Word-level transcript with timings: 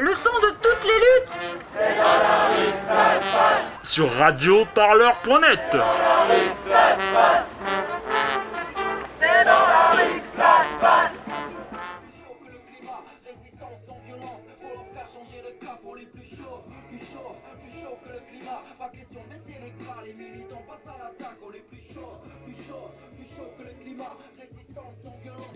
le 0.00 0.14
son 0.14 0.30
de 0.30 0.50
toutes 0.62 0.84
les 0.84 0.98
luttes. 0.98 1.38
C'est 1.74 1.96
dans 1.96 2.18
la 2.22 2.48
rue 2.48 2.72
que 2.72 2.80
ça 2.80 3.20
se 3.20 3.32
passe. 3.36 3.88
Sur 3.88 4.10
radioparleur.net. 4.12 5.60
C'est 5.70 5.78
dans 5.78 5.78
la 5.78 6.24
rue 6.24 6.50
que 6.50 6.68
ça 6.68 6.94
se 6.94 7.12
passe. 7.12 7.46
C'est 9.18 9.44
dans 9.44 9.50
la 9.50 9.90
rue 9.92 10.20
que 10.20 10.36
ça 10.36 10.64
se 10.64 10.80
passe. 10.80 11.12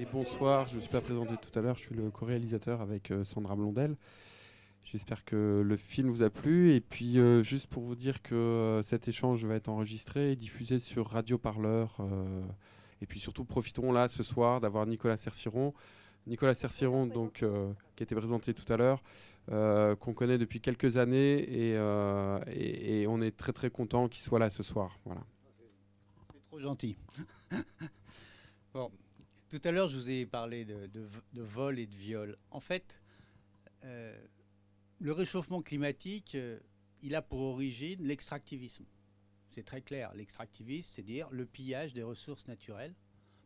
Et 0.00 0.06
bonsoir, 0.06 0.66
je 0.66 0.72
ne 0.72 0.76
me 0.76 0.80
suis 0.80 0.90
pas 0.90 1.00
présenté 1.00 1.34
tout 1.36 1.58
à 1.58 1.62
l'heure, 1.62 1.76
je 1.76 1.80
suis 1.86 1.94
le 1.94 2.10
co-réalisateur 2.10 2.80
avec 2.80 3.10
euh, 3.10 3.24
Sandra 3.24 3.54
Blondel. 3.54 3.96
J'espère 4.84 5.24
que 5.24 5.62
le 5.64 5.76
film 5.76 6.08
vous 6.10 6.22
a 6.22 6.30
plu. 6.30 6.74
Et 6.74 6.80
puis, 6.80 7.18
euh, 7.18 7.42
juste 7.42 7.66
pour 7.66 7.82
vous 7.82 7.94
dire 7.94 8.22
que 8.22 8.34
euh, 8.34 8.82
cet 8.82 9.08
échange 9.08 9.44
va 9.44 9.54
être 9.54 9.68
enregistré 9.68 10.32
et 10.32 10.36
diffusé 10.36 10.78
sur 10.78 11.08
Radio 11.08 11.38
Parleur. 11.38 11.98
et 13.00 13.06
puis 13.06 13.18
surtout, 13.18 13.44
profitons 13.44 13.92
là 13.92 14.08
ce 14.08 14.22
soir 14.22 14.60
d'avoir 14.60 14.86
Nicolas 14.86 15.16
Cerciron. 15.16 15.74
Nicolas 16.26 16.54
Cerciron, 16.54 17.06
donc, 17.06 17.44
qui 17.96 18.02
a 18.02 18.04
été 18.04 18.14
présenté 18.14 18.54
tout 18.54 18.70
à 18.72 18.76
l'heure, 18.76 19.02
qu'on 19.48 20.14
connaît 20.14 20.38
depuis 20.38 20.60
quelques 20.60 20.96
années. 20.96 21.38
Et, 21.40 21.72
et, 22.48 23.06
on 23.06 23.20
est 23.20 23.36
très 23.36 23.52
très 23.52 23.70
content 23.70 24.08
qu'il 24.08 24.22
soit 24.22 24.38
là 24.38 24.48
ce 24.50 24.62
soir. 24.62 24.98
Voilà. 25.04 25.22
C'est 26.32 26.48
trop 26.48 26.58
gentil. 26.58 26.96
bon, 28.74 28.90
tout 29.54 29.68
à 29.68 29.70
l'heure, 29.70 29.86
je 29.86 29.96
vous 29.96 30.10
ai 30.10 30.26
parlé 30.26 30.64
de, 30.64 30.88
vol 31.34 31.78
et 31.78 31.86
de 31.86 31.94
viol. 31.94 32.36
En 32.50 32.58
fait, 32.58 33.00
euh, 33.84 34.12
le 34.98 35.12
réchauffement 35.12 35.62
climatique, 35.62 36.34
euh, 36.34 36.58
il 37.02 37.14
a 37.14 37.22
pour 37.22 37.40
origine 37.40 38.02
l'extractivisme. 38.02 38.84
C'est 39.50 39.64
très 39.64 39.82
clair. 39.82 40.12
L'extractivisme, 40.14 40.90
c'est 40.92 41.02
dire 41.02 41.28
le 41.30 41.46
pillage 41.46 41.94
des 41.94 42.02
ressources 42.02 42.46
naturelles, 42.48 42.94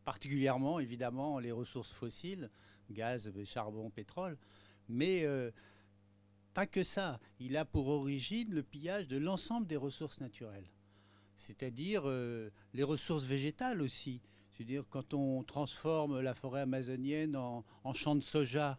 particulièrement 0.05 0.81
évidemment 0.81 1.39
les 1.39 1.53
ressources 1.53 1.93
fossiles, 1.93 2.51
gaz, 2.91 3.31
charbon, 3.45 3.91
pétrole, 3.91 4.39
mais 4.89 5.25
euh, 5.25 5.51
pas 6.55 6.67
que 6.67 6.83
ça. 6.83 7.21
Il 7.41 7.57
a 7.57 7.65
pour 7.65 7.89
origine 7.89 8.53
le 8.53 8.63
pillage 8.63 9.09
de 9.09 9.19
l'ensemble 9.19 9.67
des 9.67 9.77
ressources 9.77 10.21
naturelles, 10.21 10.71
c'est-à-dire 11.37 12.05
les 12.73 12.83
ressources 12.83 13.25
végétales 13.25 13.83
aussi. 13.83 14.23
C'est-à-dire 14.59 14.85
quand 14.91 15.15
on 15.15 15.45
transforme 15.45 16.21
la 16.21 16.35
forêt 16.35 16.63
amazonienne 16.63 17.37
en, 17.37 17.65
champ 17.93 18.17
de 18.17 18.23
soja 18.23 18.77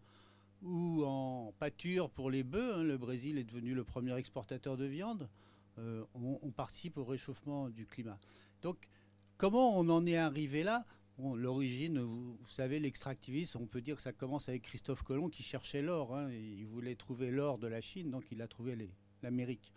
ou 0.61 1.03
en 1.05 1.53
pâture 1.59 2.09
pour 2.09 2.29
les 2.29 2.43
bœufs, 2.43 2.75
hein, 2.75 2.83
le 2.83 2.97
Brésil 2.97 3.37
est 3.37 3.43
devenu 3.43 3.73
le 3.73 3.83
premier 3.83 4.15
exportateur 4.17 4.77
de 4.77 4.85
viande, 4.85 5.29
euh, 5.77 6.03
on, 6.13 6.51
participe 6.51 6.97
au 6.97 7.05
réchauffement 7.05 7.69
du 7.69 7.85
climat. 7.85 8.17
Donc 8.61 8.89
comment 9.37 9.77
on 9.79 9.87
en 9.89 10.05
est 10.05 10.17
arrivé 10.17 10.63
là? 10.63 10.85
L'origine, 11.17 11.99
vous, 11.99 12.37
savez, 12.47 12.79
l'extractivisme, 12.79 13.59
on 13.61 13.67
peut 13.67 13.81
dire 13.81 13.97
que 13.97 14.01
ça 14.01 14.13
commence 14.13 14.47
avec 14.47 14.61
Christophe 14.61 15.03
Colomb 15.03 15.29
qui 15.29 15.43
cherchait 15.43 15.81
l'or. 15.81 16.15
Hein. 16.15 16.31
il 16.31 16.65
voulait 16.65 16.95
trouver 16.95 17.29
l'or 17.29 17.57
de 17.57 17.67
la 17.67 17.81
Chine, 17.81 18.09
donc 18.09 18.31
il 18.31 18.41
a 18.41 18.47
trouvé 18.47 18.89
l'Amérique. 19.21 19.73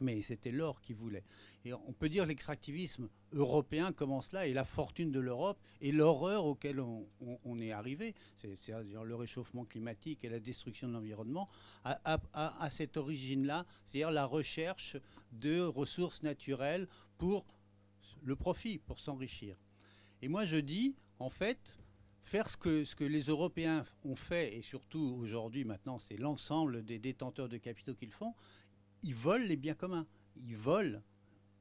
Mais 0.00 0.22
c'était 0.22 0.50
l'or 0.50 0.80
qu'il 0.80 0.96
voulait. 0.96 1.24
Et 1.64 1.72
on 1.72 1.92
peut 1.92 2.08
dire 2.08 2.26
l'extractivisme 2.26 3.08
européen 3.32 3.92
commence 3.92 4.32
là, 4.32 4.46
et 4.46 4.52
la 4.52 4.64
fortune 4.64 5.10
de 5.10 5.20
l'Europe, 5.20 5.58
et 5.80 5.90
l'horreur 5.90 6.44
auquel 6.44 6.80
on, 6.80 7.58
est 7.58 7.72
arrivé, 7.72 8.14
c'est-à-dire 8.36 9.04
le 9.04 9.14
réchauffement 9.14 9.64
climatique 9.64 10.24
et 10.24 10.28
la 10.28 10.38
destruction 10.38 10.88
de 10.88 10.92
l'environnement, 10.92 11.48
à, 11.84 12.70
cette 12.70 12.96
origine-là, 12.96 13.66
c'est-à-dire 13.84 14.10
la 14.10 14.26
recherche 14.26 14.96
de 15.32 15.60
ressources 15.62 16.22
naturelles 16.22 16.88
pour 17.18 17.46
le 18.22 18.36
profit, 18.36 18.78
pour 18.78 19.00
s'enrichir. 19.00 19.56
Et 20.22 20.28
moi 20.28 20.44
je 20.44 20.56
dis, 20.56 20.94
en 21.18 21.30
fait, 21.30 21.76
faire 22.22 22.50
ce 22.50 22.56
que, 22.56 22.84
ce 22.84 22.94
que 22.94 23.04
les 23.04 23.22
Européens 23.22 23.84
ont 24.04 24.16
fait, 24.16 24.56
et 24.56 24.62
surtout 24.62 25.16
aujourd'hui 25.20 25.64
maintenant, 25.64 25.98
c'est 25.98 26.16
l'ensemble 26.16 26.84
des 26.84 26.98
détenteurs 26.98 27.48
de 27.48 27.56
capitaux 27.56 27.94
qu'ils 27.94 28.12
font, 28.12 28.34
ils 29.02 29.14
volent 29.14 29.44
les 29.44 29.56
biens 29.56 29.74
communs. 29.74 30.06
Ils 30.36 30.56
volent. 30.56 31.00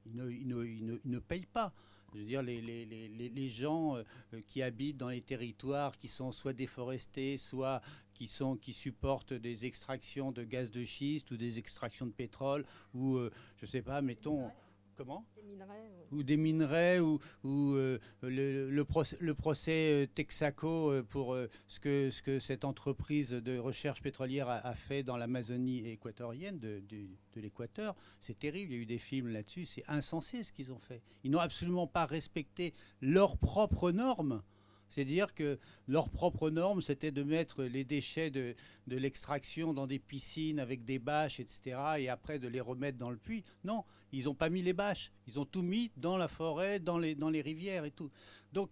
Ils 0.06 0.48
ne, 0.48 1.00
ne, 1.04 1.20
payent 1.20 1.48
pas. 1.48 1.74
Je 2.14 2.20
veux 2.20 2.26
dire, 2.26 2.44
les, 2.44 3.50
gens 3.50 3.98
euh, 3.98 4.04
qui 4.48 4.62
habitent 4.62 4.98
dans 4.98 5.10
les 5.10 5.22
territoires 5.22 5.98
qui 5.98 6.08
sont 6.08 6.32
soit 6.32 6.54
déforestés, 6.54 7.38
soit 7.38 7.82
qui, 8.14 8.28
sont, 8.28 8.56
qui 8.56 8.72
supportent 8.72 9.34
des 9.34 9.66
extractions 9.66 10.32
de 10.32 10.44
gaz 10.44 10.72
de 10.72 10.84
schiste 10.84 11.32
ou 11.32 11.38
des 11.38 11.60
extractions 11.60 12.06
de 12.06 12.12
pétrole, 12.12 12.66
ou, 12.94 13.18
euh, 13.18 13.32
je 13.58 13.66
ne 13.66 13.70
sais 13.70 13.82
pas, 13.82 14.02
mettons... 14.02 14.52
Comment 14.96 15.26
Des 15.36 15.44
minerais. 15.44 15.92
Ou 16.12 16.24
des 16.24 16.38
minerais, 16.38 17.00
ou, 17.00 17.20
ou 17.44 17.74
euh, 17.74 18.00
le, 18.22 18.70
le, 18.70 18.86
procès, 18.86 19.18
le, 19.20 19.34
procès, 19.34 19.92
euh, 19.92 20.08
Texaco 20.08 20.92
euh, 20.92 21.04
pour 21.04 21.38
ce, 21.68 21.80
que, 21.82 22.10
ce 22.10 22.22
que 22.22 22.40
cette 22.40 22.64
entreprise 22.64 23.32
de 23.32 23.58
recherche 23.58 24.02
pétrolière 24.02 24.48
a, 24.48 24.74
fait 24.74 25.04
dans 25.04 25.18
l'Amazonie 25.18 25.86
équatorienne 25.90 26.60
de, 26.60 26.82
de, 26.88 27.08
de 27.34 27.42
l'Équateur. 27.42 27.96
C'est 28.22 28.40
terrible, 28.40 28.72
il 28.72 28.76
y 28.76 28.80
a 28.80 28.82
eu 28.84 28.86
des 28.86 28.98
films 28.98 29.28
là-dessus, 29.28 29.66
c'est 29.66 29.84
insensé 29.90 30.44
ce 30.44 30.54
qu'ils 30.54 30.72
ont 30.72 30.80
fait. 30.80 31.02
Ils 31.26 31.32
n'ont 31.32 31.40
absolument 31.40 31.88
pas 31.88 32.06
respecté 32.06 32.74
leurs 33.02 33.38
propres 33.38 33.92
normes. 33.92 34.44
C'est-à-dire 34.90 35.34
que 35.34 35.60
leur 35.88 36.10
propre 36.10 36.50
norme, 36.50 36.82
c'était 36.82 37.12
de 37.12 37.24
mettre 37.24 37.64
les 37.64 37.84
déchets 37.84 38.30
de, 38.30 38.56
l'extraction 38.88 39.74
dans 39.74 39.88
des 39.88 40.00
piscines 40.00 40.60
avec 40.60 40.86
des 40.86 41.00
bâches, 41.00 41.40
etc., 41.40 41.78
et 41.98 42.10
après 42.10 42.40
de 42.40 42.48
les 42.48 42.62
remettre 42.62 42.98
dans 42.98 43.10
le 43.10 43.18
puits. 43.18 43.44
Non, 43.64 43.84
ils 44.12 44.26
n'ont 44.26 44.36
pas 44.36 44.50
mis 44.50 44.62
les 44.62 44.74
bâches. 44.74 45.12
Ils 45.28 45.40
ont 45.40 45.46
tout 45.46 45.64
mis 45.64 45.92
dans 45.98 46.18
la 46.18 46.28
forêt, 46.28 46.80
dans 46.80 46.98
les, 46.98 47.16
dans 47.16 47.30
les 47.30 47.42
rivières 47.42 47.86
et 47.86 47.92
tout. 47.92 48.12
Donc, 48.54 48.72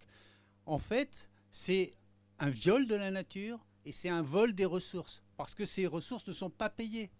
en 0.66 0.78
fait, 0.78 1.28
c'est 1.50 1.94
un 2.38 2.50
viol 2.50 2.86
de 2.86 2.94
la 2.94 3.10
nature 3.10 3.64
et 3.84 3.92
c'est 3.92 4.08
un 4.08 4.22
vol 4.22 4.54
des 4.54 4.64
ressources, 4.64 5.22
parce 5.36 5.54
que 5.54 5.64
ces 5.64 5.86
ressources 5.86 6.26
ne 6.26 6.32
sont 6.32 6.50
pas 6.50 6.70
payées. 6.70 7.10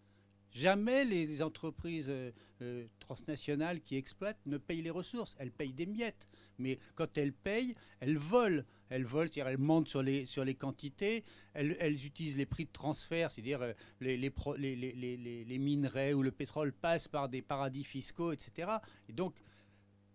Jamais 0.54 1.04
les 1.04 1.42
entreprises 1.42 2.06
euh, 2.08 2.30
euh, 2.62 2.86
transnationales 3.00 3.80
qui 3.80 3.96
exploitent 3.96 4.38
ne 4.46 4.56
payent 4.56 4.82
les 4.82 4.90
ressources. 4.90 5.34
Elles 5.40 5.50
payent 5.50 5.72
des 5.72 5.84
miettes. 5.84 6.28
Mais 6.58 6.78
quand 6.94 7.18
elles 7.18 7.32
payent, 7.32 7.74
elles 7.98 8.16
volent. 8.16 8.62
Elles 8.88 9.04
volent, 9.04 9.28
c'est-à-dire 9.32 9.48
elles 9.48 9.58
mentent 9.58 9.88
sur 9.88 10.00
les, 10.00 10.26
sur 10.26 10.44
les 10.44 10.54
quantités. 10.54 11.24
Elles, 11.54 12.06
utilisent 12.06 12.36
les 12.36 12.46
prix 12.46 12.66
de 12.66 12.70
transfert, 12.70 13.32
c'est-à-dire 13.32 13.62
euh, 13.62 13.72
les, 14.00 14.16
les, 14.16 15.44
les, 15.44 15.58
minerais 15.58 16.12
ou 16.12 16.22
le 16.22 16.30
pétrole 16.30 16.72
passent 16.72 17.08
par 17.08 17.28
des 17.28 17.42
paradis 17.42 17.82
fiscaux, 17.82 18.30
etc. 18.30 18.74
Et 19.08 19.12
donc, 19.12 19.34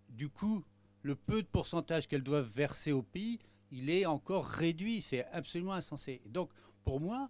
du 0.08 0.30
coup, 0.30 0.64
le 1.02 1.16
peu 1.16 1.42
de 1.42 1.48
pourcentage 1.48 2.08
qu'elles 2.08 2.24
doivent 2.24 2.50
verser 2.56 2.94
au 2.94 3.02
pays, 3.02 3.40
il 3.72 3.90
est 3.90 4.06
encore 4.06 4.46
réduit. 4.46 5.02
C'est 5.02 5.26
absolument 5.34 5.74
insensé. 5.74 6.22
Donc, 6.28 6.50
pour 6.86 7.02
moi, 7.02 7.30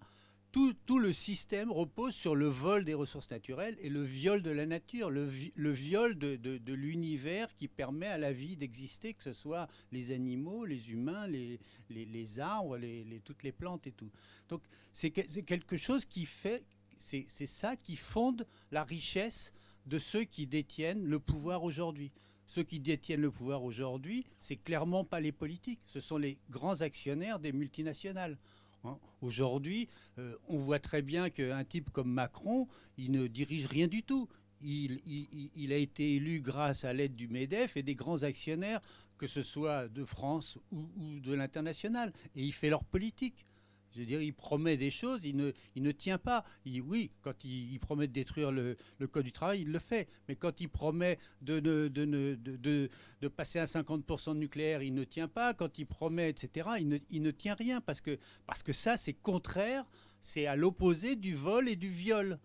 tout, 0.52 0.98
le 0.98 1.14
système 1.14 1.72
repose 1.72 2.16
sur 2.16 2.36
le 2.36 2.48
vol 2.48 2.84
des 2.84 2.94
ressources 2.94 3.30
naturelles 3.30 3.78
et 3.80 3.90
le 3.90 4.02
viol 4.02 4.42
de 4.42 4.50
la 4.50 4.66
nature, 4.66 5.12
le, 5.12 5.24
viol 5.26 6.18
de, 6.18 6.74
l'univers 6.74 7.56
qui 7.56 7.68
permet 7.68 8.08
à 8.08 8.18
la 8.18 8.32
vie 8.32 8.58
d'exister, 8.58 9.14
que 9.14 9.24
ce 9.24 9.34
soit 9.34 9.68
les 9.92 10.12
animaux, 10.12 10.66
les 10.66 10.92
humains, 10.92 11.28
les, 11.28 12.40
arbres, 12.40 12.80
toutes 13.24 13.44
les 13.44 13.52
plantes 13.52 13.86
et 13.86 13.92
tout. 13.92 14.12
Donc 14.50 14.64
c'est 14.92 15.12
quelque 15.12 15.78
chose 15.78 16.06
qui 16.06 16.26
fait, 16.26 16.64
c'est 16.98 17.28
ça 17.28 17.76
qui 17.76 17.96
fonde 17.96 18.48
la 18.72 18.84
richesse 18.84 19.54
de 19.86 20.00
ceux 20.00 20.24
qui 20.24 20.48
détiennent 20.48 21.06
le 21.06 21.20
pouvoir 21.20 21.64
aujourd'hui. 21.64 22.12
Ceux 22.48 22.64
qui 22.64 22.80
détiennent 22.80 23.22
le 23.22 23.30
pouvoir 23.30 23.64
aujourd'hui, 23.64 24.26
c'est 24.40 24.56
clairement 24.56 25.06
pas 25.06 25.20
les 25.20 25.32
politiques, 25.32 25.82
ce 25.86 26.02
sont 26.02 26.18
les 26.18 26.40
grands 26.50 26.82
actionnaires 26.82 27.40
des 27.40 27.52
multinationales. 27.52 28.40
Hein. 28.84 28.98
Aujourd'hui, 29.22 29.88
euh, 30.18 30.36
on 30.48 30.58
voit 30.58 30.80
très 30.80 31.02
bien 31.02 31.30
qu'un 31.30 31.64
type 31.64 31.90
comme 31.92 32.12
Macron, 32.12 32.68
il 32.98 33.12
ne 33.12 33.28
dirige 33.28 33.68
rien 33.68 33.88
du 33.88 34.04
tout. 34.04 34.28
Il, 34.62 35.72
a 35.72 35.78
été 35.78 36.16
élu 36.16 36.42
grâce 36.42 36.84
à 36.84 36.92
l'aide 36.92 37.16
du 37.16 37.30
MEDEF 37.30 37.78
et 37.78 37.84
des 37.84 37.96
grands 37.96 38.24
actionnaires, 38.24 38.82
que 39.18 39.26
ce 39.26 39.42
soit 39.42 39.88
de 39.88 40.04
France 40.04 40.58
ou, 40.72 40.90
ou 40.98 41.20
de 41.22 41.34
l'international. 41.34 42.12
Et 42.36 42.44
il 42.44 42.52
fait 42.52 42.70
leur 42.70 42.84
politique. 42.84 43.46
Je 43.92 44.00
veux 44.00 44.06
dire, 44.06 44.22
il 44.22 44.34
promet 44.34 44.78
des 44.78 44.92
choses, 44.92 45.26
il 45.26 45.36
ne, 45.36 45.52
il 45.76 45.84
ne 45.84 45.92
tient 45.92 46.18
pas. 46.18 46.44
oui, 46.66 47.12
quand 47.22 47.44
il, 47.44 47.80
promet 47.80 48.08
de 48.08 48.14
détruire 48.14 48.52
le, 48.52 48.78
Code 49.12 49.26
du 49.26 49.32
travail, 49.32 49.62
il 49.62 49.72
le 49.72 49.80
fait. 49.80 50.08
Mais 50.28 50.36
quand 50.36 50.62
il 50.62 50.70
promet 50.70 51.18
de, 51.42 51.60
de, 51.60 51.88
de, 51.88 52.90
de 53.22 53.28
passer 53.28 53.60
à 53.60 53.66
50% 53.66 54.34
de 54.36 54.40
nucléaire, 54.40 54.84
il 54.84 54.94
ne 54.94 55.04
tient 55.04 55.28
pas. 55.28 55.54
Quand 55.54 55.80
il 55.80 55.86
promet, 55.86 56.30
etc., 56.30 56.70
il 56.80 56.88
ne, 56.88 56.98
il 57.10 57.22
ne 57.22 57.32
tient 57.32 57.56
rien. 57.56 57.82
Parce 57.82 58.02
que, 58.02 58.18
parce 58.46 58.64
que 58.64 58.74
ça, 58.74 58.96
c'est 58.96 59.14
contraire, 59.14 59.86
c'est 60.22 60.46
à 60.46 60.56
l'opposé 60.56 61.16
du 61.16 61.34
vol 61.34 61.68
et 61.68 61.76
du 61.76 61.90
viol. 61.90 62.40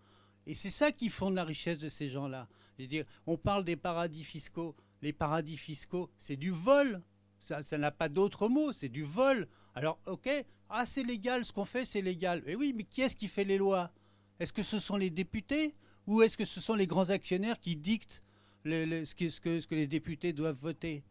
Et 0.47 0.53
c'est 0.53 0.69
ça 0.69 0.91
qui 0.91 1.09
fonde 1.09 1.35
la 1.35 1.43
richesse 1.43 1.79
de 1.79 1.89
ces 1.89 2.09
gens-là. 2.09 2.47
dire, 2.77 3.05
on 3.25 3.37
parle 3.37 3.63
des 3.63 3.75
paradis 3.75 4.23
fiscaux. 4.23 4.75
Les 5.01 5.13
paradis 5.13 5.57
fiscaux, 5.57 6.09
c'est 6.17 6.37
du 6.37 6.51
vol. 6.51 7.01
Ça 7.39 7.77
n'a 7.77 7.91
pas 7.91 8.09
d'autre 8.09 8.47
mot, 8.49 8.71
c'est 8.71 8.89
du 8.89 9.03
vol. 9.03 9.47
Alors, 9.75 9.99
ok, 10.07 10.29
ah 10.69 10.85
c'est 10.85 11.03
légal, 11.03 11.45
ce 11.45 11.53
qu'on 11.53 11.65
fait 11.65 11.85
c'est 11.85 12.01
légal. 12.01 12.43
Mais 12.45 12.55
oui, 12.55 12.73
mais 12.75 12.83
qui 12.83 13.01
est-ce 13.01 13.15
qui 13.15 13.27
fait 13.27 13.43
les 13.43 13.57
lois? 13.57 13.91
Est-ce 14.39 14.53
que 14.53 14.63
ce 14.63 14.79
sont 14.79 14.97
les 14.97 15.09
députés 15.09 15.73
ou 16.07 16.21
est-ce 16.21 16.37
que 16.37 16.45
ce 16.45 16.59
sont 16.59 16.75
les 16.75 16.87
grands 16.87 17.09
actionnaires 17.09 17.59
qui 17.59 17.75
dictent 17.75 18.21
ce, 18.65 19.39
que, 19.39 19.75
les 19.75 19.87
députés 19.87 20.33
doivent 20.33 20.59
voter? 20.59 21.03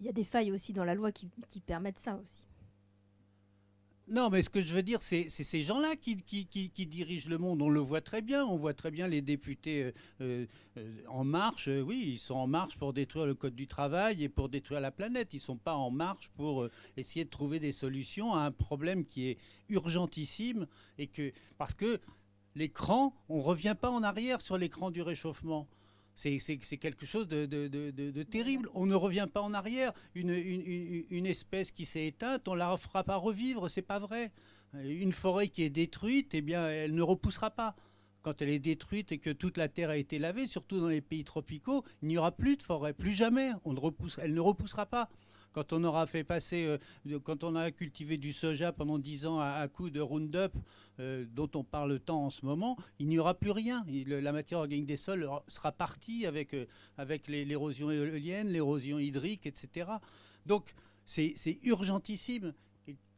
Il 0.00 0.06
y 0.06 0.08
a 0.08 0.12
des 0.12 0.24
failles 0.24 0.52
aussi 0.52 0.72
dans 0.72 0.84
la 0.84 0.94
loi 0.94 1.10
qui 1.12 1.60
permettent 1.66 1.98
ça 1.98 2.16
aussi. 2.16 2.45
Non, 4.08 4.30
mais 4.30 4.44
ce 4.44 4.50
que 4.50 4.62
je 4.62 4.72
veux 4.72 4.84
dire, 4.84 5.02
c'est 5.02 5.28
ces 5.28 5.62
gens-là 5.62 5.96
qui, 5.96 6.14
dirigent 6.14 7.28
le 7.28 7.38
monde. 7.38 7.60
On 7.60 7.68
le 7.68 7.80
voit 7.80 8.00
très 8.00 8.22
bien. 8.22 8.44
On 8.44 8.56
voit 8.56 8.72
très 8.72 8.92
bien 8.92 9.08
les 9.08 9.20
députés 9.20 9.82
euh, 9.82 9.92
euh, 10.20 10.46
euh, 10.78 11.02
en 11.08 11.24
marche. 11.24 11.68
oui, 11.68 12.12
ils 12.12 12.18
sont 12.18 12.36
en 12.36 12.46
marche 12.46 12.76
pour 12.76 12.92
détruire 12.92 13.26
le 13.26 13.34
code 13.34 13.56
du 13.56 13.66
travail 13.66 14.22
et 14.22 14.28
pour 14.28 14.48
détruire 14.48 14.80
la 14.80 14.92
planète. 14.92 15.34
Ils 15.34 15.38
ne 15.38 15.42
sont 15.42 15.56
pas 15.56 15.74
en 15.74 15.90
marche 15.90 16.28
pour 16.36 16.68
essayer 16.96 17.24
de 17.24 17.30
trouver 17.30 17.58
des 17.58 17.72
solutions 17.72 18.32
à 18.32 18.42
un 18.42 18.52
problème 18.52 19.04
qui 19.04 19.26
est 19.28 19.38
urgentissime. 19.70 20.68
Et 20.98 21.08
que, 21.08 21.32
parce 21.58 21.74
que 21.74 21.98
l'écran, 22.54 23.12
on 23.28 23.38
ne 23.38 23.42
revient 23.42 23.74
pas 23.80 23.90
en 23.90 24.04
arrière 24.04 24.40
sur 24.40 24.56
l'écran 24.56 24.92
du 24.92 25.02
réchauffement. 25.02 25.66
C'est 26.16 26.78
quelque 26.78 27.04
chose 27.04 27.28
de, 27.28 28.22
terrible. 28.22 28.68
On 28.74 28.86
ne 28.86 28.94
revient 28.94 29.28
pas 29.32 29.42
en 29.42 29.52
arrière. 29.52 29.92
Une, 30.14 31.26
espèce 31.26 31.70
qui 31.70 31.84
s'est 31.84 32.06
éteinte, 32.06 32.48
on 32.48 32.54
ne 32.54 32.58
la 32.58 32.76
fera 32.78 33.04
pas 33.04 33.16
revivre, 33.16 33.68
c'est 33.68 33.82
pas 33.82 33.98
vrai. 33.98 34.32
Une 34.74 35.12
forêt 35.12 35.48
qui 35.48 35.62
est 35.62 35.70
détruite, 35.70 36.34
eh 36.34 36.40
bien, 36.40 36.66
elle 36.68 36.94
ne 36.94 37.02
repoussera 37.02 37.50
pas. 37.50 37.76
Quand 38.22 38.42
elle 38.42 38.48
est 38.48 38.58
détruite 38.58 39.12
et 39.12 39.18
que 39.18 39.30
toute 39.30 39.56
la 39.56 39.68
terre 39.68 39.90
a 39.90 39.96
été 39.96 40.18
lavée, 40.18 40.46
surtout 40.46 40.80
dans 40.80 40.88
les 40.88 41.02
pays 41.02 41.22
tropicaux, 41.22 41.84
il 42.02 42.08
n'y 42.08 42.18
aura 42.18 42.32
plus 42.32 42.56
de 42.56 42.62
forêt, 42.62 42.92
plus 42.92 43.12
jamais. 43.12 43.52
Elle 44.18 44.34
ne 44.34 44.40
repoussera 44.40 44.86
pas 44.86 45.10
quand 45.56 45.72
on 45.72 45.82
aura 45.84 46.06
fait 46.06 46.22
passer, 46.22 46.66
euh, 46.66 47.18
quand 47.24 47.42
on 47.42 47.56
a 47.56 47.70
cultivé 47.70 48.18
du 48.18 48.34
soja 48.34 48.72
pendant 48.72 48.98
10 48.98 49.24
ans 49.24 49.40
à, 49.40 49.52
à 49.52 49.68
coup 49.68 49.88
de 49.88 50.02
Roundup, 50.02 50.52
euh, 51.00 51.24
dont 51.32 51.48
on 51.54 51.64
parle 51.64 51.98
tant 51.98 52.26
en 52.26 52.28
ce 52.28 52.44
moment, 52.44 52.76
il 52.98 53.08
n'y 53.08 53.18
aura 53.18 53.32
plus 53.32 53.52
rien. 53.52 53.82
la 54.06 54.32
matière 54.32 54.58
organique 54.58 54.84
des 54.84 54.96
sols 54.96 55.26
sera 55.48 55.72
partie 55.72 56.26
avec, 56.26 56.52
euh, 56.52 56.66
avec 56.98 57.26
l'érosion 57.26 57.90
éolienne, 57.90 58.48
l'érosion 58.48 58.98
hydrique, 58.98 59.46
etc. 59.46 59.92
Donc 60.44 60.74
c'est 61.06 61.58
urgentissime. 61.62 62.52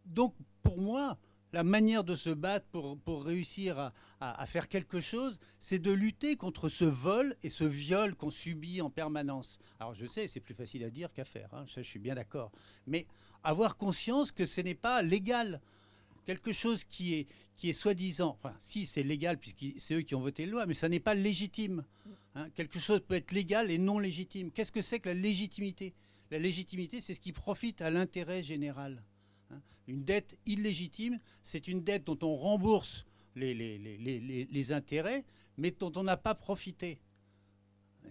donc 0.07 0.33
pour 0.63 0.79
moi, 0.79 1.19
la 1.53 1.65
manière 1.65 2.05
de 2.05 2.15
se 2.15 2.31
battre 2.31 2.67
pour, 2.71 3.25
réussir 3.25 3.93
à, 4.21 4.47
faire 4.47 4.69
quelque 4.69 5.01
chose, 5.01 5.39
c'est 5.59 5.79
de 5.79 5.93
lutter 5.93 6.37
contre 6.37 6.69
ce 6.69 6.85
vol 6.85 7.37
et 7.43 7.49
ce 7.49 7.65
viol 7.65 8.15
qu'on 8.15 8.31
subit 8.31 8.81
en 8.83 8.91
permanence. 8.91 9.59
Alors 9.81 9.95
je 9.95 10.07
sais, 10.07 10.29
c'est 10.29 10.41
plus 10.41 10.55
facile 10.55 10.85
à 10.85 10.91
dire 10.91 11.13
qu'à 11.13 11.25
faire, 11.25 11.53
hein, 11.55 11.65
je 11.67 11.81
suis 11.81 11.99
bien 11.99 12.15
d'accord. 12.15 12.53
Mais 12.87 13.07
avoir 13.45 13.77
conscience 13.77 14.33
que 14.33 14.47
ce 14.47 14.61
n'est 14.61 14.75
pas 14.75 15.03
légal. 15.03 15.61
Quelque 16.27 16.53
chose 16.53 16.85
qui 16.85 17.15
est, 17.15 17.27
qui 17.57 17.71
est 17.71 17.75
soi-disant, 17.75 18.37
enfin 18.39 18.55
si 18.61 18.85
c'est 18.85 19.03
légal 19.03 19.39
puisque 19.39 19.65
c'est 19.79 19.95
eux 19.95 20.03
qui 20.03 20.15
ont 20.15 20.21
voté 20.21 20.45
la 20.45 20.53
loi, 20.53 20.67
mais 20.67 20.75
ça 20.75 20.91
n'est 20.91 21.01
pas 21.01 21.15
légitime. 21.15 21.85
Hein. 22.35 22.51
Quelque 22.51 22.79
chose 22.79 23.01
peut 23.01 23.15
être 23.15 23.33
légal 23.33 23.71
et 23.71 23.79
non 23.79 23.99
légitime. 23.99 24.51
Qu'est-ce 24.51 24.73
que 24.73 24.83
c'est 24.83 25.01
que 25.01 25.09
la 25.09 25.15
légitimité? 25.15 25.95
La 26.31 26.39
légitimité, 26.39 27.01
c'est 27.01 27.15
ce 27.15 27.21
qui 27.23 27.33
profite 27.33 27.81
à 27.81 27.89
l'intérêt 27.89 28.43
général. 28.43 29.03
Hein. 29.51 29.61
Une 29.87 30.05
dette 30.05 30.39
illégitime, 30.47 31.19
c'est 31.43 31.69
une 31.69 31.83
dette 31.83 32.05
dont 32.05 32.19
on 32.23 32.35
rembourse 32.35 33.05
les, 33.35 34.73
intérêts, 34.73 35.25
mais 35.57 35.71
dont 35.71 35.93
on 35.97 36.03
n'a 36.03 36.17
pas 36.17 36.35
profité. 36.35 36.99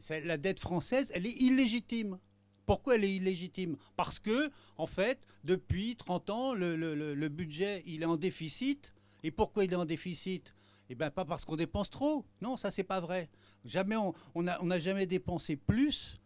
La 0.10 0.38
dette 0.38 0.60
française, 0.60 1.12
elle 1.16 1.26
est 1.26 1.36
illégitime. 1.42 2.20
Pourquoi 2.66 2.96
elle 2.96 3.06
est 3.06 3.16
illégitime? 3.16 3.78
Parce 3.96 4.20
que, 4.20 4.52
en 4.78 4.86
fait, 4.86 5.26
depuis 5.44 5.96
30 5.96 6.30
ans, 6.30 6.54
le, 6.54 7.28
budget, 7.30 7.84
il 7.86 8.02
est 8.02 8.06
en 8.06 8.18
déficit. 8.18 8.94
Et 9.24 9.32
pourquoi 9.32 9.66
il 9.66 9.72
est 9.72 9.78
en 9.78 9.86
déficit? 9.86 10.54
Eh 10.90 10.96
bien, 10.96 11.10
pas 11.10 11.26
parce 11.26 11.46
qu'on 11.46 11.56
dépense 11.56 11.90
trop. 11.90 12.26
Non, 12.42 12.58
ça, 12.58 12.72
c'est 12.72 12.84
pas 12.84 13.00
vrai. 13.00 13.30
Jamais 13.66 13.96
on 13.96 14.44
n'a 14.44 14.80
jamais 14.80 15.06
dépensé 15.06 15.56
plus 15.56 16.18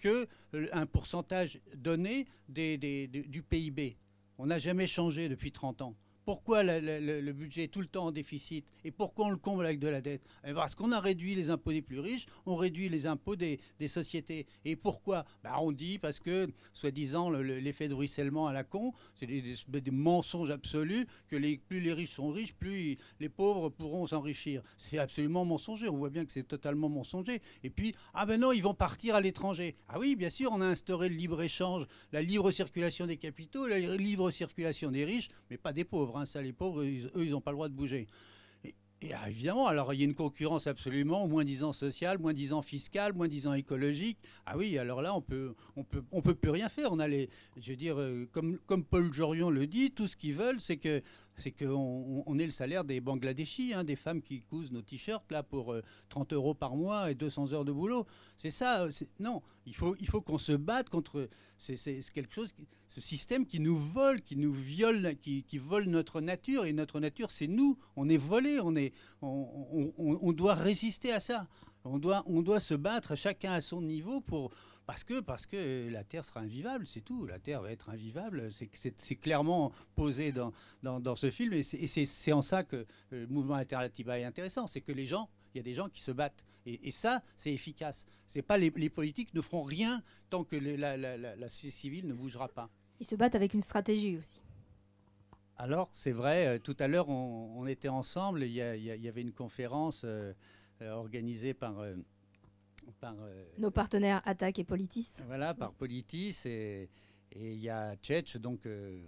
qu'un 0.00 0.86
pourcentage 0.86 1.60
donné 1.76 2.26
du 2.48 3.42
PIB. 3.48 3.96
On 4.42 4.46
n'a 4.46 4.58
jamais 4.58 4.86
changé 4.86 5.28
depuis 5.28 5.52
30 5.52 5.82
ans. 5.82 5.94
Pourquoi 6.30 6.62
le, 6.62 7.32
budget 7.32 7.64
est 7.64 7.72
tout 7.72 7.80
le 7.80 7.88
temps 7.88 8.04
en 8.04 8.12
déficit 8.12 8.64
et 8.84 8.92
pourquoi 8.92 9.26
on 9.26 9.30
le 9.30 9.36
comble 9.36 9.64
avec 9.64 9.80
de 9.80 9.88
la 9.88 10.00
dette? 10.00 10.22
Eh 10.44 10.52
ben, 10.52 10.54
Parce 10.54 10.76
qu'on 10.76 10.92
a 10.92 11.00
réduit 11.00 11.34
les 11.34 11.50
impôts 11.50 11.72
des 11.72 11.82
plus 11.82 11.98
riches, 11.98 12.26
on 12.46 12.54
réduit 12.54 12.88
les 12.88 13.08
impôts 13.08 13.34
des, 13.34 13.58
sociétés. 13.88 14.46
Et 14.64 14.76
pourquoi? 14.76 15.24
Ben, 15.42 15.54
On 15.58 15.72
dit 15.72 15.98
parce 15.98 16.20
que, 16.20 16.46
soi-disant, 16.72 17.30
l'effet 17.30 17.88
de 17.88 17.94
ruissellement 17.94 18.46
à 18.46 18.52
la 18.52 18.62
con, 18.62 18.92
c'est 19.16 19.26
des, 19.26 19.90
mensonges 19.90 20.50
absolus, 20.50 21.04
que 21.26 21.56
plus 21.56 21.80
les 21.80 21.92
riches 21.92 22.12
sont 22.12 22.30
riches, 22.30 22.54
plus 22.54 22.96
les 23.18 23.28
pauvres 23.28 23.68
pourront 23.68 24.06
s'enrichir. 24.06 24.62
C'est 24.76 24.98
absolument 24.98 25.44
mensonger, 25.44 25.88
on 25.88 25.96
voit 25.96 26.10
bien 26.10 26.24
que 26.24 26.30
c'est 26.30 26.46
totalement 26.46 26.88
mensonger. 26.88 27.42
Et 27.64 27.70
puis, 27.70 27.92
ah 28.14 28.24
ben 28.24 28.38
non, 28.38 28.52
ils 28.52 28.62
vont 28.62 28.74
partir 28.74 29.16
à 29.16 29.20
l'étranger. 29.20 29.74
Ah 29.88 29.98
oui, 29.98 30.14
bien 30.14 30.30
sûr, 30.30 30.52
on 30.52 30.60
a 30.60 30.66
instauré 30.66 31.08
le 31.08 31.16
libre-échange, 31.16 31.88
la 32.12 32.22
libre 32.22 32.52
circulation 32.52 33.06
des 33.06 33.16
capitaux, 33.16 33.66
la 33.66 33.80
libre 33.80 34.30
circulation 34.30 34.92
des 34.92 35.04
riches, 35.04 35.28
mais 35.50 35.56
pas 35.56 35.72
des 35.72 35.82
pauvres. 35.82 36.18
Hein 36.18 36.19
ça, 36.26 36.42
les 36.42 36.52
pauvres, 36.52 36.82
eux, 36.82 37.24
ils 37.24 37.30
n'ont 37.30 37.40
pas 37.40 37.50
le 37.50 37.56
droit 37.56 37.68
de 37.68 37.74
bouger. 37.74 38.06
Et, 39.02 39.14
ah, 39.14 39.30
évidemment, 39.30 39.66
alors 39.66 39.94
il 39.94 40.00
y 40.00 40.02
a 40.02 40.04
une 40.04 40.14
concurrence 40.14 40.66
absolument, 40.66 41.26
moins 41.26 41.42
disant 41.42 41.72
social, 41.72 42.18
moins 42.18 42.34
disant 42.34 42.60
fiscal, 42.60 43.14
moins 43.14 43.28
disant 43.28 43.54
écologique. 43.54 44.18
Ah 44.44 44.58
oui, 44.58 44.76
alors 44.76 45.00
là, 45.00 45.14
on 45.14 45.22
peut, 45.22 45.54
on 45.74 45.84
peut, 45.84 46.04
on 46.12 46.20
peut 46.20 46.34
plus 46.34 46.50
rien 46.50 46.68
faire. 46.68 46.92
On 46.92 46.98
a 46.98 47.08
les, 47.08 47.30
je 47.56 47.70
veux 47.70 47.76
dire, 47.76 47.98
euh, 47.98 48.28
comme, 48.30 48.58
comme 48.66 48.84
Paul 48.84 49.10
Jorion 49.10 49.48
le 49.48 49.66
dit, 49.66 49.90
tout 49.92 50.06
ce 50.06 50.16
qu'ils 50.16 50.34
veulent, 50.34 50.60
c'est 50.60 50.76
que 50.76 51.02
c'est 51.40 51.50
qu'on 51.50 52.22
on 52.26 52.38
ait 52.38 52.44
le 52.44 52.50
salaire 52.50 52.84
des 52.84 53.00
Bangladeshis, 53.00 53.74
hein, 53.74 53.84
des 53.84 53.96
femmes 53.96 54.22
qui 54.22 54.42
cousent 54.42 54.70
nos 54.70 54.82
t-shirts 54.82 55.30
là 55.32 55.42
pour 55.42 55.74
30 56.08 56.32
euh, 56.32 56.36
euros 56.36 56.54
par 56.54 56.76
mois 56.76 57.10
et 57.10 57.14
200 57.14 57.52
heures 57.52 57.64
de 57.64 57.72
boulot. 57.72 58.06
C'est 58.36 58.50
ça. 58.50 58.82
Euh, 58.82 58.90
non, 59.18 59.42
il 59.66 59.74
faut, 59.74 59.94
qu'on 60.20 60.38
se 60.38 60.52
batte 60.52 60.88
contre. 60.88 61.28
Quelque 62.14 62.32
chose, 62.32 62.54
ce 62.88 63.00
système 63.00 63.46
qui 63.46 63.60
nous 63.60 63.76
vole, 63.76 64.22
qui 64.22 64.36
nous 64.36 64.52
viole, 64.52 65.14
qui, 65.20 65.44
vole 65.58 65.84
notre 65.86 66.20
nature. 66.20 66.64
Et 66.64 66.72
notre 66.72 67.00
nature, 67.00 67.30
c'est 67.30 67.48
nous. 67.48 67.78
On 67.96 68.08
est 68.08 68.16
volé. 68.16 68.58
Est, 68.76 68.92
on 69.22 70.32
doit 70.32 70.54
résister 70.54 71.12
à 71.12 71.20
ça. 71.20 71.46
On 71.84 71.98
doit, 71.98 72.22
on 72.26 72.42
doit 72.42 72.60
se 72.60 72.74
battre 72.74 73.14
chacun 73.14 73.52
à 73.52 73.60
son 73.60 73.80
niveau 73.80 74.20
pour, 74.20 74.50
parce 74.86 75.04
que, 75.04 75.20
parce 75.20 75.46
que 75.46 75.88
la 75.88 76.04
Terre 76.04 76.24
sera 76.24 76.40
invivable, 76.40 76.86
c'est 76.86 77.00
tout. 77.00 77.24
La 77.24 77.38
Terre 77.38 77.62
va 77.62 77.72
être 77.72 77.90
invivable. 77.90 78.50
C'est 78.52 79.16
clairement 79.16 79.72
posé 79.94 80.32
dans, 80.32 80.52
dans, 80.82 81.16
ce 81.16 81.30
film. 81.30 81.52
Et 81.52 81.62
c'est 81.62 82.32
en 82.32 82.42
ça 82.42 82.64
que 82.64 82.86
le 83.10 83.26
mouvement 83.28 83.54
Alternativa 83.54 84.18
est 84.18 84.24
intéressant. 84.24 84.66
C'est 84.66 84.80
que 84.80 84.92
les 84.92 85.06
gens, 85.06 85.28
il 85.54 85.58
y 85.58 85.60
a 85.60 85.62
des 85.62 85.74
gens 85.74 85.88
qui 85.88 86.00
se 86.02 86.10
battent. 86.10 86.44
Et, 86.66 86.90
ça, 86.90 87.22
c'est 87.36 87.52
efficace. 87.52 88.04
C'est 88.26 88.42
pas 88.42 88.58
les, 88.58 88.70
politiques 88.90 89.32
ne 89.32 89.40
feront 89.40 89.62
rien 89.62 90.02
tant 90.28 90.44
que 90.44 90.56
la, 90.56 90.96
la, 90.96 91.16
la, 91.16 91.48
société 91.48 91.70
civile 91.70 92.06
ne 92.06 92.12
bougera 92.12 92.48
pas. 92.48 92.68
Ils 93.00 93.06
se 93.06 93.14
battent 93.14 93.34
avec 93.34 93.54
une 93.54 93.62
stratégie 93.62 94.18
aussi. 94.18 94.42
Alors, 95.56 95.88
c'est 95.92 96.12
vrai, 96.12 96.46
euh, 96.46 96.58
tout 96.58 96.76
à 96.78 96.88
l'heure, 96.88 97.08
on, 97.08 97.66
était 97.66 97.88
ensemble, 97.88 98.44
il 98.44 98.52
y, 98.52 99.08
avait 99.08 99.20
une 99.20 99.32
conférence 99.32 100.02
euh, 100.04 100.32
euh, 100.82 100.92
organisée 100.92 101.54
par 101.54 101.82
par, 103.00 103.14
euh, 103.20 103.44
Nos 103.58 103.70
partenaires 103.70 104.22
Attaque 104.24 104.58
et 104.58 104.64
Politis. 104.64 105.22
Voilà, 105.26 105.54
par 105.54 105.72
Politis. 105.72 106.36
Et 106.44 106.88
il 107.52 107.60
y 107.60 107.68
a 107.68 107.96
Tchetch, 107.96 108.36
donc 108.36 108.66
euh, 108.66 109.00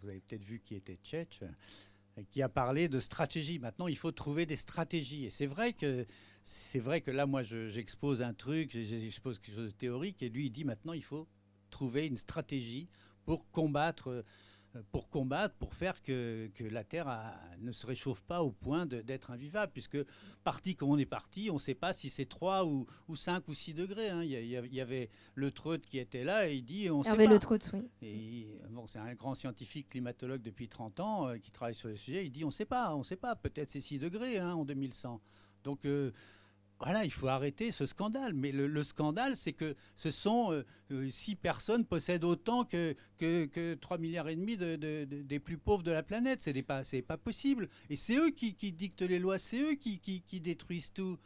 vous 0.00 0.08
avez 0.08 0.20
peut-être 0.20 0.44
vu 0.44 0.60
qui 0.60 0.74
était 0.74 0.98
Tchetch, 1.04 1.42
euh, 1.42 2.22
qui 2.30 2.42
a 2.42 2.48
parlé 2.48 2.88
de 2.88 3.00
stratégie. 3.00 3.58
Maintenant, 3.58 3.88
il 3.88 3.96
faut 3.96 4.12
trouver 4.12 4.46
des 4.46 4.56
stratégies. 4.56 5.26
Et 5.26 5.30
c'est 5.30 5.46
vrai 5.46 5.72
que 5.72 6.06
c'est 6.44 6.80
vrai 6.80 7.02
que 7.02 7.10
là, 7.10 7.26
moi, 7.26 7.42
j'expose 7.42 8.22
un 8.22 8.32
truc, 8.32 8.70
j'expose 8.70 9.38
quelque 9.38 9.54
chose 9.54 9.66
de 9.66 9.76
théorique, 9.76 10.22
et 10.22 10.30
lui, 10.30 10.46
il 10.46 10.50
dit 10.50 10.64
maintenant, 10.64 10.94
il 10.94 11.04
faut 11.04 11.28
trouver 11.68 12.06
une 12.06 12.16
stratégie 12.16 12.88
pour 13.26 13.50
combattre 13.50 14.08
euh, 14.08 14.22
pour 14.92 15.08
combattre, 15.08 15.54
pour 15.56 15.74
faire 15.74 16.02
que, 16.02 16.50
la 16.60 16.84
Terre 16.84 17.08
ne 17.60 17.72
se 17.72 17.86
réchauffe 17.86 18.22
pas 18.22 18.42
au 18.42 18.50
point 18.50 18.86
d'être 18.86 19.30
invivable, 19.30 19.72
puisque 19.72 19.98
parti 20.44 20.76
comme 20.76 20.90
on 20.90 20.98
est 20.98 21.06
parti, 21.06 21.48
on 21.50 21.54
ne 21.54 21.58
sait 21.58 21.74
pas 21.74 21.92
si 21.92 22.10
c'est 22.10 22.26
3 22.26 22.64
ou, 22.64 22.86
ou 23.08 23.16
5 23.16 23.46
ou 23.48 23.54
6 23.54 23.74
degrés. 23.74 24.10
Hein. 24.10 24.22
Il, 24.22 24.30
y 24.30 24.80
avait 24.80 25.10
le 25.34 25.50
Treut 25.50 25.78
qui 25.78 25.98
était 25.98 26.24
là 26.24 26.48
et 26.48 26.56
il 26.56 26.64
dit 26.64 26.90
on 26.90 27.02
Hervé 27.02 27.24
sait 27.24 27.30
Le 27.30 27.38
Treut, 27.38 27.58
oui. 27.72 27.88
Et, 28.02 28.58
bon, 28.70 28.86
c'est 28.86 28.98
un 28.98 29.14
grand 29.14 29.34
scientifique 29.34 29.88
climatologue 29.90 30.42
depuis 30.42 30.68
30 30.68 31.00
ans 31.00 31.28
euh, 31.28 31.38
qui 31.38 31.50
travaille 31.50 31.74
sur 31.74 31.88
le 31.88 31.96
sujet. 31.96 32.24
Il 32.24 32.30
dit 32.30 32.44
on 32.44 32.48
ne 32.48 32.52
sait 32.52 32.64
pas, 32.64 32.94
on 32.94 32.98
ne 32.98 33.04
sait 33.04 33.16
pas, 33.16 33.36
peut-être 33.36 33.70
c'est 33.70 33.80
6 33.80 33.98
degrés 33.98 34.38
hein, 34.38 34.54
en 34.54 34.64
2100. 34.64 35.20
Donc 35.64 35.84
euh, 35.84 36.12
voilà, 36.80 37.04
il 37.04 37.10
faut 37.10 37.26
arrêter 37.26 37.72
ce 37.72 37.86
scandale. 37.86 38.34
Mais 38.34 38.52
le, 38.52 38.84
scandale, 38.84 39.34
c'est 39.34 39.52
que 39.52 39.74
ce 39.96 40.10
sont 40.10 40.52
euh, 40.52 40.64
euh, 40.92 41.10
six 41.10 41.34
personnes 41.34 41.84
possèdent 41.84 42.24
autant 42.24 42.64
que, 42.64 42.94
que, 43.18 43.74
3 43.74 43.98
milliards 43.98 44.28
et 44.28 44.36
demi 44.36 44.56
des 44.56 45.40
plus 45.40 45.58
pauvres 45.58 45.82
de 45.82 45.90
la 45.90 46.02
planète. 46.02 46.40
Ce 46.40 46.50
n'est 46.50 46.62
pas, 46.62 46.82
pas 47.06 47.16
possible. 47.16 47.68
Et 47.90 47.96
c'est 47.96 48.16
eux 48.16 48.30
qui, 48.30 48.52
dictent 48.72 49.02
les 49.02 49.18
lois, 49.18 49.38
c'est 49.38 49.60
eux 49.60 49.74
qui, 49.74 50.40
détruisent 50.40 50.92
tout. 50.92 51.18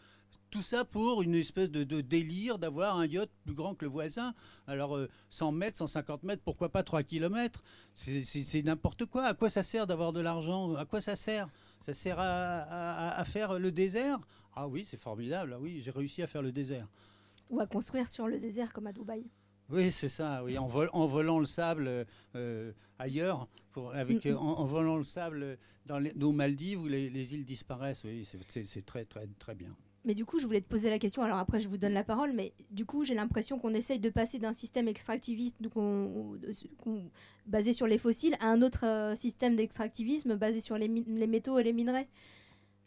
Tout 0.50 0.62
ça 0.62 0.84
pour 0.84 1.22
une 1.22 1.34
espèce 1.34 1.70
de, 1.70 2.00
délire 2.02 2.58
d'avoir 2.58 2.98
un 2.98 3.06
yacht 3.06 3.30
plus 3.42 3.54
grand 3.54 3.74
que 3.74 3.86
le 3.86 3.90
voisin. 3.90 4.34
Alors 4.66 4.98
100 5.30 5.48
euh, 5.48 5.56
mètres, 5.56 5.78
150 5.78 6.22
mètres, 6.24 6.42
pourquoi 6.44 6.68
pas 6.68 6.82
3 6.82 7.02
km 7.02 7.62
C'est 7.94 8.62
n'importe 8.62 9.06
quoi. 9.06 9.24
À 9.24 9.34
quoi 9.34 9.48
ça 9.48 9.62
sert 9.62 9.86
d'avoir 9.86 10.12
de 10.12 10.20
l'argent? 10.20 10.74
À 10.74 10.84
quoi 10.84 11.00
ça 11.00 11.16
sert? 11.16 11.48
Ça 11.80 11.94
sert 11.94 12.16
à, 12.18 13.24
faire 13.24 13.58
le 13.58 13.72
désert? 13.72 14.20
Ah 14.54 14.68
oui, 14.68 14.84
c'est 14.84 15.00
formidable. 15.00 15.54
Ah 15.54 15.60
oui, 15.60 15.80
j'ai 15.82 15.90
réussi 15.90 16.22
à 16.22 16.26
faire 16.26 16.42
le 16.42 16.52
désert. 16.52 16.88
Ou 17.50 17.60
à 17.60 17.66
construire 17.66 18.08
sur 18.08 18.28
le 18.28 18.38
désert 18.38 18.72
comme 18.72 18.86
à 18.86 18.92
Dubaï. 18.92 19.24
Oui, 19.70 19.90
c'est 19.90 20.08
ça. 20.08 20.42
Oui, 20.44 20.58
en, 20.58 20.64
en, 20.64 21.06
volant 21.06 21.38
le 21.38 21.46
sable 21.46 22.06
euh, 22.34 22.72
ailleurs, 22.98 23.48
pour, 23.70 23.94
avec, 23.94 24.24
mm, 24.24 24.32
mm. 24.32 24.36
en, 24.36 24.64
volant 24.66 24.96
le 24.96 25.04
sable 25.04 25.58
dans 25.86 25.98
les, 25.98 26.12
nos 26.14 26.32
Maldives 26.32 26.80
où 26.80 26.86
les, 26.86 27.08
les 27.08 27.34
îles 27.34 27.44
disparaissent. 27.44 28.04
Oui, 28.04 28.26
c'est 28.48 28.84
très, 28.84 29.04
très, 29.04 29.26
très 29.38 29.54
bien. 29.54 29.74
Mais 30.04 30.14
du 30.14 30.24
coup, 30.24 30.40
je 30.40 30.46
voulais 30.46 30.60
te 30.60 30.68
poser 30.68 30.90
la 30.90 30.98
question. 30.98 31.22
Alors 31.22 31.38
après, 31.38 31.60
je 31.60 31.68
vous 31.68 31.78
donne 31.78 31.92
la 31.92 32.02
parole. 32.02 32.32
Mais 32.32 32.52
du 32.70 32.84
coup, 32.84 33.04
j'ai 33.04 33.14
l'impression 33.14 33.58
qu'on 33.58 33.72
essaye 33.72 34.00
de 34.00 34.10
passer 34.10 34.38
d'un 34.38 34.52
système 34.52 34.88
extractiviste 34.88 35.56
basé 37.46 37.72
sur 37.72 37.86
les 37.86 37.98
fossiles 37.98 38.36
à 38.40 38.46
un 38.48 38.62
autre 38.62 38.84
euh, 38.84 39.14
système 39.14 39.54
d'extractivisme 39.54 40.36
basé 40.36 40.60
sur 40.60 40.76
les, 40.76 40.88
les, 40.88 41.26
métaux 41.26 41.58
et 41.58 41.62
les 41.62 41.72
minerais, 41.72 42.08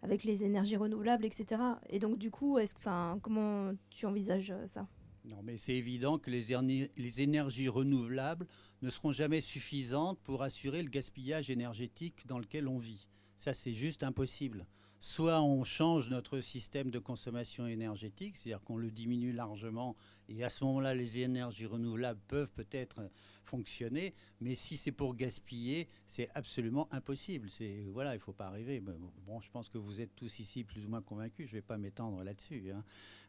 avec 0.05 0.23
les 0.23 0.43
énergies 0.43 0.77
renouvelables, 0.77 1.25
etc. 1.25 1.61
Et 1.89 1.97
donc, 1.97 2.19
du 2.19 2.29
coup, 2.29 2.59
est-ce, 2.59 2.75
comment 3.21 3.71
tu 3.89 4.05
envisages 4.05 4.51
euh, 4.51 4.67
ça? 4.67 4.87
Non, 5.25 5.41
mais 5.43 5.57
c'est 5.57 5.73
évident 5.73 6.19
que 6.19 6.29
les, 6.29 6.87
les, 6.95 7.21
énergies 7.21 7.67
renouvelables 7.67 8.45
ne 8.83 8.91
seront 8.91 9.11
jamais 9.11 9.41
suffisantes 9.41 10.19
pour 10.23 10.43
assurer 10.43 10.83
le 10.83 10.89
gaspillage 10.89 11.49
énergétique 11.49 12.27
dans 12.27 12.37
lequel 12.37 12.67
on 12.67 12.77
vit. 12.77 13.07
Ça, 13.35 13.55
c'est 13.55 13.73
juste 13.73 14.03
impossible 14.03 14.67
soit 14.99 15.41
on 15.41 15.63
change 15.63 16.09
notre 16.09 16.41
système 16.41 16.89
de 16.89 16.99
consommation 16.99 17.67
énergétique, 17.67 18.37
c'est-à-dire 18.37 18.63
qu'on 18.63 18.77
le 18.77 18.91
diminue 18.91 19.31
largement, 19.31 19.95
et 20.29 20.43
à 20.43 20.49
ce 20.49 20.63
moment-là, 20.63 20.95
les 20.95 21.19
énergies 21.19 21.65
renouvelables 21.65 22.19
peuvent 22.27 22.49
peut-être 22.49 23.01
fonctionner, 23.43 24.13
mais 24.41 24.55
si 24.55 24.75
c'est 24.77 24.91
pour 24.91 25.15
gaspiller, 25.15 25.87
c'est 26.07 26.29
absolument 26.33 26.87
impossible. 26.91 27.49
C'est 27.49 27.85
voilà, 27.91 28.15
il 28.15 28.19
faut 28.19 28.33
pas 28.33 28.47
arriver. 28.47 28.81
Bon, 28.81 29.39
je 29.39 29.49
pense 29.51 29.69
que 29.69 29.77
vous 29.77 30.01
êtes 30.01 30.15
tous 30.15 30.39
ici 30.39 30.63
plus 30.63 30.85
ou 30.85 30.89
moins 30.89 31.01
convaincus. 31.01 31.47
Je 31.47 31.53
vais 31.53 31.61
pas 31.61 31.77
m'étendre 31.77 32.23
là-dessus, 32.23 32.71
hein. 32.71 32.83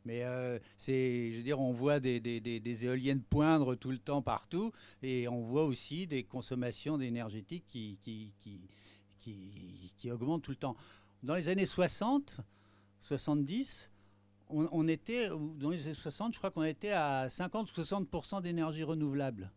mais 0.04 0.24
euh, 0.24 0.58
c'est, 0.76 1.32
je 1.32 1.36
veux 1.36 1.42
dire, 1.42 1.60
on 1.60 1.72
voit 1.72 2.00
des, 2.00 2.84
éoliennes 2.84 3.22
poindre 3.22 3.74
tout 3.74 3.90
le 3.90 3.98
temps 3.98 4.22
partout, 4.22 4.72
et 5.02 5.28
on 5.28 5.42
voit 5.42 5.64
aussi 5.64 6.06
des 6.06 6.24
consommations 6.24 6.98
énergétiques 6.98 7.66
qui, 7.68 7.98
qui, 8.00 8.32
qui, 8.40 8.60
qui, 9.18 9.92
qui 9.96 10.10
augmentent 10.10 10.42
tout 10.42 10.52
le 10.52 10.56
temps. 10.56 10.76
Dans 11.22 11.34
les 11.34 11.48
années 11.48 11.66
60, 11.66 12.40
70, 13.00 13.90
on, 14.48 14.88
était, 14.88 15.28
dans 15.28 15.70
les 15.70 15.84
années 15.86 15.94
60, 15.94 16.34
je 16.34 16.38
crois 16.38 16.50
qu'on 16.50 16.62
était 16.62 16.92
à 16.92 17.26
50-60% 17.26 18.42
d'énergie 18.42 18.84
renouvelable. 18.84 19.50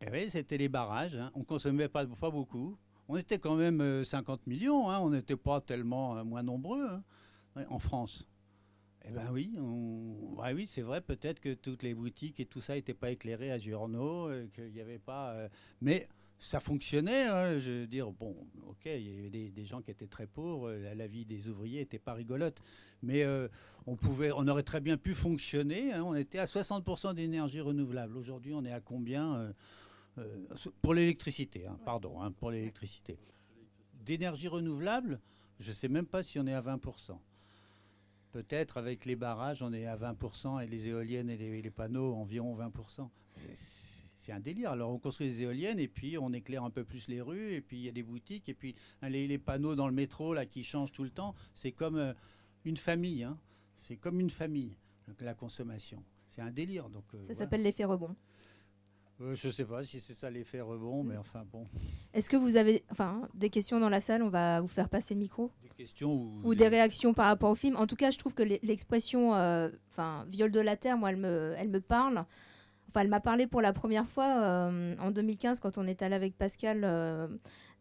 Et 0.00 0.10
oui, 0.10 0.28
c'était 0.28 0.58
les 0.58 0.68
barrages. 0.68 1.16
Hein. 1.16 1.30
On 1.34 1.40
ne 1.40 1.44
consommait 1.44 1.88
pas, 1.88 2.04
beaucoup. 2.04 2.76
On 3.08 3.16
était 3.16 3.38
quand 3.38 3.56
même 3.56 4.04
50 4.04 4.40
euh, 4.40 4.42
millions. 4.46 4.90
Hein. 4.90 5.00
On 5.00 5.10
n'était 5.10 5.36
pas 5.36 5.60
tellement 5.60 6.16
euh, 6.16 6.24
moins 6.24 6.42
nombreux 6.42 6.86
hein, 7.56 7.64
en 7.68 7.78
France. 7.78 8.26
Eh 9.06 9.10
bien 9.10 9.30
oui, 9.30 9.54
oui 9.58 10.66
c'est 10.66 10.80
vrai, 10.80 11.02
peut-être 11.02 11.38
que 11.38 11.52
toutes 11.52 11.82
les 11.82 11.92
boutiques 11.92 12.40
et 12.40 12.46
tout 12.46 12.62
ça 12.62 12.74
n'étaient 12.74 12.94
pas 12.94 13.10
éclairées 13.10 13.52
à 13.52 13.58
journaux, 13.58 14.30
euh, 14.30 14.46
qu'il 14.54 14.72
n'y 14.72 14.80
avait 14.80 14.98
pas... 14.98 15.36
mais 15.82 16.08
ça 16.44 16.60
fonctionnait. 16.60 17.24
Hein, 17.24 17.58
je 17.58 17.70
veux 17.70 17.86
dire, 17.86 18.10
bon, 18.12 18.36
ok, 18.68 18.84
il 18.84 19.08
y 19.08 19.18
avait 19.18 19.50
des, 19.50 19.64
gens 19.64 19.80
qui 19.80 19.90
étaient 19.90 20.06
très 20.06 20.26
pauvres, 20.26 20.72
la, 20.72 21.06
vie 21.06 21.24
des 21.24 21.48
ouvriers 21.48 21.80
n'était 21.80 21.98
pas 21.98 22.12
rigolote, 22.12 22.60
mais 23.02 23.24
euh, 23.24 23.48
on, 23.86 23.96
pouvait, 23.96 24.30
on 24.32 24.46
aurait 24.46 24.62
très 24.62 24.80
bien 24.80 24.96
pu 24.96 25.14
fonctionner. 25.14 25.92
Hein, 25.92 26.04
on 26.04 26.14
était 26.14 26.38
à 26.38 26.44
60% 26.44 27.14
d'énergie 27.14 27.60
renouvelable. 27.60 28.16
Aujourd'hui, 28.16 28.52
on 28.54 28.64
est 28.64 28.72
à 28.72 28.80
combien 28.80 29.34
euh, 29.36 29.52
euh, 30.18 30.46
Pour 30.82 30.92
l'électricité, 30.92 31.66
hein, 31.66 31.78
pardon, 31.84 32.30
pour 32.32 32.50
l'électricité. 32.50 33.18
D'énergie 34.04 34.48
renouvelable, 34.48 35.20
je 35.60 35.70
ne 35.70 35.74
sais 35.74 35.88
même 35.88 36.06
pas 36.06 36.22
si 36.22 36.38
on 36.38 36.46
est 36.46 36.52
à 36.52 36.60
20%. 36.60 37.18
Peut-être 38.32 38.76
avec 38.76 39.06
les 39.06 39.16
barrages, 39.16 39.62
on 39.62 39.72
est 39.72 39.86
à 39.86 39.96
20% 39.96 40.62
et 40.62 40.66
les 40.66 40.88
éoliennes 40.88 41.30
et 41.30 41.38
les, 41.38 41.62
les 41.62 41.70
panneaux 41.70 42.14
environ 42.14 42.54
20% 42.54 43.08
c'est 44.24 44.32
un 44.32 44.40
délire. 44.40 44.70
Alors 44.70 44.90
on 44.90 44.98
construit 44.98 45.26
des 45.26 45.42
éoliennes 45.42 45.78
et 45.78 45.88
puis 45.88 46.16
on 46.16 46.32
éclaire 46.32 46.64
un 46.64 46.70
peu 46.70 46.82
plus 46.82 47.08
les 47.08 47.20
rues 47.20 47.52
et 47.52 47.60
puis 47.60 47.76
il 47.76 47.84
y 47.84 47.88
a 47.88 47.92
des 47.92 48.02
boutiques 48.02 48.48
et 48.48 48.54
puis 48.54 48.74
hein, 49.02 49.10
les, 49.10 49.38
panneaux 49.38 49.74
dans 49.74 49.86
le 49.86 49.92
métro 49.92 50.32
là 50.32 50.46
qui 50.46 50.64
changent 50.64 50.92
tout 50.92 51.04
le 51.04 51.10
temps. 51.10 51.34
C'est 51.52 51.72
comme 51.72 51.96
euh, 51.96 52.14
une 52.64 52.78
famille. 52.78 53.22
Hein. 53.22 53.38
C'est 53.76 53.96
comme 53.96 54.20
une 54.20 54.30
famille 54.30 54.76
la 55.20 55.34
consommation. 55.34 56.02
C'est 56.28 56.40
un 56.40 56.50
délire. 56.50 56.88
Donc 56.88 57.04
euh, 57.14 57.22
ça 57.24 57.34
s'appelle 57.34 57.62
l'effet 57.62 57.84
rebond. 57.84 58.16
Euh, 59.20 59.34
je 59.34 59.48
ne 59.48 59.52
sais 59.52 59.66
pas 59.66 59.84
si 59.84 60.00
c'est 60.00 60.14
ça 60.14 60.30
l'effet 60.30 60.62
rebond, 60.62 61.04
mais 61.04 61.18
enfin 61.18 61.44
bon. 61.52 61.66
Est-ce 62.14 62.30
que 62.30 62.36
vous 62.36 62.56
avez 62.56 62.82
enfin, 62.90 63.28
des 63.34 63.50
questions 63.50 63.78
dans 63.78 63.90
la 63.90 64.00
salle 64.00 64.22
On 64.22 64.30
va 64.30 64.62
vous 64.62 64.68
faire 64.68 64.88
passer 64.88 65.12
le 65.12 65.20
micro? 65.20 65.50
Des 65.62 65.68
questions 65.68 66.12
ou, 66.12 66.40
ou 66.44 66.54
des... 66.54 66.68
réactions 66.68 67.12
par 67.12 67.26
rapport 67.26 67.50
au 67.50 67.54
film? 67.54 67.76
En 67.76 67.86
tout 67.86 67.94
cas, 67.94 68.10
je 68.10 68.16
trouve 68.16 68.32
que 68.32 68.42
l'expression 68.42 69.32
enfin, 69.90 70.24
viol 70.28 70.50
de 70.50 70.60
la 70.60 70.76
terre, 70.76 70.96
moi, 70.96 71.10
elle 71.10 71.18
me, 71.18 71.54
elle 71.58 71.68
me 71.68 71.80
parle 71.80 72.24
elle 73.00 73.08
m'a 73.08 73.20
parlé 73.20 73.46
pour 73.46 73.60
la 73.60 73.72
première 73.72 74.08
fois 74.08 74.38
euh, 74.42 74.96
en 74.98 75.10
2015 75.10 75.60
quand 75.60 75.78
on 75.78 75.86
est 75.86 76.02
allé 76.02 76.14
avec 76.14 76.36
Pascal 76.36 76.82
euh, 76.84 77.28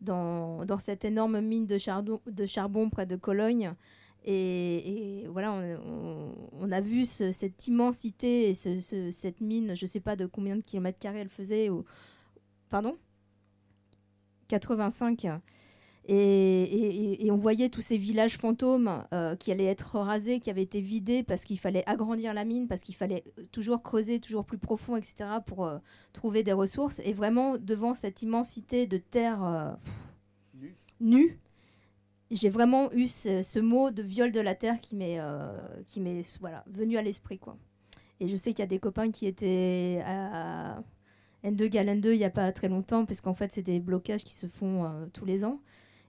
dans, 0.01 0.65
dans, 0.65 0.79
cette 0.79 1.05
énorme 1.05 1.41
mine 1.41 1.67
de, 1.67 1.77
charbon, 1.77 2.89
près 2.89 3.05
de 3.05 3.15
Cologne. 3.15 3.73
Et, 4.25 5.25
voilà, 5.29 5.53
on, 5.53 6.71
a 6.71 6.79
vu 6.81 7.05
cette 7.05 7.67
immensité 7.67 8.49
et 8.49 8.53
ce, 8.53 9.11
cette 9.11 9.41
mine, 9.41 9.75
je 9.75 9.85
ne 9.85 9.89
sais 9.89 9.99
pas 9.99 10.15
de 10.15 10.25
combien 10.25 10.55
de 10.55 10.61
kilomètres 10.61 10.99
carrés 10.99 11.19
elle 11.19 11.29
faisait. 11.29 11.69
Ou... 11.69 11.83
Pardon? 12.69 12.97
85. 14.47 15.27
Et, 16.05 17.29
on 17.31 17.37
voyait 17.37 17.69
tous 17.69 17.81
ces 17.81 17.97
villages 17.97 18.37
fantômes 18.37 19.05
euh, 19.13 19.35
qui 19.35 19.51
allaient 19.51 19.65
être 19.65 19.97
rasés, 19.97 20.39
qui 20.39 20.49
avaient 20.49 20.63
été 20.63 20.81
vidés 20.81 21.23
parce 21.23 21.45
qu'il 21.45 21.57
fallait 21.57 21.83
agrandir 21.87 22.33
la 22.33 22.43
mine, 22.43 22.67
parce 22.67 22.81
qu'il 22.81 22.95
fallait 22.95 23.23
euh, 23.39 23.43
toujours 23.51 23.81
creuser 23.81 24.19
toujours 24.19 24.45
plus 24.45 24.57
profond, 24.57 24.97
etc., 24.97 25.29
pour 25.45 25.65
euh, 25.65 25.79
trouver 26.11 26.43
des 26.43 26.51
ressources. 26.51 26.99
Et 27.05 27.13
vraiment, 27.13 27.57
devant 27.57 27.93
cette 27.93 28.21
immensité 28.21 28.85
de 28.85 28.97
terre 28.97 29.77
nue, 30.99 31.39
j'ai 32.31 32.49
vraiment 32.49 32.91
eu 32.91 33.07
ce, 33.07 33.59
mot 33.59 33.89
de 33.89 34.03
viol 34.03 34.31
de 34.31 34.41
la 34.41 34.55
terre 34.55 34.79
qui 34.79 34.95
m'est 34.95 35.19
voilà, 36.39 36.63
venu 36.67 36.97
à 36.97 37.01
l'esprit. 37.01 37.39
Et 38.19 38.27
je 38.27 38.37
sais 38.37 38.51
qu'il 38.51 38.59
y 38.59 38.63
a 38.63 38.67
des 38.67 38.79
copains 38.79 39.09
qui 39.09 39.25
étaient 39.25 40.01
à 40.05 40.83
N2 41.43 41.67
Gal 41.67 41.87
N2 41.87 42.11
il 42.11 42.17
n'y 42.17 42.25
a 42.25 42.29
pas 42.29 42.51
très 42.51 42.67
longtemps, 42.67 43.05
parce 43.05 43.21
qu'en 43.21 43.33
fait, 43.33 43.51
c'est 43.53 43.63
des 43.63 43.79
blocages 43.79 44.23
qui 44.23 44.33
se 44.33 44.47
font 44.47 45.09
tous 45.13 45.25
les 45.25 45.45
ans. 45.45 45.61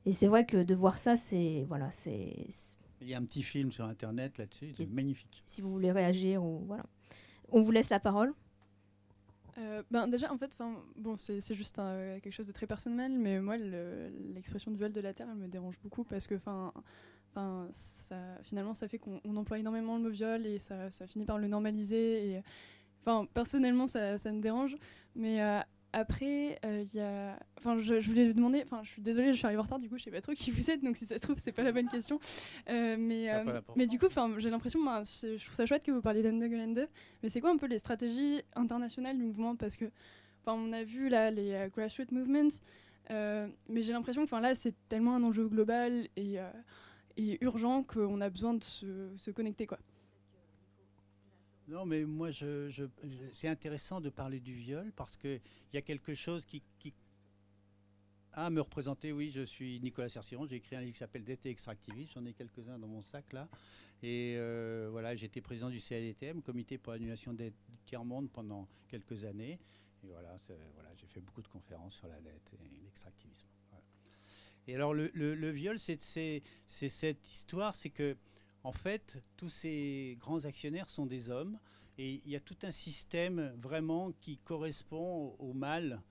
Et 0.07 0.13
c'est 0.13 0.27
vrai 0.27 0.45
que 0.45 0.63
de 0.63 0.75
voir 0.75 0.99
ça, 0.99 1.17
c'est 1.17 1.65
voilà, 1.69 1.91
c'est. 1.91 2.47
Il 3.01 3.09
y 3.09 3.15
a 3.15 3.19
un 3.19 3.25
petit 3.25 3.43
film 3.43 3.71
sur 3.73 3.85
internet 3.85 4.39
là-dessus, 4.39 4.73
c'est 4.75 4.87
magnifique. 4.87 5.43
Si 5.47 5.61
vous 5.61 5.71
voulez 5.71 5.93
réagir 5.93 6.43
ou 6.43 6.65
voilà, 6.67 6.85
on 7.51 7.61
vous 7.61 7.71
laisse 7.71 7.91
la 7.91 8.01
parole. 8.01 8.33
Euh, 9.59 9.83
ben 9.91 10.09
déjà, 10.09 10.33
en 10.33 10.39
fait, 10.39 10.57
bon, 10.97 11.17
c'est 11.17 11.55
juste 11.55 11.77
quelque 11.77 12.31
chose 12.33 12.47
de 12.47 12.53
très 12.53 12.67
personnel, 12.67 13.19
mais 13.19 13.41
moi, 13.41 13.57
l'expression 13.57 14.71
de 14.71 14.77
viol 14.77 14.93
de 14.93 15.01
la 15.01 15.15
terre, 15.15 15.29
elle 15.31 15.39
me 15.39 15.49
dérange 15.49 15.79
beaucoup 15.81 16.05
parce 16.05 16.27
que, 16.27 16.35
enfin, 16.35 16.73
ça, 17.71 18.17
finalement, 18.43 18.75
ça 18.75 18.89
fait 18.89 18.99
qu'on 18.99 19.37
emploie 19.37 19.59
énormément 19.59 19.97
le 19.97 20.05
mot 20.05 20.11
viol 20.11 20.47
et 20.47 20.59
ça, 20.59 20.91
ça, 20.91 21.07
finit 21.07 21.25
par 21.25 21.39
le 21.39 21.47
normaliser. 21.47 22.31
Et, 22.31 22.43
enfin, 23.03 23.27
personnellement, 23.33 23.87
ça, 23.87 24.19
ça 24.19 24.33
me 24.33 24.41
dérange, 24.41 24.77
mais 25.15 25.43
euh, 25.43 25.61
après, 25.95 26.59
il 26.65 26.69
euh, 26.69 26.85
y 26.93 27.01
a. 27.01 27.39
Enfin, 27.57 27.79
je, 27.79 27.95
voulais 28.01 28.27
vous 28.27 28.35
demander. 28.35 28.63
Enfin, 28.65 28.81
je 28.83 28.91
suis 28.91 29.03
désolée, 29.03 29.33
je 29.33 29.39
suis 29.39 29.47
arrivée 29.47 29.61
en 29.61 29.63
retard, 29.63 29.79
du 29.79 29.89
coup, 29.89 29.97
je 29.97 30.03
sais 30.03 30.11
pas 30.11 30.21
trop 30.21 30.33
qui 30.33 30.51
vous 30.51 30.69
êtes, 30.69 30.83
donc 30.83 30.97
si 30.97 31.07
ça 31.07 31.15
se 31.15 31.21
trouve, 31.21 31.37
c'est 31.43 31.53
pas 31.53 31.63
la 31.63 31.71
bonne 31.71 31.89
question. 31.89 32.19
Euh, 32.69 32.97
mais, 32.99 33.33
euh, 33.33 33.61
mais 33.77 33.87
du 33.87 33.99
coup, 34.01 34.07
j'ai 34.39 34.51
l'impression, 34.51 34.81
je 34.81 35.45
trouve 35.45 35.55
ça 35.55 35.67
chouette 35.67 35.85
que 35.85 35.93
vous 35.93 36.03
parliez 36.03 36.23
d'Endegolende, 36.23 36.89
mais 37.23 37.29
c'est 37.29 37.41
quoi 37.41 37.51
un 37.51 37.57
peu 37.57 37.67
les 37.67 37.79
stratégies 37.79 38.43
internationales 38.57 39.17
du 39.17 39.23
mouvement? 39.23 39.55
Parce 39.55 39.77
que, 39.77 39.85
enfin, 40.45 40.59
on 40.61 40.73
a 40.73 40.83
vu 40.83 41.09
là 41.09 41.31
les 41.31 41.69
grassroots 41.73 42.11
movements, 42.11 42.49
mais 43.11 43.83
j'ai 43.83 43.93
l'impression 43.93 44.27
que 44.27 44.35
là, 44.35 44.57
c'est 44.57 44.75
tellement 44.89 45.15
un 45.15 45.23
enjeu 45.23 45.47
global 45.47 46.09
et, 46.17 46.39
et 47.17 47.39
urgent 47.41 47.85
qu'on 47.85 48.21
a 48.21 48.29
besoin 48.31 48.55
de 48.55 48.65
se, 48.65 49.13
se 49.17 49.31
connecter, 49.31 49.67
quoi. 49.67 49.79
Non, 51.67 51.87
mais 51.87 52.05
moi, 52.05 52.31
c'est 53.33 53.49
intéressant 53.49 54.01
de 54.01 54.11
parler 54.11 54.41
du 54.41 54.55
viol 54.55 54.93
parce 54.95 55.17
qu'il 55.17 55.41
y 55.73 55.77
a 55.79 55.83
quelque 55.83 56.15
chose 56.15 56.45
qui, 56.45 56.63
qui 56.79 56.93
à 58.33 58.51
me 58.51 58.61
représenter, 58.61 59.13
oui, 59.13 59.31
je 59.31 59.43
suis 59.43 59.81
Nicolas 59.81 60.09
Cerciron, 60.09 60.47
j'ai 60.47 60.57
écrit 60.57 60.77
un 60.77 60.81
livre 60.81 60.93
qui 60.93 60.99
s'appelle 60.99 61.25
D'été 61.25 61.51
extractiviste, 61.51 62.13
j'en 62.15 62.25
ai 62.27 62.33
quelques-uns 62.33 62.79
dans 62.79 62.89
mon 62.89 63.03
sac 63.03 63.33
là. 63.33 63.49
Et 64.03 64.35
euh, 64.37 64.89
voilà, 64.91 65.15
j'étais 65.15 65.41
président 65.41 65.71
du 65.71 65.79
CADTM, 65.79 66.43
Comité 66.43 66.77
pour 66.77 66.93
l'annulation 66.93 67.33
des 67.33 67.53
tiers-monde 67.87 68.29
pendant 68.31 68.69
quelques 68.89 69.25
années. 69.25 69.59
Et 70.03 70.09
voilà, 70.09 70.37
j'ai 70.97 71.07
fait 71.07 71.21
beaucoup 71.21 71.43
de 71.43 71.49
conférences 71.49 71.95
sur 71.95 72.09
la 72.09 72.21
dette 72.21 72.53
et 72.53 72.83
l'extractivisme. 72.83 73.47
Et 74.67 74.75
alors, 74.75 74.95
le 74.95 75.51
viol, 75.51 75.79
c'est 75.79 76.01
cette 76.67 77.31
histoire, 77.31 77.75
c'est 77.75 77.91
que 77.91 78.17
en 78.65 78.73
fait, 78.73 79.23
tous 79.37 79.51
ces 79.51 80.17
grands 80.19 80.47
actionnaires 80.47 80.89
sont 80.89 81.07
des 81.07 81.29
hommes 81.31 81.59
et 81.99 82.21
il 82.25 82.31
y 82.31 82.35
a 82.35 82.41
tout 82.41 82.57
un 82.63 82.71
système 82.71 83.55
vraiment 83.61 84.13
qui 84.21 84.39
correspond 84.39 85.37
au, 85.39 85.53
mal. 85.53 86.03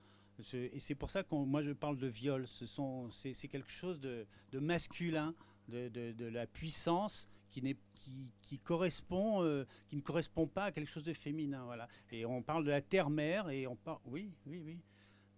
Et 0.52 0.80
c'est 0.80 0.94
pour 0.94 1.10
ça 1.10 1.22
que 1.22 1.34
moi 1.34 1.62
je 1.62 1.72
parle 1.72 1.98
de 1.98 2.06
viol. 2.06 2.46
C'est 2.48 3.48
quelque 3.48 3.70
chose 3.70 4.00
de, 4.00 4.26
masculin, 4.52 5.34
de, 5.68 6.24
la 6.28 6.46
puissance 6.46 7.28
qui, 7.50 7.60
qui, 7.94 8.32
qui 8.40 8.58
correspond, 8.58 9.42
euh, 9.42 9.66
qui 9.88 9.96
ne 9.96 10.00
correspond 10.00 10.46
pas 10.46 10.64
à 10.64 10.72
quelque 10.72 10.90
chose 10.90 11.04
de 11.04 11.12
féminin. 11.12 11.64
Voilà. 11.64 11.88
Et 12.10 12.24
on 12.24 12.42
parle 12.42 12.64
de 12.64 12.70
la 12.70 12.80
terre-mère 12.80 13.50
et 13.50 13.66
on 13.66 13.76
parle. 13.76 13.98
Oui, 14.06 14.32
oui, 14.46 14.60
oui. 14.64 14.78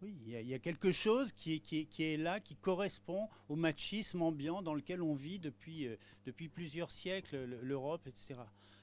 Oui, 0.02 0.14
il 0.26 0.46
y, 0.46 0.54
a, 0.54 0.58
quelque 0.58 0.92
chose 0.92 1.32
qui 1.32 1.62
est, 1.98 2.16
là, 2.18 2.38
qui 2.38 2.54
correspond 2.54 3.28
au 3.48 3.56
machisme 3.56 4.20
ambiant 4.20 4.60
dans 4.60 4.74
lequel 4.74 5.00
on 5.00 5.14
vit 5.14 5.38
depuis, 5.38 5.88
euh, 5.88 5.96
depuis 6.26 6.48
plusieurs 6.48 6.90
siècles, 6.90 7.44
l'Europe, 7.62 8.06
etc. 8.06 8.34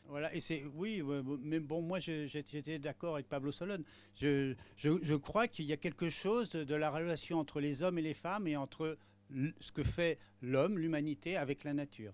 Voilà, 0.08 0.34
et 0.34 0.42
c'est 0.42 0.64
oui, 0.76 1.02
mais 1.42 1.60
bon, 1.60 1.82
moi 1.82 2.00
j'étais 2.00 2.78
d'accord 2.78 3.14
avec 3.14 3.30
Pablo 3.30 3.52
Solon. 3.52 3.84
Je 4.16 5.16
crois 5.16 5.48
qu'il 5.48 5.66
y 5.66 5.74
a 5.74 5.78
quelque 5.78 6.10
chose 6.10 6.50
de, 6.50 6.76
la 6.76 6.90
relation 6.90 7.40
entre 7.40 7.62
les 7.62 7.84
hommes 7.84 7.98
et 7.98 8.02
les 8.02 8.14
femmes 8.14 8.48
et 8.48 8.58
entre 8.58 8.98
ce 9.32 9.72
que 9.72 9.84
fait 9.84 10.20
l'homme, 10.42 10.78
l'humanité, 10.78 11.38
avec 11.38 11.64
la 11.64 11.74
nature. 11.74 12.14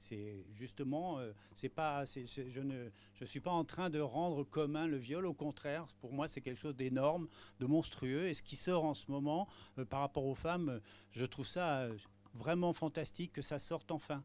C'est 0.00 0.46
justement, 0.54 1.18
euh, 1.18 1.32
je 1.54 2.60
ne, 2.60 3.26
suis 3.26 3.40
pas 3.40 3.52
en 3.52 3.64
train 3.64 3.90
de 3.90 4.00
rendre 4.00 4.44
commun 4.44 4.86
le 4.86 4.96
viol. 4.96 5.26
Au 5.26 5.34
contraire, 5.34 5.86
pour 6.00 6.12
moi, 6.12 6.26
c'est 6.26 6.40
quelque 6.40 6.58
chose 6.58 6.74
d'énorme, 6.74 7.28
de 7.60 7.66
monstrueux. 7.66 8.26
Et 8.26 8.34
ce 8.34 8.42
qui 8.42 8.56
sort 8.56 8.84
en 8.86 8.94
ce 8.94 9.10
moment 9.10 9.46
euh, 9.78 9.84
par 9.84 10.00
rapport 10.00 10.26
aux 10.26 10.34
femmes, 10.34 10.80
je 11.12 11.24
trouve 11.26 11.46
ça 11.46 11.82
euh, 11.82 11.96
vraiment 12.34 12.72
fantastique 12.72 13.34
que 13.34 13.42
ça 13.42 13.58
sorte 13.58 13.90
enfin, 13.90 14.24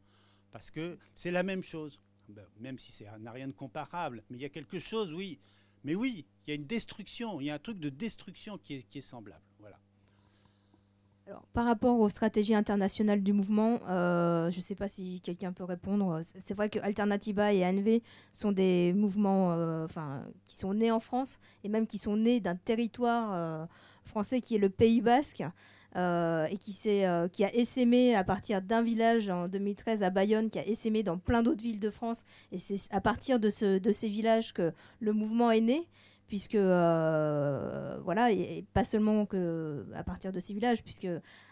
parce 0.52 0.72
que 0.72 0.98
c'est 1.14 1.32
la 1.32 1.44
même 1.44 1.62
chose. 1.62 2.00
Ben, 2.30 2.46
même 2.58 2.80
si 2.80 2.92
ça 2.92 3.20
n'a 3.20 3.32
rien 3.32 3.48
de 3.48 3.54
comparable, 3.54 4.24
mais 4.30 4.38
il 4.38 4.42
y 4.42 4.46
a 4.46 4.50
quelque 4.50 4.80
chose, 4.80 5.14
oui. 5.14 5.40
Mais 5.84 5.94
oui, 5.94 6.26
il 6.46 6.50
y 6.50 6.52
a 6.54 6.56
une 6.56 6.66
destruction, 6.66 7.40
il 7.42 7.48
y 7.48 7.50
a 7.52 7.54
un 7.54 7.60
truc 7.60 7.80
de 7.80 7.90
destruction 7.90 8.58
qui 8.58 8.76
est, 8.76 8.82
qui 8.90 9.00
est 9.00 9.02
semblable. 9.02 9.44
Par 11.54 11.66
rapport 11.66 12.00
aux 12.00 12.10
stratégies 12.10 12.54
internationales 12.54 13.24
du 13.24 13.34
mouvement, 13.34 13.80
euh, 13.90 14.52
je 14.52 14.58
ne 14.58 14.62
sais 14.62 14.76
pas 14.76 14.88
si 14.88 15.22
quelqu'un 15.22 15.54
peut 15.54 15.64
répondre. 15.64 16.22
C'est 16.24 16.54
vrai 16.54 16.70
que 16.70 16.78
Alternativa 16.80 17.52
et 17.52 17.66
ANV 17.66 18.02
sont 18.32 18.52
des 18.52 18.94
mouvements 18.94 19.54
euh, 19.54 19.88
qui 20.46 20.56
sont 20.56 20.76
nés 20.76 20.92
en 20.92 21.00
France 21.00 21.40
et 21.64 21.70
même 21.70 21.88
qui 21.88 21.98
sont 21.98 22.16
nés 22.16 22.42
d'un 22.42 22.56
territoire 22.56 23.32
euh, 23.34 23.66
français 24.04 24.40
qui 24.40 24.56
est 24.56 24.60
le 24.60 24.70
Pays 24.70 25.02
Basque. 25.02 25.44
et 25.96 26.58
qui, 26.60 26.98
a 27.00 27.56
essaimé 27.56 28.16
à 28.16 28.24
partir 28.24 28.62
d'un 28.62 28.84
village 28.84 29.30
en 29.30 29.48
2013 29.48 30.04
à 30.04 30.12
Bayonne, 30.12 30.50
qui 30.50 30.60
a 30.60 30.68
essaimé 30.68 31.02
dans 31.02 31.18
plein 31.18 31.42
d'autres 31.42 31.64
villes 31.64 31.80
de 31.80 31.90
France. 31.90 32.24
Et 32.52 32.60
c'est 32.60 32.94
à 32.94 33.02
partir 33.02 33.40
de, 33.40 33.80
de 33.80 33.92
ces 33.92 34.10
villages 34.10 34.54
que 34.54 34.74
le 35.00 35.14
mouvement 35.14 35.50
est 35.52 35.62
né 35.62 35.88
puisque 36.28 36.56
euh, 36.56 38.00
voilà, 38.04 38.32
et, 38.32 38.66
pas 38.74 38.84
seulement 38.84 39.26
que 39.26 39.86
à 39.94 40.04
partir 40.04 40.32
de 40.32 40.40
ces 40.40 40.54
villages, 40.54 40.84
puisque 40.84 41.08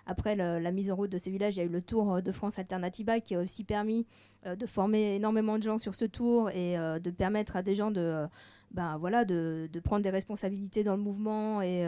après 0.05 0.35
la 0.35 0.71
mise 0.71 0.91
en 0.91 0.95
route 0.95 1.11
de 1.11 1.17
ces 1.17 1.29
villages, 1.29 1.55
il 1.55 1.59
y 1.59 1.61
a 1.61 1.65
eu 1.65 1.69
le 1.69 1.81
Tour 1.81 2.21
de 2.21 2.31
France 2.31 2.59
Alternativa 2.59 3.19
qui 3.19 3.35
a 3.35 3.39
aussi 3.39 3.63
permis 3.63 4.05
euh, 4.45 4.55
de 4.55 4.65
former 4.65 5.15
énormément 5.15 5.57
de 5.57 5.63
gens 5.63 5.77
sur 5.77 5.95
ce 5.95 6.05
tour 6.05 6.49
et 6.49 6.77
euh, 6.77 6.99
de 6.99 7.11
permettre 7.11 7.55
à 7.55 7.61
des 7.61 7.75
gens 7.75 7.91
de, 7.91 8.25
ben, 8.71 8.97
voilà, 8.97 9.25
de, 9.25 9.69
de, 9.71 9.79
prendre 9.79 10.01
des 10.01 10.09
responsabilités 10.09 10.83
dans 10.83 10.95
le 10.95 11.03
mouvement 11.03 11.61
et, 11.61 11.87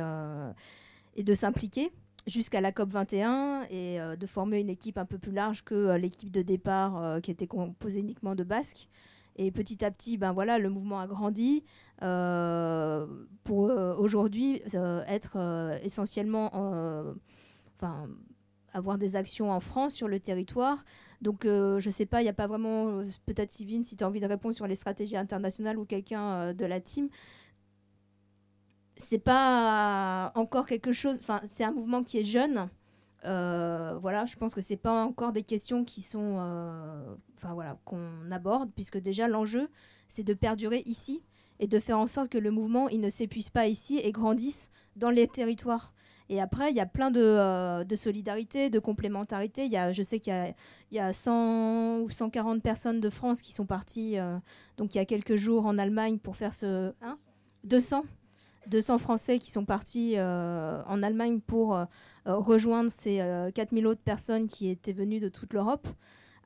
et 1.16 1.24
de 1.24 1.34
s'impliquer 1.34 1.92
jusqu'à 2.28 2.62
la 2.62 2.72
COP 2.72 2.90
21 2.90 3.64
et 3.70 3.98
de 4.18 4.28
former 4.28 4.60
une 4.60 4.70
équipe 4.70 4.98
un 4.98 5.06
peu 5.06 5.18
plus 5.18 5.32
large 5.32 5.64
que 5.64 5.96
l'équipe 5.96 6.32
de 6.32 6.42
départ 6.42 7.22
qui 7.22 7.32
était 7.32 7.48
composée 7.48 8.00
uniquement 8.00 8.36
de 8.36 8.44
Basques. 8.44 8.90
Et 9.38 9.52
petit 9.52 9.84
à 9.84 9.92
petit, 9.92 10.18
ben 10.18 10.32
voilà, 10.32 10.60
le 10.60 10.70
mouvement 10.70 11.00
a 11.00 11.08
grandi 11.08 11.64
euh, 12.02 13.06
pour 13.44 13.70
euh, 13.70 13.94
aujourd'hui 13.96 14.62
euh, 14.74 15.04
être 15.08 15.80
essentiellement, 15.84 16.52
enfin, 17.76 18.08
avoir 18.74 18.98
des 18.98 19.16
actions 19.16 19.52
en 19.52 19.60
France 19.60 19.94
sur 19.94 20.08
le 20.08 20.20
territoire. 20.20 20.86
Donc, 21.22 21.44
je 21.44 21.86
ne 21.86 21.92
sais 21.92 22.06
pas, 22.06 22.22
il 22.22 22.24
n'y 22.24 22.30
a 22.30 22.34
pas 22.34 22.48
vraiment, 22.48 23.02
peut-être 23.26 23.52
Sylvine, 23.52 23.84
si 23.84 23.96
tu 23.96 24.04
as 24.04 24.08
envie 24.08 24.22
de 24.22 24.26
répondre 24.26 24.56
sur 24.56 24.68
les 24.68 24.76
stratégies 24.76 25.18
internationales 25.18 25.78
ou 25.78 25.86
quelqu'un 25.86 26.54
de 26.54 26.66
la 26.66 26.80
team. 26.80 27.10
C'est 28.98 29.20
pas 29.20 30.32
encore 30.36 30.66
quelque 30.66 30.94
chose, 30.94 31.20
enfin, 31.20 31.42
c'est 31.46 31.66
un 31.66 31.74
mouvement 31.74 32.04
qui 32.04 32.20
est 32.20 32.24
jeune. 32.24 32.70
Euh, 33.26 33.98
voilà, 34.00 34.26
je 34.26 34.36
pense 34.36 34.54
que 34.54 34.62
c'est 34.62 34.78
pas 34.78 35.04
encore 35.04 35.32
des 35.32 35.44
questions 35.44 35.84
qui 35.84 36.02
sont, 36.02 36.38
euh, 36.40 37.16
voilà, 37.42 37.78
qu'on 37.86 38.32
aborde, 38.32 38.72
puisque 38.74 38.98
déjà 38.98 39.28
l'enjeu, 39.28 39.70
c'est 40.08 40.24
de 40.24 40.34
perdurer 40.34 40.84
ici 40.86 41.24
et 41.60 41.68
de 41.68 41.80
faire 41.80 41.98
en 41.98 42.08
sorte 42.08 42.30
que 42.30 42.38
le 42.38 42.52
mouvement, 42.52 42.90
il 42.90 43.00
ne 43.00 43.10
s'épuise 43.10 43.50
pas 43.50 43.68
ici 43.68 43.98
et 43.98 44.12
grandisse 44.12 44.70
dans 44.96 45.10
les 45.10 45.28
territoires. 45.28 45.94
Et 46.28 46.42
après, 46.42 46.72
il 46.72 46.76
y 46.76 46.80
a 46.80 46.86
plein 46.86 47.12
de, 47.12 47.22
euh, 47.22 47.84
de 47.84 47.96
solidarité, 47.96 48.70
de 48.70 48.80
complémentarité. 48.80 49.68
Y 49.68 49.78
a, 49.78 49.92
je 49.92 50.02
sais 50.02 50.20
qu'il 50.20 50.34
y 50.92 50.96
y 50.96 51.00
a 51.00 51.14
100 51.14 52.00
ou 52.02 52.10
140 52.10 52.62
personnes 52.64 53.00
de 53.00 53.10
France 53.10 53.42
qui 53.42 53.54
sont 53.54 53.66
parties, 53.66 54.18
donc 54.78 54.96
il 54.96 54.98
y 54.98 55.02
a 55.02 55.06
quelques 55.06 55.36
jours 55.36 55.66
en 55.66 55.78
Allemagne 55.78 56.20
pour 56.20 56.38
faire 56.38 56.54
ce... 56.54 56.94
Hein 57.02 57.18
200 57.64 58.04
200 58.68 58.98
Français 58.98 59.38
qui 59.38 59.52
sont 59.52 59.66
partis 59.66 60.16
en 60.20 61.04
Allemagne 61.04 61.40
pour 61.40 61.78
rejoindre 62.26 62.92
ces 62.92 63.18
4000 63.54 63.86
euh, 63.86 63.90
autres 63.90 64.02
personnes 64.02 64.48
qui 64.48 64.70
étaient 64.70 64.94
venues 64.94 65.20
de 65.20 65.30
toute 65.30 65.54
l'Europe. 65.54 65.88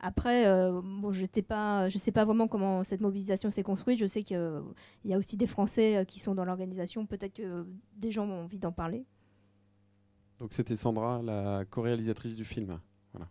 Après, 0.01 0.47
euh, 0.47 0.81
bon, 0.81 1.11
je 1.11 1.21
ne 1.23 1.87
sais 1.99 2.11
pas 2.11 2.25
vraiment 2.25 2.47
comment 2.47 2.83
cette 2.83 3.01
mobilisation 3.01 3.51
s'est 3.51 3.63
construite. 3.63 3.99
Je 3.99 4.07
sais 4.07 4.23
qu'il 4.23 4.61
y 5.05 5.13
a 5.13 5.17
aussi 5.17 5.35
des 5.35 5.47
Français 5.47 6.05
qui 6.07 6.19
sont 6.19 6.35
dans 6.35 6.45
l'organisation. 6.45 7.05
Peut-être 7.05 7.33
que 7.33 7.65
des 7.97 8.11
gens 8.11 8.25
ont 8.25 8.43
envie 8.43 8.59
d'en 8.59 8.71
parler. 8.71 9.05
Donc 10.39 10.53
c'était 10.53 10.77
Sandra, 10.77 11.21
la 11.21 11.65
co-réalisatrice 11.65 12.35
du 12.35 12.45
film. 12.45 12.79
Voilà. 13.11 13.27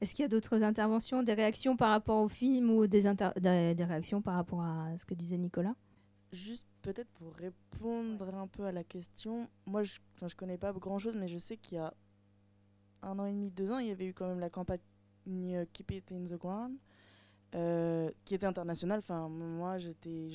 Est-ce 0.00 0.14
qu'il 0.14 0.22
y 0.22 0.26
a 0.26 0.28
d'autres 0.28 0.62
interventions, 0.62 1.24
des 1.24 1.34
réactions 1.34 1.76
par 1.76 1.90
rapport 1.90 2.22
au 2.22 2.28
film 2.28 2.70
ou 2.70 2.86
des, 2.86 3.02
des 3.40 3.84
réactions 3.84 4.22
par 4.22 4.34
rapport 4.34 4.62
à 4.62 4.96
ce 4.96 5.04
que 5.04 5.14
disait 5.14 5.38
Nicolas? 5.38 5.74
Juste 6.32 6.66
peut-être 6.82 7.10
pour 7.12 7.32
répondre 7.34 8.34
un 8.34 8.46
peu 8.46 8.64
à 8.64 8.72
la 8.72 8.84
question, 8.84 9.48
moi 9.64 9.82
je 9.82 9.98
ne 10.20 10.28
je 10.28 10.36
connais 10.36 10.58
pas 10.58 10.72
grand-chose, 10.72 11.14
mais 11.16 11.28
je 11.28 11.38
sais 11.38 11.56
qu'il 11.56 11.78
y 11.78 11.80
a 11.80 11.94
un 13.02 13.18
an 13.18 13.26
et 13.26 13.32
demi, 13.32 13.50
deux 13.50 13.70
ans, 13.70 13.78
il 13.78 13.88
y 13.88 13.90
avait 13.90 14.06
eu 14.06 14.14
quand 14.14 14.28
même 14.28 14.40
la 14.40 14.50
campagne 14.50 14.80
euh, 15.28 15.64
Keep 15.72 15.90
It 15.92 16.12
in 16.12 16.24
the 16.24 16.38
Ground, 16.38 16.76
euh, 17.54 18.10
qui 18.24 18.34
était 18.34 18.46
internationale. 18.46 18.98
Enfin, 18.98 19.28
moi, 19.28 19.78
j'étais, 19.78 20.28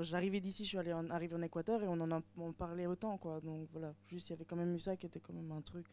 j'arrivais 0.00 0.40
d'ici, 0.40 0.64
je 0.64 0.68
suis 0.68 0.78
allée 0.78 0.92
en, 0.92 1.08
arrivée 1.10 1.34
en 1.34 1.42
Équateur 1.42 1.82
et 1.82 1.88
on 1.88 2.00
en 2.00 2.10
a 2.12 2.20
on 2.36 2.52
parlait 2.52 2.86
autant, 2.86 3.18
quoi. 3.18 3.40
Donc 3.40 3.68
voilà, 3.72 3.94
juste 4.08 4.28
il 4.28 4.32
y 4.32 4.34
avait 4.34 4.44
quand 4.44 4.56
même 4.56 4.74
eu 4.74 4.78
ça 4.78 4.96
qui 4.96 5.06
était 5.06 5.20
quand 5.20 5.32
même 5.32 5.50
un 5.52 5.62
truc. 5.62 5.86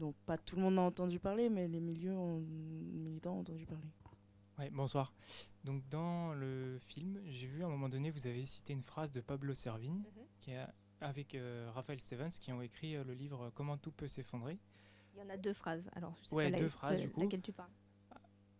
Donc 0.00 0.16
pas 0.26 0.38
tout 0.38 0.56
le 0.56 0.62
monde 0.62 0.78
a 0.78 0.82
entendu 0.82 1.20
parler, 1.20 1.48
mais 1.48 1.68
les 1.68 1.80
milieux 1.80 2.16
ont, 2.16 2.40
militants 2.40 3.36
ont 3.36 3.40
entendu 3.40 3.66
parler 3.66 3.84
bonsoir. 4.70 5.12
Donc 5.64 5.88
dans 5.88 6.34
le 6.34 6.78
film, 6.78 7.20
j'ai 7.26 7.46
vu 7.46 7.62
à 7.62 7.66
un 7.66 7.70
moment 7.70 7.88
donné, 7.88 8.10
vous 8.10 8.26
avez 8.26 8.44
cité 8.44 8.72
une 8.72 8.82
phrase 8.82 9.10
de 9.10 9.20
Pablo 9.20 9.54
Servigne, 9.54 9.98
mhm. 9.98 10.26
qui 10.38 10.52
avec 11.02 11.34
euh, 11.34 11.70
Raphaël 11.74 12.00
Stevens, 12.00 12.30
qui 12.40 12.52
ont 12.52 12.62
écrit 12.62 12.96
euh, 12.96 13.04
le 13.04 13.14
livre 13.14 13.50
Comment 13.54 13.76
tout 13.76 13.92
peut 13.92 14.08
s'effondrer. 14.08 14.58
Il 15.14 15.20
y 15.20 15.22
en 15.22 15.28
a 15.28 15.36
deux 15.36 15.52
phrases. 15.52 15.90
Alors, 15.94 16.16
je 16.22 16.28
sais 16.28 16.50
pas 16.50 16.58
deux 16.58 16.68
phrases 16.68 17.00
du 17.00 17.10
coup. 17.10 17.20
Laquelle 17.20 17.42
tu 17.42 17.52
parles 17.52 17.70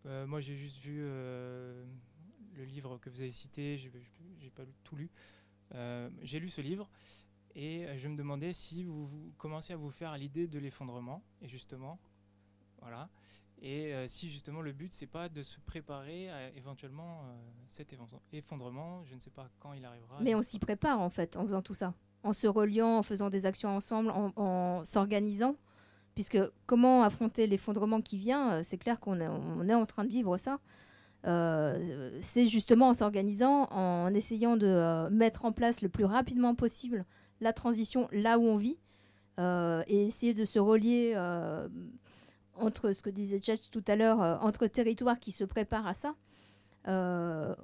euh, 0.07 0.27
Moi, 0.27 0.41
j'ai 0.41 0.57
juste 0.57 0.79
vu 0.79 1.01
le 1.01 2.65
livre 2.65 2.99
que 2.99 3.09
vous 3.09 3.21
avez 3.21 3.33
cité. 3.33 3.79
J'ai 3.79 4.51
pas 4.51 4.65
tout 4.85 4.97
lu. 4.97 5.11
j'ai 6.23 6.41
lu 6.41 6.51
ce 6.51 6.61
livre 6.61 6.91
et 7.55 7.87
je 7.97 8.09
me 8.09 8.17
demandais 8.17 8.53
si 8.53 8.83
vous, 8.83 9.05
vous 9.05 9.33
commencez 9.39 9.73
à 9.73 9.77
vous 9.77 9.91
faire 9.91 10.17
l'idée 10.19 10.47
de 10.47 10.59
l'effondrement. 10.59 11.23
Et 11.41 11.49
justement, 11.49 11.99
voilà. 12.81 13.09
Et 13.65 13.95
euh, 13.95 14.09
si 14.09 14.29
justement 14.29 14.61
le 14.61 14.73
but 14.73 14.93
c'est 14.93 15.07
pas 15.07 15.29
de 15.29 15.41
se 15.41 15.61
préparer 15.61 16.29
à 16.31 16.49
éventuellement 16.57 17.21
euh, 17.23 17.37
cet 17.69 17.95
effondrement, 18.33 19.05
je 19.05 19.15
ne 19.15 19.21
sais 19.21 19.31
pas 19.31 19.49
quand 19.61 19.73
il 19.73 19.85
arrivera. 19.85 20.19
Mais 20.21 20.35
on 20.35 20.43
s'y 20.43 20.59
prépare 20.59 21.01
en 21.01 21.11
fait 21.11 21.37
en 21.37 21.45
faisant 21.45 21.63
tout 21.63 21.75
ça, 21.75 21.95
en 22.25 22.33
se 22.33 22.49
reliant, 22.49 22.99
en 22.99 23.03
faisant 23.05 23.31
des 23.31 23.47
actions 23.47 23.75
ensemble, 23.75 24.11
en, 24.11 24.85
s'organisant. 24.85 25.57
Puisque 26.15 26.39
comment 26.67 27.05
affronter 27.05 27.47
l'effondrement 27.47 28.03
qui 28.03 28.19
vient, 28.19 28.53
euh, 28.53 28.61
c'est 28.65 28.77
clair 28.77 29.01
qu'on 29.01 29.19
est, 29.21 29.29
on 29.29 29.67
est 29.67 29.75
en 29.75 29.87
train 29.87 30.05
de 30.05 30.11
vivre 30.11 30.37
ça. 30.37 30.59
c'est 31.25 32.49
justement 32.49 32.89
en 32.89 32.95
s'organisant, 32.95 33.69
en 33.71 34.13
essayant 34.13 34.57
de 34.57 35.09
mettre 35.11 35.45
en 35.45 35.53
place 35.53 35.83
le 35.83 35.89
plus 35.89 36.05
rapidement 36.05 36.57
possible 36.57 37.07
la 37.41 37.53
transition 37.53 38.09
là 38.11 38.39
où 38.39 38.43
on 38.43 38.57
vit, 38.57 38.79
et 39.39 40.07
essayer 40.07 40.35
de 40.35 40.45
se 40.45 40.59
relier 40.59 41.15
entre 42.57 42.93
ce 42.93 43.03
que 43.03 43.11
disait 43.11 43.39
Tchatch 43.39 43.71
tout 43.71 43.85
à 43.87 43.97
l'heure, 43.97 44.23
euh, 44.23 44.37
entre 44.41 44.67
territoires 44.67 45.19
qui 45.19 45.33
se 45.33 45.45
préparent 45.45 45.87
à 45.87 45.95
ça. 45.95 46.15
Euh, 46.89 47.55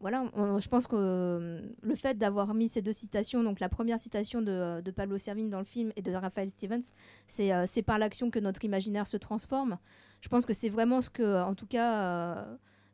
voilà, 0.00 0.24
je 0.58 0.68
pense 0.68 0.86
que 0.86 0.96
euh, 0.98 1.62
le 1.80 1.94
fait 1.94 2.18
d'avoir 2.18 2.52
mis 2.52 2.68
ces 2.68 2.82
deux 2.82 2.92
citations, 2.92 3.42
donc 3.42 3.58
la 3.58 3.70
première 3.70 3.98
citation 3.98 4.42
de, 4.42 4.82
Pablo 4.94 5.16
Servigne 5.16 5.48
dans 5.48 5.60
le 5.60 5.64
film 5.64 5.92
et 5.96 6.02
de 6.02 6.12
Raphaël 6.12 6.48
Stevens, 6.48 6.92
c'est 7.26 7.82
par 7.82 7.98
l'action 7.98 8.30
que 8.30 8.38
notre 8.38 8.64
imaginaire 8.64 9.06
se 9.06 9.16
transforme. 9.16 9.78
Je 10.20 10.28
pense 10.28 10.44
que 10.44 10.52
c'est 10.52 10.68
vraiment 10.68 11.00
ce 11.00 11.08
que, 11.08 11.42
en 11.42 11.54
tout 11.54 11.66
cas, 11.66 12.46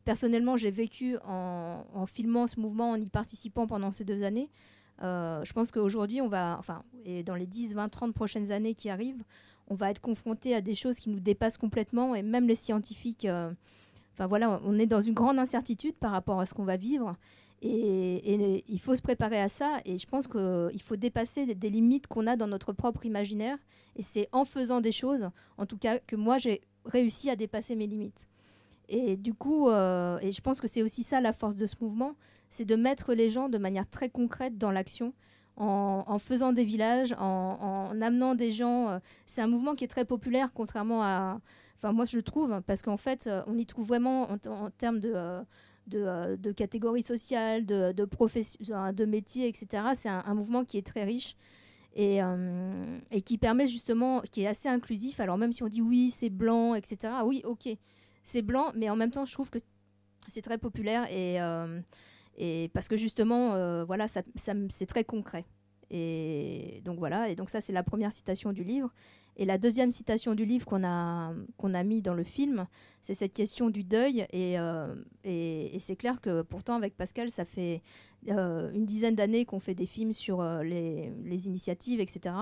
personnellement 0.05 0.57
j'ai 0.57 0.71
vécu 0.71 1.17
en, 1.25 2.07
filmant 2.07 2.47
ce 2.47 2.61
mouvement, 2.61 2.91
en 2.91 3.01
y 3.01 3.09
participant 3.09 3.67
pendant 3.67 3.91
ces 3.91 4.05
deux 4.05 4.23
années. 4.23 4.49
Je 5.01 5.53
pense 5.53 5.73
qu'aujourd'hui, 5.73 6.21
on 6.21 6.29
va, 6.29 6.57
enfin, 6.61 6.85
et 7.05 7.25
dans 7.25 7.35
les 7.35 7.47
10, 7.49 7.75
20, 7.75 7.89
30 7.89 8.15
prochaines 8.15 8.53
années 8.53 8.75
qui 8.75 8.89
arrivent, 8.89 9.25
on 9.71 9.75
va 9.75 9.91
être 9.91 10.01
confronté 10.01 10.55
à 10.55 10.61
des 10.61 10.75
choses 10.75 10.99
qui 10.99 11.09
nous 11.09 11.21
dépassent 11.21 11.57
complètement 11.57 12.15
et 12.15 12.23
même 12.23 12.47
les 12.47 12.57
scientifiques, 12.57 13.25
euh, 13.25 13.51
voilà, 14.19 14.61
on 14.65 14.79
est 14.79 14.87
dans 14.87 15.01
une 15.01 15.15
grande 15.15 15.39
incertitude 15.39 15.95
par 15.95 16.11
rapport 16.11 16.41
à 16.41 16.47
ce 16.47 16.53
qu'on 16.53 16.65
va 16.65 16.77
vivre. 16.77 17.17
Et, 17.63 18.65
il 18.69 18.81
faut 18.81 18.95
se 18.95 19.01
préparer 19.01 19.41
à 19.41 19.49
ça. 19.49 19.81
Et 19.87 19.97
je 19.97 20.07
pense 20.07 20.27
qu'il 20.27 20.83
faut 20.83 20.97
dépasser 20.97 21.47
des, 21.47 21.55
des 21.55 21.71
limites 21.71 22.07
qu'on 22.07 22.27
a 22.27 22.37
dans 22.37 22.47
notre 22.47 22.75
propre 22.75 23.07
imaginaire. 23.07 23.57
Et 23.97 24.03
c'est 24.03 24.29
en 24.33 24.45
faisant 24.45 24.83
des 24.83 24.93
choses, 24.93 25.31
en 25.57 25.65
tout 25.65 25.79
cas, 25.79 25.99
que 25.99 26.17
moi 26.17 26.37
j'ai 26.37 26.61
réussi 26.85 27.31
à 27.31 27.37
dépasser 27.37 27.77
mes 27.77 27.87
limites. 27.87 28.29
Et 28.91 29.17
du 29.17 29.35
coup, 29.35 29.69
euh, 29.69 30.19
et 30.21 30.33
je 30.33 30.41
pense 30.41 30.61
que 30.61 30.67
c'est 30.67 30.83
aussi 30.83 31.05
ça 31.05 31.21
la 31.21 31.33
force 31.33 31.55
de 31.55 31.67
ce 31.67 31.77
mouvement, 31.81 32.17
c'est 32.49 32.65
de 32.65 32.75
mettre 32.75 33.15
les 33.15 33.31
gens 33.31 33.49
de 33.49 33.57
manière 33.57 33.89
très 33.89 34.11
concrète 34.11 34.59
dans 34.59 34.73
l'action, 34.73 35.15
en, 35.61 36.19
faisant 36.19 36.53
des 36.53 36.65
villages, 36.65 37.15
en, 37.19 37.91
en 37.91 38.01
amenant 38.01 38.35
des 38.35 38.51
gens. 38.51 38.89
euh, 38.89 38.99
c'est 39.27 39.43
un 39.43 39.47
mouvement 39.47 39.75
qui 39.75 39.85
est 39.85 39.89
très 39.89 40.05
populaire, 40.05 40.53
contrairement 40.55 41.03
à. 41.03 41.41
Enfin, 41.77 41.93
moi, 41.93 42.05
je 42.05 42.17
le 42.17 42.23
trouve, 42.23 42.61
parce 42.67 42.83
qu'en 42.83 42.97
fait, 42.99 43.27
euh, 43.27 43.43
on 43.47 43.57
y 43.57 43.65
trouve 43.65 43.89
vraiment, 43.89 44.29
en, 44.31 44.71
termes 44.71 45.01
de, 45.01 45.13
euh, 45.15 46.37
de, 46.37 46.53
catégories 46.53 47.03
sociales, 47.03 47.65
de, 47.65 47.93
de, 47.93 48.93
de 48.93 49.05
métiers, 49.07 49.49
etc., 49.49 49.85
c'est 49.95 50.11
un, 50.11 50.35
mouvement 50.35 50.65
qui 50.65 50.77
est 50.79 50.87
très 50.87 51.05
riche. 51.05 51.37
Et, 51.97 52.21
et 53.11 53.21
qui 53.23 53.37
permet 53.37 53.67
justement, 53.67 54.21
qui 54.21 54.43
est 54.43 54.47
assez 54.47 54.69
inclusif. 54.69 55.19
Alors 55.19 55.37
même 55.37 55.53
si 55.53 55.65
on 55.65 55.69
dit 55.69 55.83
oui, 55.83 56.11
c'est 56.11 56.31
blanc, 56.31 56.77
etc. 56.77 57.15
Oui, 57.25 57.43
ok, 57.45 57.69
c'est 58.23 58.43
blanc, 58.43 58.71
mais 58.77 58.89
en 58.91 58.95
même 58.95 59.11
temps, 59.11 59.25
je 59.25 59.33
trouve 59.33 59.51
que 59.51 59.59
c'est 60.29 60.41
très 60.41 60.57
populaire 60.57 61.11
et, 61.11 61.41
et 62.43 62.71
parce 62.73 62.89
que 62.89 62.97
justement, 62.97 63.53
euh, 63.53 63.85
voilà, 63.85 64.07
c'est 64.09 64.87
très 64.87 65.05
concret. 65.05 65.45
Et 65.91 66.81
donc 66.87 66.99
voilà, 66.99 67.29
et 67.29 67.37
donc 67.37 67.51
ça 67.51 67.61
c'est 67.61 67.73
la 67.73 67.83
première 67.83 68.13
citation 68.13 68.53
du 68.55 68.65
livre. 68.65 68.95
Et 69.37 69.45
la 69.45 69.59
deuxième 69.59 69.93
citation 69.93 70.35
du 70.35 70.47
livre 70.47 70.65
qu'on 70.65 70.83
a, 70.83 71.35
qu'on 71.59 71.75
a 71.75 71.85
mis 71.85 72.01
dans 72.01 72.15
le 72.15 72.25
film, 72.25 72.67
c'est 73.03 73.13
cette 73.13 73.35
question 73.35 73.69
du 73.69 73.85
deuil. 73.85 74.27
Et, 74.33 74.59
euh, 74.59 74.95
c'est 75.23 75.97
clair 75.97 76.21
que 76.23 76.41
pourtant 76.41 76.77
avec 76.77 76.97
Pascal, 76.97 77.31
ça 77.31 77.45
fait 77.45 77.83
euh, 78.29 78.73
une 78.73 78.87
dizaine 78.87 79.15
d'années 79.15 79.45
qu'on 79.45 79.61
fait 79.61 79.75
des 79.75 79.87
films 79.87 80.15
sur 80.15 80.43
les, 80.63 81.47
initiatives, 81.47 82.01
etc. 82.01 82.35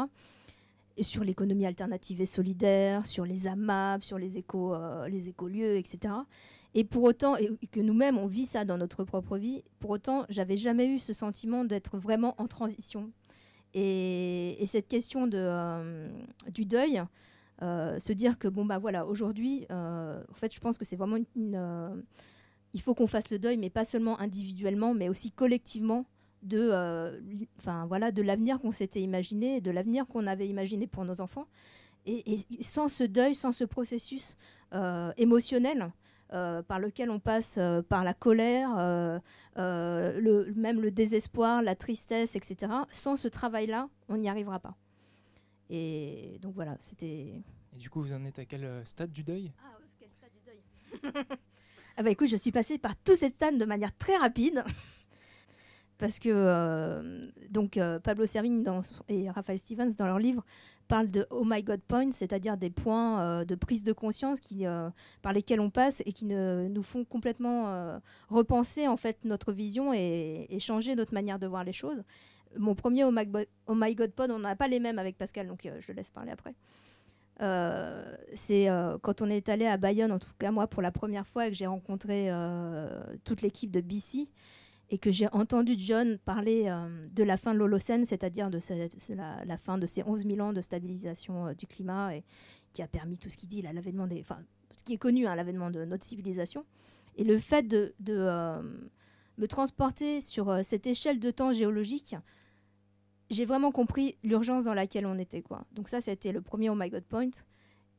Et 0.97 1.03
sur 1.03 1.25
l'économie 1.25 1.67
alternative 1.67 2.21
et 2.21 2.27
solidaire, 2.27 3.05
sur 3.05 3.25
les 3.25 3.49
AMAP, 3.49 4.05
sur 4.05 4.19
les 4.19 4.39
écolieux, 4.39 5.77
etc. 5.77 6.15
Et 6.75 6.85
pour 6.85 7.03
autant, 7.05 7.37
et 7.37 7.49
que 7.71 7.81
nous-mêmes, 7.81 8.19
on 8.19 8.27
vit 8.27 8.47
ça 8.47 8.65
dans 8.65 8.77
notre 8.77 9.05
propre 9.05 9.39
vie, 9.39 9.65
pour 9.81 9.91
autant, 9.91 10.27
j'avais 10.29 10.57
jamais 10.57 10.87
eu 10.87 10.99
ce 10.99 11.13
sentiment 11.13 11.65
d'être 11.65 11.97
vraiment 11.97 12.35
en 12.39 12.47
transition. 12.47 13.11
Et, 13.75 14.63
et 14.63 14.67
cette 14.67 14.89
question 14.89 15.27
de, 15.27 15.39
euh, 15.39 16.09
du 16.53 16.65
deuil, 16.65 17.03
euh, 17.63 17.99
se 17.99 18.13
dire 18.13 18.39
que, 18.39 18.49
bon, 18.49 18.65
bah 18.65 18.79
voilà, 18.79 19.07
aujourd'hui, 19.07 19.67
euh, 19.71 20.23
en 20.31 20.35
fait, 20.35 20.55
je 20.55 20.61
pense 20.61 20.79
que 20.79 20.85
c'est 20.85 20.97
vraiment 20.97 21.19
une. 21.37 22.05
il 22.75 22.81
faut 22.81 22.95
qu'on 22.95 23.07
fasse 23.07 23.31
le 23.31 23.39
deuil, 23.39 23.57
mais 23.57 23.71
pas 23.71 23.85
seulement 23.85 24.19
individuellement, 24.21 24.95
mais 24.95 25.09
aussi 25.09 25.33
collectivement 25.33 26.07
de, 26.43 26.71
enfin, 27.59 27.87
voilà, 27.87 28.13
de 28.13 28.23
l'avenir 28.23 28.61
qu'on 28.61 28.73
s'était 28.73 29.01
imaginé, 29.01 29.61
de 29.61 29.71
l'avenir 29.71 30.07
qu'on 30.07 30.27
avait 30.27 30.47
imaginé 30.49 30.87
pour 30.87 31.05
nos 31.05 31.21
enfants. 31.21 31.47
Et, 32.07 32.39
sans 32.61 32.89
ce 32.89 33.05
deuil, 33.05 33.35
sans 33.35 33.53
ce 33.53 33.65
processus 33.65 34.37
émotionnel, 35.17 35.93
euh, 36.33 36.63
par 36.63 36.79
lequel 36.79 37.11
on 37.11 37.19
passe 37.19 37.57
euh, 37.59 37.83
par 37.83 38.05
la 38.05 38.15
colère, 38.15 38.71
euh, 38.79 39.19
euh, 39.59 40.21
le, 40.21 40.53
même 40.55 40.81
le 40.81 40.91
désespoir, 40.91 41.63
la 41.63 41.75
tristesse, 41.75 42.37
etc. 42.37 42.73
Sans 42.91 43.17
ce 43.17 43.29
travail-là, 43.29 43.89
on 44.09 44.17
n'y 44.17 44.29
arrivera 44.29 44.59
pas. 44.59 44.77
Et 45.71 46.39
donc 46.41 46.55
voilà, 46.55 46.77
c'était. 46.79 47.43
Et 47.73 47.77
du 47.77 47.91
coup, 47.91 48.01
vous 48.01 48.13
en 48.13 48.25
êtes 48.25 48.39
à 48.39 48.45
quel 48.45 48.85
stade 48.85 49.13
du 49.13 49.23
deuil? 49.23 49.53
Ah, 49.63 49.79
quel 49.99 50.11
stade 50.11 50.31
du 50.33 50.41
deuil 50.45 51.23
Ah 51.97 52.03
bah 52.03 52.11
écoute, 52.11 52.29
je 52.29 52.37
suis 52.37 52.53
passée 52.53 52.79
par 52.79 52.95
tous 52.97 53.17
ces 53.17 53.29
stades 53.29 53.59
de 53.59 53.65
manière 53.65 53.95
très 53.97 54.17
rapide. 54.17 54.65
Parce 55.99 56.21
que 56.21 56.29
euh, 56.33 57.27
donc 57.51 57.77
euh, 57.77 57.99
Pablo 57.99 58.25
Servigne 58.25 58.63
dans 58.63 58.83
et 59.09 59.29
Raphaël 59.29 59.59
Stevens 59.59 59.91
dans 59.99 60.07
leur 60.07 60.21
livre 60.21 60.45
parlent 60.89 61.11
de 61.11 61.27
Oh 61.31 61.45
my 61.45 61.63
God 61.63 61.81
points, 61.83 62.11
c'est-à-dire 62.11 62.57
des 62.57 62.71
points 62.71 63.21
euh, 63.21 63.45
de 63.45 63.55
prise 63.55 63.85
de 63.85 63.93
conscience 63.93 64.41
qui, 64.41 64.67
euh, 64.67 64.91
par 65.23 65.33
lesquels 65.33 65.61
on 65.61 65.71
passe 65.71 66.03
et 66.07 66.13
qui 66.13 66.25
nous 66.25 66.83
font 66.83 67.05
complètement 67.05 67.69
euh, 67.69 67.99
repenser 68.29 68.89
en 68.89 68.97
fait 68.97 69.25
notre 69.25 69.53
vision 69.53 69.93
et, 69.93 70.49
changer 70.59 70.97
notre 70.97 71.15
manière 71.15 71.39
de 71.39 71.47
voir 71.47 71.63
les 71.63 71.73
choses. 71.73 72.03
Mon 72.57 72.75
premier 72.75 73.05
Oh 73.05 73.13
oh 73.67 73.75
my 73.75 73.95
God 73.95 74.13
pod, 74.13 74.31
on 74.31 74.41
n'a 74.41 74.57
pas 74.57 74.69
les 74.69 74.81
mêmes 74.81 74.99
avec 74.99 75.17
Pascal, 75.17 75.47
donc 75.47 75.63
je 75.63 75.89
le 75.89 75.95
laisse 75.95 76.11
parler 76.11 76.33
après. 76.33 76.55
C'est 78.35 78.69
quand 79.03 79.23
on 79.23 79.31
est 79.31 79.49
allé 79.49 79.67
à 79.67 79.77
Bayonne, 79.77 80.11
en 80.11 80.19
tout 80.19 80.31
cas 80.39 80.51
moi 80.51 80.67
pour 80.67 80.83
la 80.83 80.91
première 80.91 81.27
fois, 81.27 81.47
et 81.47 81.51
que 81.51 81.57
j'ai 81.57 81.67
rencontré 81.67 82.31
toute 83.25 83.43
l'équipe 83.43 83.71
de 83.71 83.81
BC 83.81 84.29
et 84.91 84.99
que 84.99 85.11
j'ai 85.11 85.29
entendu 85.33 85.75
John 85.77 86.19
parler 86.19 86.65
euh, 86.69 87.07
de 87.13 87.23
la 87.23 87.37
fin 87.37 87.53
de 87.53 87.59
l'Holocène, 87.59 88.05
c'est-à-dire 88.05 88.51
de 88.51 88.59
la, 89.47 89.57
fin 89.57 89.79
de 89.79 89.87
ces 89.87 90.03
11 90.03 90.27
000 90.27 90.41
ans 90.41 90.53
de 90.53 90.61
stabilisation 90.61 91.49
euh, 91.49 91.55
du 91.55 91.67
climat 91.67 92.17
et 92.17 92.25
qui 92.73 92.83
a 92.83 92.89
permis 92.89 93.19
tout 93.19 93.29
ce 93.29 93.37
qu'il 93.37 93.49
dit, 93.49 93.61
l'avènement 93.63 94.07
des, 94.07 94.21
enfin, 94.21 94.39
ce 94.77 94.85
qui 94.85 94.95
est 94.95 94.99
connu, 94.99 95.27
hein, 95.27 95.35
l'avènement 95.35 95.71
de 95.71 95.85
notre 95.85 96.05
civilisation. 96.05 96.65
Et 97.17 97.25
le 97.25 97.39
fait 97.39 97.67
de, 97.67 97.95
euh, 98.09 98.63
me 99.37 99.47
transporter 99.47 100.21
sur 100.21 100.65
cette 100.65 100.87
échelle 100.87 101.21
de 101.21 101.31
temps 101.31 101.53
géologique, 101.53 102.17
j'ai 103.31 103.45
vraiment 103.45 103.71
compris 103.71 104.17
l'urgence 104.23 104.65
dans 104.65 104.75
laquelle 104.75 105.07
on 105.07 105.19
était. 105.19 105.45
Donc 105.73 105.89
ça, 105.89 105.99
été 105.99 106.33
le 106.33 106.41
premier 106.41 106.71
Oh 106.71 106.75
My 106.75 106.89
God 106.89 107.05
Point. 107.05 107.31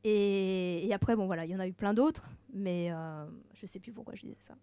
Et, 0.02 0.86
et 0.86 0.92
après, 0.92 1.14
bon 1.14 1.26
voilà, 1.26 1.44
il 1.44 1.50
y 1.50 1.56
en 1.56 1.60
a 1.60 1.68
eu 1.68 1.72
plein 1.72 1.94
d'autres, 1.94 2.24
mais 2.52 2.90
je 3.54 3.66
sais 3.66 3.78
plus 3.78 3.92
pourquoi 3.92 4.14
je 4.16 4.22
disais 4.22 4.36
ça. 4.38 4.54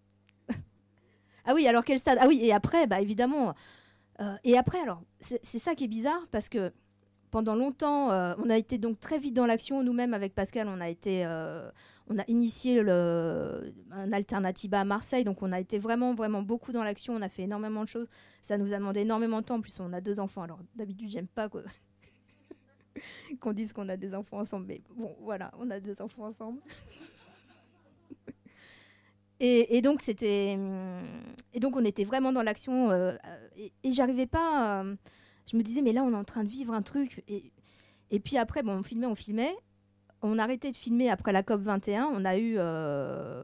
Ah 1.47 1.53
oui, 1.55 1.65
alors 1.67 1.83
quel 1.85 1.97
stade? 1.97 2.17
Ah 2.21 2.27
oui, 2.27 2.39
et 2.43 2.53
après, 2.53 2.87
bah 2.87 3.01
évidemment. 3.01 3.53
euh, 4.21 4.35
et 4.43 4.57
après, 4.57 4.79
alors, 4.79 5.01
c'est 5.21 5.59
ça 5.59 5.75
qui 5.75 5.85
est 5.85 5.87
bizarre 5.87 6.27
parce 6.31 6.49
que 6.49 6.73
pendant 7.31 7.55
longtemps, 7.55 8.11
euh, 8.11 8.35
on 8.39 8.49
a 8.49 8.57
été 8.57 8.77
donc 8.77 8.99
très 8.99 9.17
vite 9.19 9.33
dans 9.33 9.45
l'action. 9.45 9.81
Nous-mêmes, 9.83 10.13
avec 10.13 10.35
Pascal, 10.35 10.67
on 10.67 10.81
a 10.81 10.89
été, 10.89 11.25
euh, 11.25 11.69
on 12.09 12.19
a 12.19 12.23
initié 12.27 12.81
un 12.81 14.11
Alternativa 14.13 14.81
à 14.81 14.85
Marseille, 14.85 15.23
donc 15.23 15.41
on 15.41 15.51
a 15.53 15.59
été 15.59 15.79
vraiment, 15.79 16.13
vraiment 16.15 16.41
beaucoup 16.41 16.71
dans 16.73 16.83
l'action. 16.83 17.13
On 17.15 17.21
a 17.21 17.29
fait 17.29 17.43
énormément 17.43 17.83
de 17.83 17.89
choses. 17.89 18.07
Ça 18.41 18.57
nous 18.57 18.73
a 18.73 18.77
demandé 18.77 19.01
énormément 19.01 19.39
de 19.41 19.45
temps. 19.45 19.55
En 19.55 19.61
plus, 19.61 19.79
on 19.79 19.93
a 19.93 20.01
deux 20.01 20.19
enfants. 20.19 20.41
Alors 20.43 20.59
d'habitude, 20.75 21.09
j'aime 21.09 21.27
pas 21.27 21.49
qu'on 23.39 23.53
dise 23.53 23.73
qu'on 23.73 23.89
a 23.89 23.97
des 23.97 24.15
enfants 24.15 24.39
ensemble, 24.39 24.65
mais 24.67 24.81
bon, 24.95 25.15
voilà, 25.21 25.51
on 25.59 25.69
a 25.71 25.79
deux 25.79 26.01
enfants 26.01 26.25
ensemble. 26.25 26.61
Et, 29.39 29.81
donc 29.81 30.01
c'était, 30.01 30.55
hum, 30.57 31.03
et 31.53 31.59
donc 31.59 31.75
on 31.75 31.85
était 31.85 32.05
vraiment 32.05 32.31
dans 32.31 32.41
l'action 32.41 32.89
euh, 32.89 33.15
et, 33.55 33.71
et 33.83 33.91
j'arrivais 33.91 34.25
pas. 34.25 34.81
euh, 34.83 34.95
je 35.45 35.55
me 35.55 35.61
disais 35.61 35.81
mais 35.81 35.93
là 35.93 36.03
on 36.03 36.11
est 36.11 36.17
en 36.17 36.23
train 36.23 36.43
de 36.43 36.49
vivre 36.49 36.73
un 36.73 36.81
truc 36.81 37.23
et, 37.27 38.19
puis 38.19 38.37
après 38.37 38.63
bon 38.63 38.79
on 38.79 38.83
filmait, 38.83 39.05
on 39.05 39.15
filmait, 39.15 39.55
on 40.23 40.39
a 40.39 40.43
arrêté 40.43 40.71
de 40.71 40.75
filmer 40.75 41.09
après 41.11 41.31
la 41.33 41.43
COP 41.43 41.61
21. 41.61 42.09
On 42.13 42.25
a 42.25 42.37
eu 42.37 42.55
euh, 42.57 43.43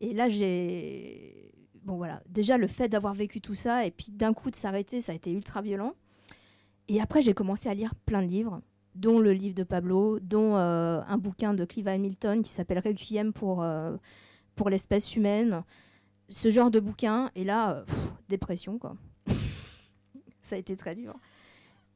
et 0.00 0.12
là 0.12 0.28
j'ai 0.28 1.52
bon 1.84 1.96
voilà 1.96 2.20
déjà 2.28 2.58
le 2.58 2.66
fait 2.66 2.88
d'avoir 2.88 3.14
vécu 3.14 3.40
tout 3.40 3.54
ça 3.54 3.86
et 3.86 3.92
puis 3.92 4.10
d'un 4.10 4.32
coup 4.32 4.50
de 4.50 4.56
s'arrêter 4.56 5.00
ça 5.00 5.12
a 5.12 5.14
été 5.14 5.30
ultra 5.30 5.62
violent. 5.62 5.94
Et 6.88 7.00
après 7.00 7.22
j'ai 7.22 7.32
commencé 7.32 7.68
à 7.68 7.74
lire 7.74 7.94
plein 7.94 8.22
de 8.22 8.28
livres 8.28 8.60
dont 8.96 9.20
le 9.20 9.32
livre 9.32 9.54
de 9.54 9.62
Pablo, 9.62 10.18
dont 10.18 10.56
un 10.56 11.18
bouquin 11.18 11.54
de 11.54 11.64
Clive 11.64 11.86
Hamilton 11.86 12.42
qui 12.42 12.50
s'appelle 12.50 12.80
Requiem 12.84 13.32
pour, 13.32 13.62
pour 14.58 14.68
l'espèce 14.68 15.16
humaine. 15.16 15.62
Ce 16.28 16.50
genre 16.50 16.70
de 16.70 16.80
bouquin, 16.80 17.30
et 17.34 17.44
là, 17.44 17.70
euh, 17.70 17.84
dépression, 18.28 18.78
quoi. 18.78 18.96
Ça 20.42 20.56
a 20.56 20.58
été 20.58 20.76
très 20.76 20.94
dur. 20.94 21.14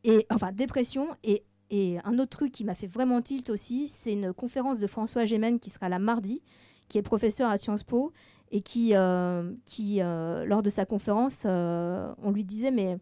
Et, 0.04 0.26
enfin, 0.30 0.52
dépression, 0.52 1.08
et, 1.22 1.44
et 1.68 1.98
un 2.04 2.18
autre 2.18 2.38
truc 2.38 2.50
qui 2.50 2.64
m'a 2.64 2.74
fait 2.74 2.86
vraiment 2.86 3.20
tilt 3.20 3.50
aussi, 3.50 3.88
c'est 3.88 4.14
une 4.14 4.32
conférence 4.32 4.78
de 4.78 4.86
François 4.86 5.26
Gémen 5.26 5.58
qui 5.58 5.68
sera 5.68 5.90
là 5.90 5.98
mardi, 5.98 6.40
qui 6.88 6.96
est 6.96 7.02
professeur 7.02 7.50
à 7.50 7.58
Sciences 7.58 7.82
Po, 7.82 8.12
et 8.50 8.62
qui, 8.62 8.94
euh, 8.94 9.52
qui 9.66 10.00
euh, 10.00 10.46
lors 10.46 10.62
de 10.62 10.70
sa 10.70 10.86
conférence, 10.86 11.44
on 11.44 12.30
lui 12.32 12.44
disait, 12.44 12.70
mais 12.70 12.98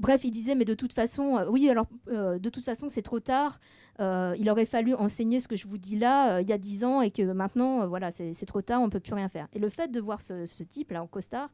bref, 0.00 0.24
il 0.24 0.30
disait, 0.30 0.54
mais 0.54 0.64
de 0.64 0.74
toute 0.74 0.92
façon, 0.92 1.36
euh, 1.36 1.46
oui, 1.48 1.68
alors, 1.68 1.86
euh, 2.08 2.38
de 2.38 2.48
toute 2.48 2.64
façon, 2.64 2.88
c'est 2.88 3.02
trop 3.02 3.20
tard. 3.20 3.60
Euh, 4.00 4.34
il 4.38 4.50
aurait 4.50 4.66
fallu 4.66 4.94
enseigner 4.94 5.38
ce 5.40 5.46
que 5.46 5.56
je 5.56 5.68
vous 5.68 5.76
dis 5.76 5.96
là 5.96 6.40
il 6.40 6.48
y 6.48 6.52
a 6.52 6.58
dix 6.58 6.84
ans 6.84 7.02
et 7.02 7.10
que 7.10 7.22
maintenant, 7.22 7.86
voilà, 7.86 8.10
c'est 8.10 8.46
trop 8.46 8.62
tard, 8.62 8.80
on 8.80 8.88
peut 8.88 9.00
plus 9.00 9.14
rien 9.14 9.28
faire. 9.28 9.46
Et 9.52 9.58
le 9.58 9.68
fait 9.68 9.92
de 9.92 10.00
voir 10.00 10.22
ce, 10.22 10.46
ce 10.46 10.64
type 10.64 10.90
là 10.90 11.02
en 11.02 11.06
costard 11.06 11.50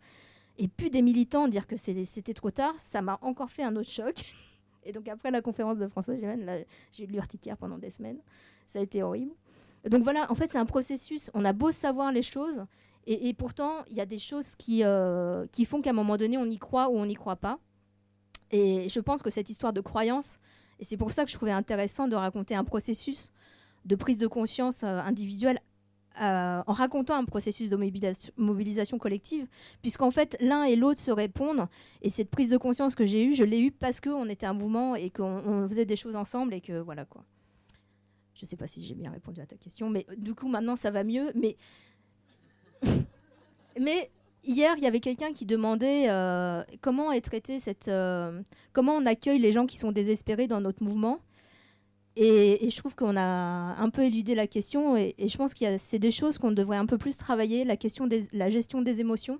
et 0.58 0.68
puis 0.68 0.88
des 0.90 1.02
militants 1.02 1.48
dire 1.48 1.66
que 1.66 1.76
c'était 1.76 2.34
trop 2.34 2.50
tard, 2.50 2.74
ça 2.78 3.02
m'a 3.02 3.18
encore 3.20 3.50
fait 3.50 3.64
un 3.64 3.74
autre 3.76 3.90
choc. 3.90 4.14
Et 4.84 4.92
donc 4.92 5.08
après 5.08 5.32
la 5.32 5.42
conférence 5.42 5.78
de 5.78 5.88
François 5.88 6.14
Gémen, 6.16 6.64
j'ai 6.92 7.04
eu 7.04 7.08
l'urticaire 7.08 7.56
pendant 7.56 7.76
des 7.76 7.90
semaines. 7.90 8.20
Ça 8.68 8.78
a 8.78 8.82
été 8.82 9.02
horrible. 9.02 9.32
Donc 9.90 10.04
voilà, 10.04 10.30
en 10.30 10.36
fait, 10.36 10.48
c'est 10.48 10.58
un 10.58 10.64
processus. 10.64 11.28
On 11.34 11.44
a 11.44 11.52
beau 11.52 11.72
savoir 11.72 12.12
les 12.12 12.22
choses, 12.22 12.64
Et, 13.08 13.28
et 13.28 13.34
pourtant, 13.34 13.72
il 13.90 13.96
y 13.96 14.00
a 14.00 14.06
des 14.06 14.20
choses 14.20 14.54
qui, 14.54 14.84
qui 15.50 15.64
font 15.64 15.82
qu'à 15.82 15.90
un 15.90 15.92
moment 15.92 16.16
donné, 16.16 16.38
on 16.38 16.44
y 16.44 16.58
croit 16.58 16.88
ou 16.88 16.96
on 16.96 17.04
n'y 17.04 17.16
croit 17.16 17.34
pas. 17.34 17.58
Et 18.50 18.88
je 18.88 19.00
pense 19.00 19.22
que 19.22 19.30
cette 19.30 19.50
histoire 19.50 19.72
de 19.72 19.80
croyance, 19.80 20.38
et 20.78 20.84
c'est 20.84 20.96
pour 20.96 21.10
ça 21.10 21.24
que 21.24 21.30
je 21.30 21.36
trouvais 21.36 21.52
intéressant 21.52 22.08
de 22.08 22.16
raconter 22.16 22.54
un 22.54 22.64
processus 22.64 23.32
de 23.84 23.94
prise 23.94 24.18
de 24.18 24.26
conscience 24.26 24.82
euh, 24.82 24.98
individuelle 24.98 25.60
euh, 26.20 26.62
en 26.66 26.72
racontant 26.72 27.14
un 27.14 27.24
processus 27.24 27.68
de 27.68 27.76
mobilisation, 27.76 28.98
collective, 28.98 29.46
puisqu'en 29.82 30.10
fait 30.10 30.34
l'un 30.40 30.64
et 30.64 30.74
l'autre 30.74 31.00
se 31.00 31.10
répondent. 31.10 31.66
Et 32.00 32.08
cette 32.08 32.30
prise 32.30 32.48
de 32.48 32.56
conscience 32.56 32.94
que 32.94 33.04
j'ai 33.04 33.26
eue, 33.26 33.34
je 33.34 33.44
l'ai 33.44 33.60
eue 33.60 33.70
parce 33.70 34.00
qu'on 34.00 34.26
était 34.28 34.46
un 34.46 34.54
mouvement 34.54 34.94
et 34.94 35.10
qu'on 35.10 35.24
on 35.24 35.68
faisait 35.68 35.84
des 35.84 35.96
choses 35.96 36.16
ensemble 36.16 36.54
et 36.54 36.62
que 36.62 36.80
voilà 36.80 37.04
quoi. 37.04 37.24
Je 38.34 38.46
sais 38.46 38.56
pas 38.56 38.66
si 38.66 38.84
j'ai 38.84 38.94
bien 38.94 39.10
répondu 39.10 39.40
à 39.42 39.46
ta 39.46 39.56
question, 39.56 39.90
mais 39.90 40.06
du 40.16 40.34
coup 40.34 40.48
maintenant 40.48 40.74
ça 40.74 40.90
va 40.90 41.04
mieux. 41.04 41.32
Mais 41.34 41.56
mais 43.80 44.10
hier 44.46 44.74
il 44.76 44.82
y 44.82 44.86
avait 44.86 45.00
quelqu'un 45.00 45.32
qui 45.32 45.46
demandait 45.46 46.08
euh, 46.08 46.62
comment 46.80 47.12
est 47.12 47.20
traité 47.20 47.58
cette, 47.58 47.88
euh, 47.88 48.42
comment 48.72 48.92
on 48.94 49.06
accueille 49.06 49.38
les 49.38 49.52
gens 49.52 49.66
qui 49.66 49.76
sont 49.76 49.92
désespérés 49.92 50.46
dans 50.46 50.60
notre 50.60 50.82
mouvement. 50.82 51.20
Et, 52.18 52.70
je 52.70 52.76
trouve 52.78 52.94
qu'on 52.94 53.14
a 53.16 53.22
un 53.22 53.90
peu 53.90 54.02
éludé 54.02 54.34
la 54.34 54.46
question 54.46 54.96
et, 54.96 55.14
je 55.18 55.36
pense 55.36 55.52
a 55.62 55.76
c'est 55.78 55.98
des 55.98 56.10
choses 56.10 56.38
qu'on 56.38 56.50
devrait 56.50 56.78
un 56.78 56.86
peu 56.86 56.96
plus 56.96 57.16
travailler, 57.16 57.64
la 57.64 57.76
question 57.76 58.06
de 58.06 58.20
la 58.32 58.48
gestion 58.48 58.80
des 58.80 59.00
émotions 59.02 59.38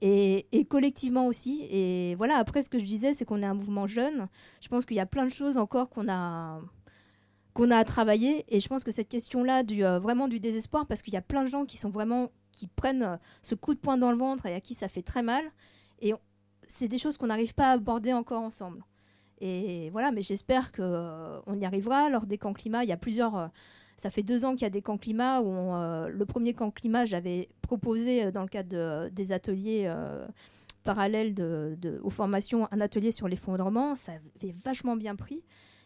et, 0.00 0.46
et 0.52 0.64
collectivement 0.64 1.26
aussi. 1.26 1.66
Et 1.68 2.14
voilà, 2.14 2.36
après 2.36 2.62
ce 2.62 2.68
que 2.68 2.78
je 2.78 2.84
disais, 2.84 3.12
c'est 3.12 3.24
qu'on 3.24 3.42
est 3.42 3.46
un 3.46 3.54
mouvement 3.54 3.88
jeune. 3.88 4.28
Je 4.60 4.68
pense 4.68 4.86
qu'il 4.86 4.96
y 4.96 5.00
a 5.00 5.06
plein 5.06 5.24
de 5.24 5.32
choses 5.32 5.56
encore 5.56 5.90
qu'on 5.90 6.08
a 6.08 6.60
qu'on 7.54 7.70
a 7.70 7.76
à 7.76 7.84
travailler 7.84 8.44
et 8.48 8.60
je 8.60 8.68
pense 8.68 8.84
que 8.84 8.90
cette 8.90 9.08
question-là 9.08 9.62
du 9.62 9.84
euh, 9.84 9.98
vraiment 9.98 10.28
du 10.28 10.40
désespoir 10.40 10.86
parce 10.86 11.02
qu'il 11.02 11.12
y 11.12 11.18
a 11.18 11.22
plein 11.22 11.42
de 11.42 11.48
gens 11.48 11.64
qui 11.64 11.76
sont 11.76 11.90
vraiment 11.90 12.30
qui 12.52 12.68
prennent 12.68 13.18
ce 13.42 13.54
coup 13.54 13.74
de 13.74 13.80
poing 13.80 13.96
dans 13.98 14.12
le 14.12 14.18
ventre 14.18 14.46
et 14.46 14.54
à 14.54 14.60
qui 14.60 14.74
ça 14.74 14.88
fait 14.88 15.02
très 15.02 15.22
mal 15.22 15.44
et 16.00 16.14
c'est 16.68 16.88
des 16.88 16.98
choses 16.98 17.18
qu'on 17.18 17.26
n'arrive 17.26 17.54
pas 17.54 17.70
à 17.70 17.72
aborder 17.72 18.12
encore 18.12 18.42
ensemble. 18.42 18.82
Et 19.40 19.90
voilà, 19.90 20.12
mais 20.12 20.22
j'espère 20.22 20.70
que 20.70 20.82
euh, 20.82 21.40
y 21.60 21.64
arrivera 21.64 22.08
lors 22.08 22.26
des 22.26 22.38
camps 22.38 22.52
climat. 22.52 22.84
Il 22.84 22.88
y 22.88 22.92
a 22.92 22.96
plusieurs. 22.96 23.36
euh, 23.36 23.48
ça 23.96 24.08
fait 24.08 24.22
deux 24.22 24.44
ans 24.44 24.52
qu'il 24.52 24.62
y 24.62 24.66
a 24.66 24.70
des 24.70 24.82
camps 24.82 24.96
climat 24.98 25.40
où 25.40 25.50
euh, 25.52 26.08
le 26.08 26.26
premier 26.26 26.54
camp 26.54 26.70
climat, 26.70 27.04
j'avais 27.04 27.48
proposé 27.60 28.30
dans 28.30 28.42
le 28.42 28.48
cadre 28.48 28.68
de- 28.68 29.08
des 29.10 29.32
ateliers 29.32 29.92
parallèles 30.84 31.34
de, 31.34 32.00
aux 32.02 32.10
formations 32.10 32.68
un 32.70 32.80
atelier 32.80 33.12
sur 33.12 33.28
l'effondrement. 33.28 33.96
Ça 33.96 34.12
avait 34.12 34.52
vachement 34.52 34.96
bien 34.96 35.16
pris. 35.16 35.42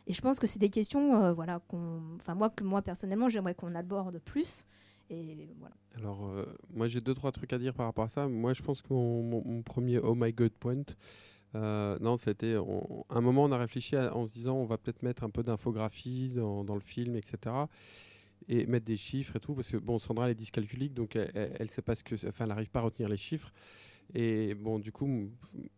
Et 0.07 0.13
je 0.13 0.21
pense 0.21 0.39
que 0.39 0.47
c'est 0.47 0.61
des 0.61 0.71
questions, 0.71 1.33
voilà, 1.33 1.61
qu'on, 1.69 2.01
moi 2.35 2.51
que 2.51 2.63
moi 2.63 2.81
personnellement, 2.83 3.29
j'aimerais 3.29 3.55
qu'on 3.55 3.75
aborde 3.75 4.19
plus. 4.19 4.65
Alors, 5.97 6.27
euh, 6.27 6.45
moi, 6.75 6.89
j'ai 6.89 7.01
deux, 7.01 7.15
trois 7.15 7.33
trucs 7.33 7.53
à 7.53 7.59
dire 7.59 7.75
par 7.75 7.87
rapport 7.87 8.05
à 8.05 8.09
ça. 8.09 8.29
Moi, 8.29 8.53
je 8.53 8.63
pense 8.63 8.83
que 8.83 8.93
mon, 8.93 9.63
premier 9.63 9.99
Oh 9.99 10.15
my 10.15 10.33
God 10.33 10.53
point, 10.53 10.83
euh, 11.55 11.99
non, 12.01 12.17
c'était. 12.17 12.57
un 13.11 13.21
moment, 13.21 13.45
on 13.45 13.53
a 13.53 13.59
réfléchi 13.59 13.97
en 13.97 14.27
se 14.27 14.35
disant 14.35 14.57
on 14.57 14.67
va 14.67 14.79
peut-être 14.79 15.03
mettre 15.03 15.25
un 15.25 15.31
peu 15.31 15.43
d'infographie 15.43 16.33
dans, 16.35 16.65
dans 16.65 16.75
le 16.75 16.81
film, 16.81 17.17
etc. 17.17 17.55
Et 18.49 18.67
mettre 18.67 18.85
des 18.85 18.97
chiffres 18.97 19.37
et 19.37 19.41
tout. 19.41 19.55
Parce 19.55 19.71
que, 19.71 19.77
bon, 19.77 19.99
Sandra, 19.99 20.27
elle 20.27 20.33
est 20.33 20.35
dyscalculique, 20.35 20.95
donc 20.95 21.17
elle, 21.17 21.71
sait 21.71 21.83
pas 21.83 21.95
ce 21.95 22.05
que. 22.05 22.15
Enfin, 22.27 22.45
elle 22.45 22.49
n'arrive 22.49 22.71
pas 22.71 22.81
à 22.81 22.83
retenir 22.83 23.09
les 23.09 23.17
chiffres. 23.17 23.53
Et 24.15 24.55
bon, 24.55 24.79
du 24.79 24.93
coup, 24.93 25.31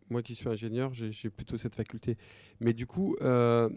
moi 0.09 0.21
qui 0.21 0.35
suis 0.35 0.49
ingénieur, 0.49 0.93
j'ai 0.93 1.29
plutôt 1.29 1.57
cette 1.57 1.75
faculté. 1.75 2.17
Mais 2.59 2.73
du 2.73 2.85
coup, 2.85 3.15
euh, 3.21 3.69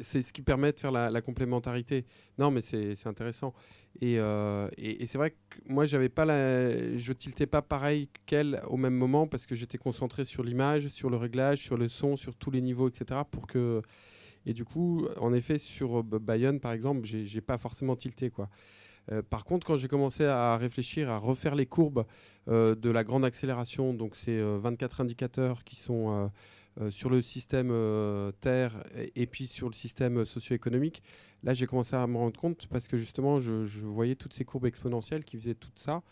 c'est 0.00 0.22
ce 0.22 0.32
qui 0.32 0.42
permet 0.42 0.72
de 0.72 0.80
faire 0.80 0.92
la, 0.92 1.22
complémentarité. 1.22 2.04
Non, 2.38 2.50
mais 2.50 2.60
c'est 2.60 3.06
intéressant. 3.06 3.54
Et, 4.00 4.18
euh, 4.18 4.68
et, 4.76 5.02
et 5.02 5.06
c'est 5.06 5.18
vrai 5.18 5.30
que 5.30 5.58
moi, 5.66 5.84
j'avais 5.84 6.08
pas 6.08 6.26
je 6.26 7.12
tiltais 7.12 7.46
pas 7.46 7.62
pareil 7.62 8.08
qu'elle 8.26 8.62
au 8.68 8.76
même 8.76 8.94
moment 8.94 9.26
parce 9.26 9.46
que 9.46 9.54
j'étais 9.54 9.78
concentré 9.78 10.24
sur 10.24 10.42
l'image, 10.42 10.88
sur 10.88 11.10
le 11.10 11.16
réglage, 11.16 11.60
sur 11.60 11.76
le 11.76 11.88
son, 11.88 12.16
sur 12.16 12.34
tous 12.34 12.50
les 12.50 12.60
niveaux, 12.60 12.88
etc. 12.88 13.20
Pour 13.30 13.46
que 13.46 13.82
et 14.46 14.52
du 14.52 14.64
coup, 14.64 15.06
en 15.18 15.32
effet, 15.32 15.58
sur 15.58 16.00
euh, 16.00 16.02
Bayonne, 16.02 16.60
par 16.60 16.72
exemple, 16.72 17.04
j'ai 17.04 17.40
pas 17.40 17.58
forcément 17.58 17.96
tilté 17.96 18.30
quoi. 18.30 18.48
Euh, 19.12 19.22
par 19.22 19.44
contre, 19.44 19.66
quand 19.66 19.76
j'ai 19.76 19.88
commencé 19.88 20.24
à 20.24 20.56
réfléchir, 20.56 21.10
à 21.10 21.18
refaire 21.18 21.54
les 21.54 21.66
courbes 21.66 22.06
de 22.46 22.90
la 22.90 23.04
grande 23.04 23.24
accélération, 23.24 23.94
donc 23.94 24.16
c'est 24.16 24.38
euh, 24.38 24.58
24 24.58 25.02
indicateurs 25.02 25.64
qui 25.64 25.76
sont 25.76 26.30
sur 26.90 27.08
le 27.10 27.22
système 27.22 27.70
euh, 27.70 28.32
Terre 28.40 28.84
et, 29.14 29.26
puis 29.26 29.46
sur 29.46 29.68
le 29.68 29.74
système 29.74 30.24
socio-économique, 30.24 31.02
là 31.42 31.54
j'ai 31.54 31.66
commencé 31.66 31.94
à 31.94 32.06
me 32.06 32.16
rendre 32.16 32.38
compte 32.38 32.66
parce 32.66 32.88
que 32.88 32.96
justement 32.96 33.38
je, 33.38 33.52
voyais 33.84 34.16
toutes 34.16 34.32
ces 34.32 34.44
courbes 34.44 34.66
exponentielles 34.66 35.24
qui 35.24 35.36
faisaient 35.36 35.54
tout 35.54 35.70
ça. 35.76 36.02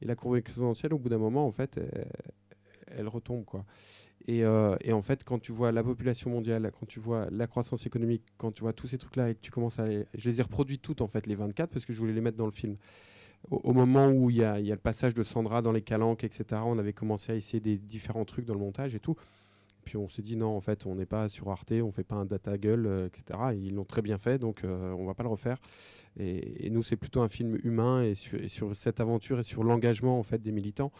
Et 0.00 0.04
la 0.04 0.16
courbe 0.16 0.36
exponentielle, 0.36 0.92
au 0.94 0.98
bout 0.98 1.08
d'un 1.08 1.18
moment, 1.18 1.46
en 1.46 1.52
fait, 1.52 1.78
elle, 2.88 3.06
retombe. 3.06 3.44
Quoi. 3.44 3.64
Et, 4.26 4.44
euh, 4.44 4.76
et 4.80 4.92
en 4.92 5.00
fait, 5.00 5.22
quand 5.22 5.38
tu 5.38 5.52
vois 5.52 5.70
la 5.70 5.84
population 5.84 6.28
mondiale, 6.30 6.72
quand 6.78 6.86
tu 6.86 6.98
vois 6.98 7.28
la 7.30 7.46
croissance 7.46 7.86
économique, 7.86 8.24
quand 8.36 8.50
tu 8.50 8.62
vois 8.62 8.72
tous 8.72 8.88
ces 8.88 8.98
trucs-là 8.98 9.30
et 9.30 9.34
que 9.36 9.40
tu 9.40 9.52
commences 9.52 9.78
à. 9.78 9.86
Je 9.88 10.30
les 10.30 10.40
ai 10.40 10.42
reproduits 10.42 10.80
toutes, 10.80 11.02
en 11.02 11.06
fait, 11.06 11.28
les 11.28 11.36
24, 11.36 11.70
parce 11.70 11.84
que 11.84 11.92
je 11.92 12.00
voulais 12.00 12.12
les 12.12 12.20
mettre 12.20 12.36
dans 12.36 12.46
le 12.46 12.52
film. 12.52 12.76
Au, 13.50 13.72
moment 13.72 14.08
où 14.08 14.30
il 14.30 14.36
y 14.36 14.40
y 14.40 14.44
a 14.44 14.58
le 14.58 14.76
passage 14.76 15.14
de 15.14 15.22
Sandra 15.22 15.62
dans 15.62 15.72
les 15.72 15.82
calanques, 15.82 16.24
etc., 16.24 16.60
on 16.64 16.78
avait 16.78 16.92
commencé 16.92 17.32
à 17.32 17.34
essayer 17.36 17.60
des 17.60 17.76
différents 17.76 18.24
trucs 18.24 18.44
dans 18.44 18.54
le 18.54 18.60
montage 18.60 18.94
et 18.94 19.00
tout. 19.00 19.16
Puis 19.84 19.96
on 19.96 20.08
s'est 20.08 20.22
dit 20.22 20.36
non, 20.36 20.56
en 20.56 20.60
fait, 20.60 20.86
on 20.86 20.94
n'est 20.94 21.06
pas 21.06 21.28
sur 21.28 21.50
Arte, 21.50 21.72
on 21.72 21.90
fait 21.90 22.04
pas 22.04 22.16
un 22.16 22.24
data 22.24 22.56
gueule, 22.58 22.86
euh, 22.86 23.06
etc. 23.06 23.40
Et 23.52 23.56
ils 23.56 23.74
l'ont 23.74 23.84
très 23.84 24.02
bien 24.02 24.18
fait, 24.18 24.38
donc 24.38 24.64
euh, 24.64 24.92
on 24.92 25.04
va 25.04 25.14
pas 25.14 25.22
le 25.22 25.28
refaire. 25.28 25.58
Et, 26.18 26.68
nous, 26.70 26.82
c'est 26.82 26.96
plutôt 26.96 27.20
un 27.20 27.28
film 27.28 27.58
humain 27.62 28.02
et 28.02 28.14
sur, 28.14 28.40
et 28.40 28.48
sur 28.48 28.74
cette 28.76 29.00
aventure 29.00 29.40
et 29.40 29.42
sur 29.42 29.64
l'engagement 29.64 30.18
en 30.18 30.22
fait 30.22 30.42
des 30.42 30.52
militants. 30.52 30.92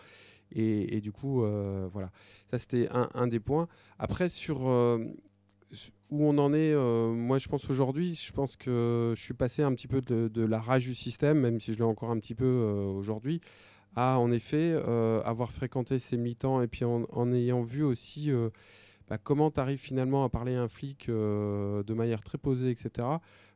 Et, 0.55 1.01
du 1.01 1.13
coup, 1.13 1.43
euh, 1.43 1.89
voilà, 1.91 2.11
ça 2.47 2.59
c'était 2.59 2.87
un, 2.91 3.27
des 3.27 3.41
points. 3.41 3.69
Après, 3.99 4.29
sur 4.29 4.69
euh, 4.69 4.99
où 6.11 6.27
on 6.27 6.37
en 6.37 6.53
est, 6.53 6.75
moi 6.75 7.39
je 7.39 7.49
pense 7.49 7.71
aujourd'hui, 7.71 8.15
je 8.15 8.33
pense 8.33 8.57
que 8.57 9.15
je 9.17 9.23
suis 9.23 9.33
passé 9.33 9.63
un 9.63 9.73
petit 9.75 9.89
peu 9.89 10.03
de, 10.03 10.29
de 10.29 10.45
la 10.45 10.61
rage 10.61 10.87
du 10.87 10.95
système, 10.95 11.41
même 11.41 11.59
si 11.59 11.73
je 11.73 11.79
l'ai 11.79 11.85
encore 11.85 12.11
un 12.11 12.19
petit 12.19 12.35
peu 12.35 12.45
aujourd'hui, 12.45 13.41
à 13.95 14.19
en 14.19 14.31
effet 14.33 14.73
euh, 14.75 15.21
avoir 15.23 15.53
fréquenté 15.53 15.99
ces 15.99 16.17
militants 16.17 16.63
et 16.63 16.69
puis 16.69 16.85
en, 16.85 17.33
ayant 17.33 17.61
vu 17.61 17.83
aussi 17.83 18.31
euh, 18.31 18.51
bah, 19.09 19.19
comment 19.19 19.51
tu 19.51 19.61
arrives 19.61 19.79
finalement 19.79 20.25
à 20.25 20.29
parler 20.29 20.55
à 20.55 20.63
un 20.63 20.69
flic 20.69 21.09
euh, 21.09 21.83
de 21.83 21.95
manière 21.95 22.23
très 22.23 22.39
posée, 22.39 22.71
etc. 22.71 23.07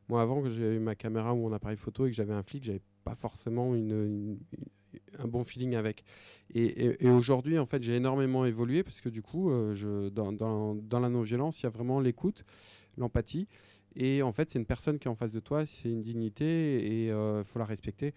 Moi, 0.09 0.21
avant 0.21 0.41
que 0.41 0.49
j'ai 0.49 0.75
eu 0.75 0.79
ma 0.79 0.95
caméra 0.95 1.33
ou 1.33 1.37
mon 1.37 1.53
appareil 1.53 1.77
photo 1.77 2.05
et 2.05 2.09
que 2.09 2.15
j'avais 2.15 2.33
un 2.33 2.43
flic, 2.43 2.63
j'avais 2.63 2.81
pas 3.03 3.15
forcément 3.15 3.73
un 3.73 5.27
bon 5.27 5.43
feeling 5.43 5.75
avec. 5.75 6.03
Et, 6.53 6.95
aujourd'hui, 7.09 7.59
en 7.59 7.65
fait, 7.65 7.83
j'ai 7.83 7.95
énormément 7.95 8.45
évolué 8.45 8.83
parce 8.83 9.01
que 9.01 9.09
du 9.09 9.21
coup, 9.21 9.51
dans 10.09 10.99
la 10.99 11.09
non-violence, 11.09 11.61
il 11.61 11.63
y 11.63 11.67
a 11.67 11.69
vraiment 11.69 11.99
l'écoute, 11.99 12.45
l'empathie. 12.97 13.49
Et 13.97 14.21
en 14.21 14.31
fait, 14.31 14.49
c'est 14.49 14.59
une 14.59 14.65
personne 14.65 14.97
qui 14.97 15.09
est 15.09 15.11
en 15.11 15.15
face 15.15 15.33
de 15.33 15.41
toi, 15.41 15.65
c'est 15.65 15.89
une 15.89 16.01
dignité 16.01 16.45
et 16.85 17.07
il 17.07 17.43
faut 17.43 17.59
la 17.59 17.65
respecter. 17.65 18.13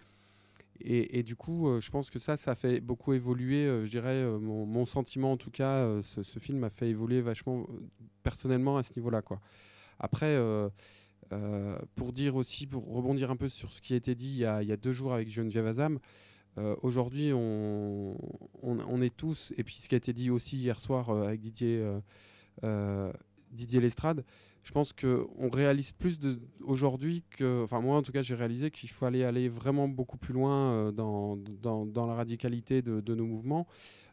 Et, 0.83 1.23
du 1.23 1.35
coup, 1.35 1.67
euh, 1.67 1.79
je 1.79 1.91
pense 1.91 2.09
que 2.09 2.19
ça, 2.19 2.37
ça 2.37 2.55
fait 2.55 2.79
beaucoup 2.79 3.13
évoluer, 3.13 3.65
euh, 3.65 3.85
je 3.85 3.91
dirais, 3.91 4.09
euh, 4.09 4.39
mon, 4.39 4.85
sentiment 4.85 5.33
en 5.33 5.37
tout 5.37 5.51
cas. 5.51 6.01
ce, 6.01 6.39
film 6.39 6.59
m'a 6.59 6.69
fait 6.69 6.89
évoluer 6.89 7.21
vachement 7.21 7.67
personnellement 8.23 8.77
à 8.77 8.83
ce 8.83 8.91
niveau-là. 8.97 9.21
quoi. 9.21 9.39
Après, 9.99 10.37
pour 11.95 12.11
dire 12.11 12.35
aussi, 12.35 12.67
pour 12.67 12.87
rebondir 12.87 13.29
un 13.31 13.35
peu 13.35 13.47
sur 13.47 13.71
ce 13.71 13.81
qui 13.81 13.93
a 13.93 13.95
été 13.95 14.15
dit 14.15 14.29
il 14.29 14.37
y 14.37 14.45
a, 14.45 14.55
a 14.57 14.77
deux 14.77 14.93
jours 14.93 15.13
avec 15.13 15.29
Geneviève 15.29 15.67
Azam, 15.67 15.99
aujourd'hui, 16.81 17.31
on, 17.33 18.17
on, 18.63 18.79
on 18.79 19.01
est 19.01 19.15
tous, 19.15 19.53
et 19.57 19.63
puis 19.63 19.75
ce 19.75 19.87
qui 19.87 19.95
a 19.95 19.97
été 19.97 20.13
dit 20.13 20.31
aussi 20.31 20.57
hier 20.57 20.79
soir 20.79 21.11
avec 21.11 21.39
Didier, 21.39 21.85
Didier 23.51 23.79
Lestrade, 23.79 24.25
je 24.63 24.71
pense 24.71 24.93
qu'on 24.93 25.49
réalise 25.49 25.91
plus 25.91 26.19
aujourd'hui 26.63 27.23
que, 27.31 27.63
enfin 27.63 27.81
moi 27.81 27.97
en 27.97 28.01
tout 28.01 28.11
cas 28.11 28.21
j'ai 28.21 28.35
réalisé 28.35 28.69
qu'il 28.69 28.89
faut 28.89 29.05
aller, 29.05 29.49
vraiment 29.49 29.87
beaucoup 29.87 30.17
plus 30.17 30.33
loin 30.33 30.71
euh, 30.71 30.91
dans, 30.91 31.35
dans, 31.35 32.07
la 32.07 32.13
radicalité 32.13 32.81
de, 32.81 33.15
nos 33.15 33.25
mouvements 33.25 33.67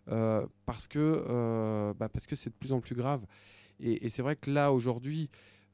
euh, 0.09 0.47
parce 0.65 0.89
que 0.89 0.99
euh, 0.99 1.93
bah, 1.95 2.09
parce 2.09 2.27
que 2.27 2.35
c'est 2.35 2.51
de 2.51 2.55
plus 2.55 2.73
en 2.73 2.81
plus 2.81 2.95
grave. 2.95 3.27
Et, 3.81 4.09
c'est 4.09 4.23
vrai 4.23 4.37
que 4.37 4.51
là 4.51 4.73
aujourd'hui, 4.73 5.31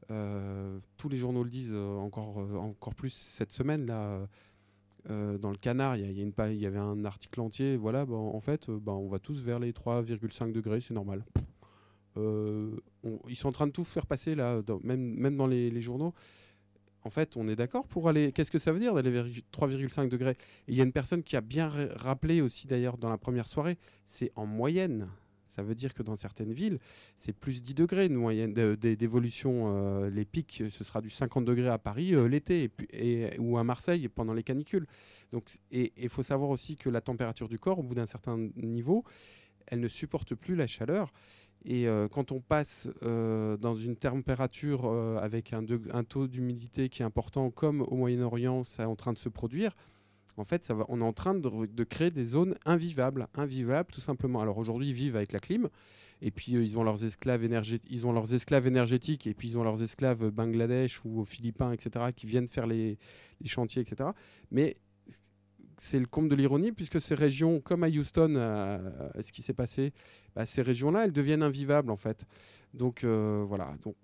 tous 0.08 1.08
les 1.08 1.16
journaux 1.16 1.44
le 1.44 1.50
disent 1.50 1.74
encore, 1.74 2.38
encore 2.58 2.94
plus 2.94 3.12
cette 3.12 3.52
semaine 3.52 3.86
là. 3.86 4.26
dans 5.08 5.50
le 5.50 5.56
canard, 5.56 5.96
il 5.96 6.02
y, 6.02 6.66
avait 6.66 6.78
un 6.78 7.04
article 7.04 7.40
entier. 7.40 7.76
Voilà, 7.76 8.04
bah, 8.04 8.16
en 8.16 8.40
fait, 8.40 8.68
bah, 8.70 8.92
on 8.92 9.08
va 9.08 9.18
tous 9.20 9.40
vers 9.40 9.60
les 9.60 9.72
3,5 9.72 10.52
degrés, 10.52 10.82
c'est 10.82 10.94
normal. 10.94 11.24
Ils 13.28 13.36
sont 13.36 13.48
en 13.48 13.52
train 13.52 13.66
de 13.66 13.72
tout 13.72 13.84
faire 13.84 14.06
passer 14.06 14.34
là, 14.34 14.60
même, 14.82 15.14
même 15.14 15.36
dans 15.36 15.46
les, 15.46 15.80
journaux. 15.80 16.14
En 17.02 17.10
fait, 17.10 17.36
on 17.36 17.46
est 17.48 17.56
d'accord 17.56 17.86
pour 17.86 18.08
aller. 18.08 18.32
Qu'est-ce 18.32 18.50
que 18.50 18.58
ça 18.58 18.72
veut 18.72 18.78
dire 18.78 18.94
d'aller 18.94 19.10
vers 19.10 19.26
3,5 19.52 20.08
degrés? 20.08 20.36
Il 20.68 20.74
y 20.74 20.80
a 20.80 20.84
une 20.84 20.92
personne 20.92 21.22
qui 21.22 21.36
a 21.36 21.42
bien 21.42 21.68
ra- 21.68 21.88
rappelé 21.96 22.40
aussi 22.40 22.66
d'ailleurs 22.66 22.96
dans 22.96 23.10
la 23.10 23.18
première 23.18 23.46
soirée, 23.46 23.76
c'est 24.06 24.32
en 24.36 24.46
moyenne. 24.46 25.08
Ça 25.46 25.62
veut 25.62 25.74
dire 25.76 25.94
que 25.94 26.02
dans 26.02 26.16
certaines 26.16 26.52
villes, 26.52 26.80
c'est 27.16 27.32
plus 27.32 27.62
10 27.62 27.74
degrés 27.74 28.08
de 28.08 28.16
moyenne 28.16 28.54
d'évolution. 28.54 29.66
euh, 29.76 30.10
les 30.10 30.24
pics, 30.24 30.64
ce 30.68 30.82
sera 30.82 31.00
du 31.00 31.10
50 31.10 31.44
degrés 31.44 31.68
à 31.68 31.78
Paris 31.78 32.14
euh, 32.14 32.26
l'été 32.26 32.70
et- 32.92 33.38
ou 33.38 33.58
à 33.58 33.64
Marseille 33.64 34.08
pendant 34.08 34.32
les 34.34 34.42
canicules. 34.42 34.86
Donc, 35.30 35.44
et 35.70 35.92
il 35.96 36.08
faut 36.08 36.22
savoir 36.24 36.50
aussi 36.50 36.74
que 36.76 36.88
la 36.88 37.00
température 37.00 37.48
du 37.48 37.58
corps, 37.58 37.78
au 37.78 37.82
bout 37.82 37.94
d'un 37.94 38.06
certain 38.06 38.36
niveau, 38.56 39.04
elle 39.66 39.80
ne 39.80 39.88
supporte 39.88 40.34
plus 40.34 40.56
la 40.56 40.66
chaleur. 40.66 41.12
Et 41.64 41.88
euh, 41.88 42.08
quand 42.08 42.30
on 42.30 42.40
passe 42.40 42.88
euh, 43.02 43.56
dans 43.56 43.74
une 43.74 43.96
température 43.96 44.82
euh, 44.84 45.16
avec 45.18 45.52
un, 45.52 45.64
taux 46.04 46.26
d'humidité 46.26 46.88
qui 46.90 47.02
est 47.02 47.04
important, 47.06 47.50
comme 47.50 47.80
au 47.82 47.96
Moyen-Orient, 47.96 48.64
c'est 48.64 48.84
en 48.84 48.96
train 48.96 49.12
de 49.12 49.18
se 49.18 49.30
produire, 49.30 49.74
en 50.36 50.44
fait, 50.44 50.64
ça 50.64 50.76
on 50.88 51.00
est 51.00 51.04
en 51.04 51.12
train 51.12 51.34
de, 51.34 51.84
créer 51.84 52.10
des 52.10 52.24
zones 52.24 52.56
invivables. 52.66 53.28
Invivables, 53.34 53.90
tout 53.92 54.00
simplement. 54.00 54.40
Alors 54.40 54.58
aujourd'hui, 54.58 54.88
ils 54.88 54.94
vivent 54.94 55.16
avec 55.16 55.32
la 55.32 55.38
clim. 55.38 55.68
Et 56.20 56.30
puis, 56.30 56.52
ils, 56.52 56.78
ont 56.78 56.84
leurs 56.84 57.04
esclaves 57.04 57.44
énergé- 57.44 57.80
ils 57.88 58.06
ont 58.06 58.12
leurs 58.12 58.34
esclaves 58.34 58.66
énergétiques. 58.66 59.26
Et 59.26 59.34
puis, 59.34 59.48
ils 59.48 59.58
ont 59.58 59.62
leurs 59.62 59.82
esclaves 59.82 60.30
Bangladesh 60.30 61.04
ou 61.04 61.20
aux 61.20 61.24
Philippins, 61.24 61.72
etc., 61.72 62.06
qui 62.16 62.26
viennent 62.26 62.48
faire 62.48 62.66
les, 62.66 62.98
les 63.40 63.48
chantiers, 63.48 63.82
etc. 63.82 64.10
Mais 64.50 64.76
c'est 65.78 65.98
le 65.98 66.06
comble 66.06 66.28
de 66.28 66.34
l'ironie, 66.34 66.72
puisque 66.72 67.00
ces 67.00 67.14
régions, 67.14 67.60
comme 67.60 67.82
à 67.84 67.88
Houston, 67.88 68.34
euh, 68.36 68.78
ce 69.22 69.32
qui 69.32 69.42
s'est 69.42 69.54
passé, 69.54 69.92
bah, 70.36 70.44
ces 70.44 70.62
régions-là, 70.62 71.04
elles 71.04 71.12
deviennent 71.12 71.42
invivables 71.42 71.90
en 71.90 71.96
fait. 71.96 72.24
Donc 72.74 73.04
euh, 73.04 73.42
voilà, 73.46 73.74
donc, 73.82 73.94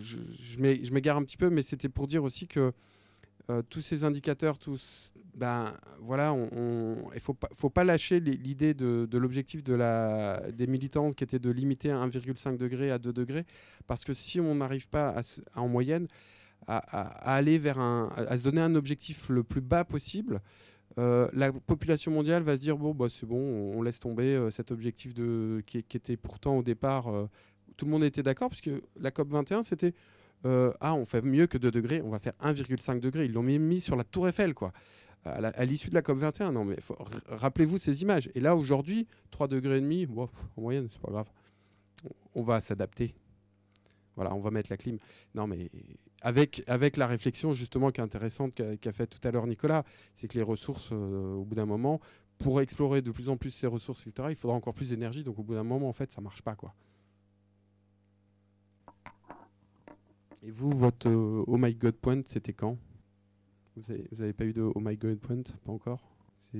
je, 0.00 0.18
je 0.38 0.60
m'é- 0.60 0.82
je 0.84 0.92
m'égare 0.92 1.16
un 1.16 1.24
petit 1.24 1.36
peu, 1.36 1.50
mais 1.50 1.62
c'était 1.62 1.88
pour 1.88 2.06
dire 2.06 2.22
aussi 2.24 2.46
que 2.48 2.72
euh, 3.50 3.60
tous 3.68 3.80
ces 3.80 4.04
indicateurs, 4.04 4.56
tous, 4.56 5.12
ben 5.34 5.74
voilà, 6.00 6.32
il 7.14 7.20
faut 7.20 7.34
pas, 7.34 7.48
faut 7.52 7.70
pas 7.70 7.82
lâcher 7.82 8.20
l'idée 8.20 8.72
de, 8.72 9.08
l'objectif 9.18 9.64
de 9.64 10.50
des 10.52 10.66
militants 10.68 11.10
qui 11.10 11.24
était 11.24 11.40
de 11.40 11.50
limiter 11.50 11.90
à 11.90 11.96
1,5 12.06 12.56
degré 12.56 12.92
à 12.92 12.98
2 12.98 13.12
degrés, 13.12 13.44
parce 13.88 14.04
que 14.04 14.14
si 14.14 14.38
on 14.40 14.54
n'arrive 14.54 14.88
pas 14.88 15.20
en 15.56 15.66
moyenne 15.66 16.06
à, 16.68 16.76
à- 16.78 17.34
aller 17.34 17.58
vers 17.58 17.80
un, 17.80 18.10
à 18.16 18.38
se 18.38 18.44
donner 18.44 18.60
un 18.60 18.76
objectif 18.76 19.28
le 19.28 19.42
plus 19.42 19.60
bas 19.60 19.84
possible, 19.84 20.40
euh, 20.98 21.28
la 21.32 21.52
population 21.52 22.12
mondiale 22.12 22.42
va 22.42 22.56
se 22.56 22.60
dire 22.60 22.76
bon 22.76 22.92
bah 22.92 23.06
c'est 23.08 23.24
bon 23.24 23.38
on, 23.38 23.80
laisse 23.82 23.98
tomber 23.98 24.34
euh, 24.34 24.50
cet 24.50 24.70
objectif 24.70 25.14
de 25.14 25.62
qui, 25.66 25.78
était 25.78 26.18
pourtant 26.18 26.58
au 26.58 26.62
départ 26.62 27.08
euh, 27.08 27.28
tout 27.78 27.86
le 27.86 27.90
monde 27.90 28.04
était 28.04 28.22
d'accord 28.22 28.50
puisque 28.50 28.70
la 29.00 29.10
COP 29.10 29.28
21 29.30 29.62
c'était 29.62 29.94
ah 30.44 30.94
on 30.94 31.04
fait 31.04 31.22
mieux 31.22 31.46
que 31.46 31.56
2 31.56 31.70
degrés 31.70 32.02
on 32.02 32.10
va 32.10 32.18
faire 32.18 32.32
1,5 32.42 32.98
degrés. 32.98 33.26
Ils 33.26 33.32
l'ont 33.32 33.44
mis 33.44 33.80
sur 33.80 33.94
la 33.96 34.02
tour 34.04 34.28
Eiffel 34.28 34.54
quoi. 34.54 34.72
À 35.24 35.64
l'issue 35.64 35.88
de 35.88 35.94
la 35.94 36.02
COP 36.02 36.18
21 36.18 36.52
non 36.52 36.64
mais 36.64 36.76
rappelez-vous 37.28 37.78
ces 37.78 38.02
images. 38.02 38.28
Et 38.34 38.40
là 38.40 38.56
aujourd'hui 38.56 39.06
3 39.30 39.46
degrés 39.46 39.78
et 39.78 39.80
demi 39.80 40.06
en 40.16 40.28
moyenne 40.60 40.88
c'est 40.90 41.00
pas 41.00 41.12
grave. 41.12 41.30
On, 42.04 42.40
on 42.40 42.42
va 42.42 42.60
s'adapter. 42.60 43.14
Voilà 44.16 44.34
on 44.34 44.40
va 44.40 44.50
mettre 44.50 44.70
la 44.70 44.76
clim. 44.76 44.98
Non 45.34 45.46
mais 45.46 45.70
avec, 46.22 46.62
avec 46.66 46.96
la 46.96 47.06
réflexion 47.06 47.52
justement 47.52 47.90
qui 47.90 48.00
est 48.00 48.04
intéressante 48.04 48.54
qu'a 48.54 48.76
qu'a 48.76 48.92
fait 48.92 49.06
tout 49.06 49.18
à 49.26 49.30
l'heure 49.30 49.46
Nicolas, 49.46 49.84
c'est 50.14 50.28
que 50.28 50.34
les 50.38 50.42
ressources, 50.42 50.90
euh, 50.92 51.34
au 51.34 51.44
bout 51.44 51.54
d'un 51.56 51.66
moment, 51.66 52.00
pour 52.38 52.60
explorer 52.60 53.02
de 53.02 53.10
plus 53.10 53.28
en 53.28 53.36
plus 53.36 53.50
ces 53.50 53.66
ressources, 53.66 54.06
etc., 54.06 54.28
il 54.30 54.36
faudra 54.36 54.56
encore 54.56 54.74
plus 54.74 54.90
d'énergie. 54.90 55.24
Donc 55.24 55.38
au 55.38 55.42
bout 55.42 55.54
d'un 55.54 55.64
moment, 55.64 55.88
en 55.88 55.92
fait, 55.92 56.10
ça 56.12 56.20
marche 56.20 56.42
pas. 56.42 56.54
quoi. 56.54 56.74
Et 60.44 60.50
vous, 60.50 60.70
votre 60.70 61.08
euh, 61.08 61.44
Oh 61.46 61.56
My 61.56 61.74
God 61.74 61.96
Point, 61.96 62.22
c'était 62.26 62.52
quand? 62.52 62.78
Vous 63.76 64.22
avez, 64.22 64.32
pas 64.32 64.44
eu 64.44 64.52
de 64.52 64.62
Oh 64.62 64.80
My 64.80 64.96
God 64.96 65.18
Point? 65.18 65.42
Pas 65.64 65.72
encore? 65.72 66.08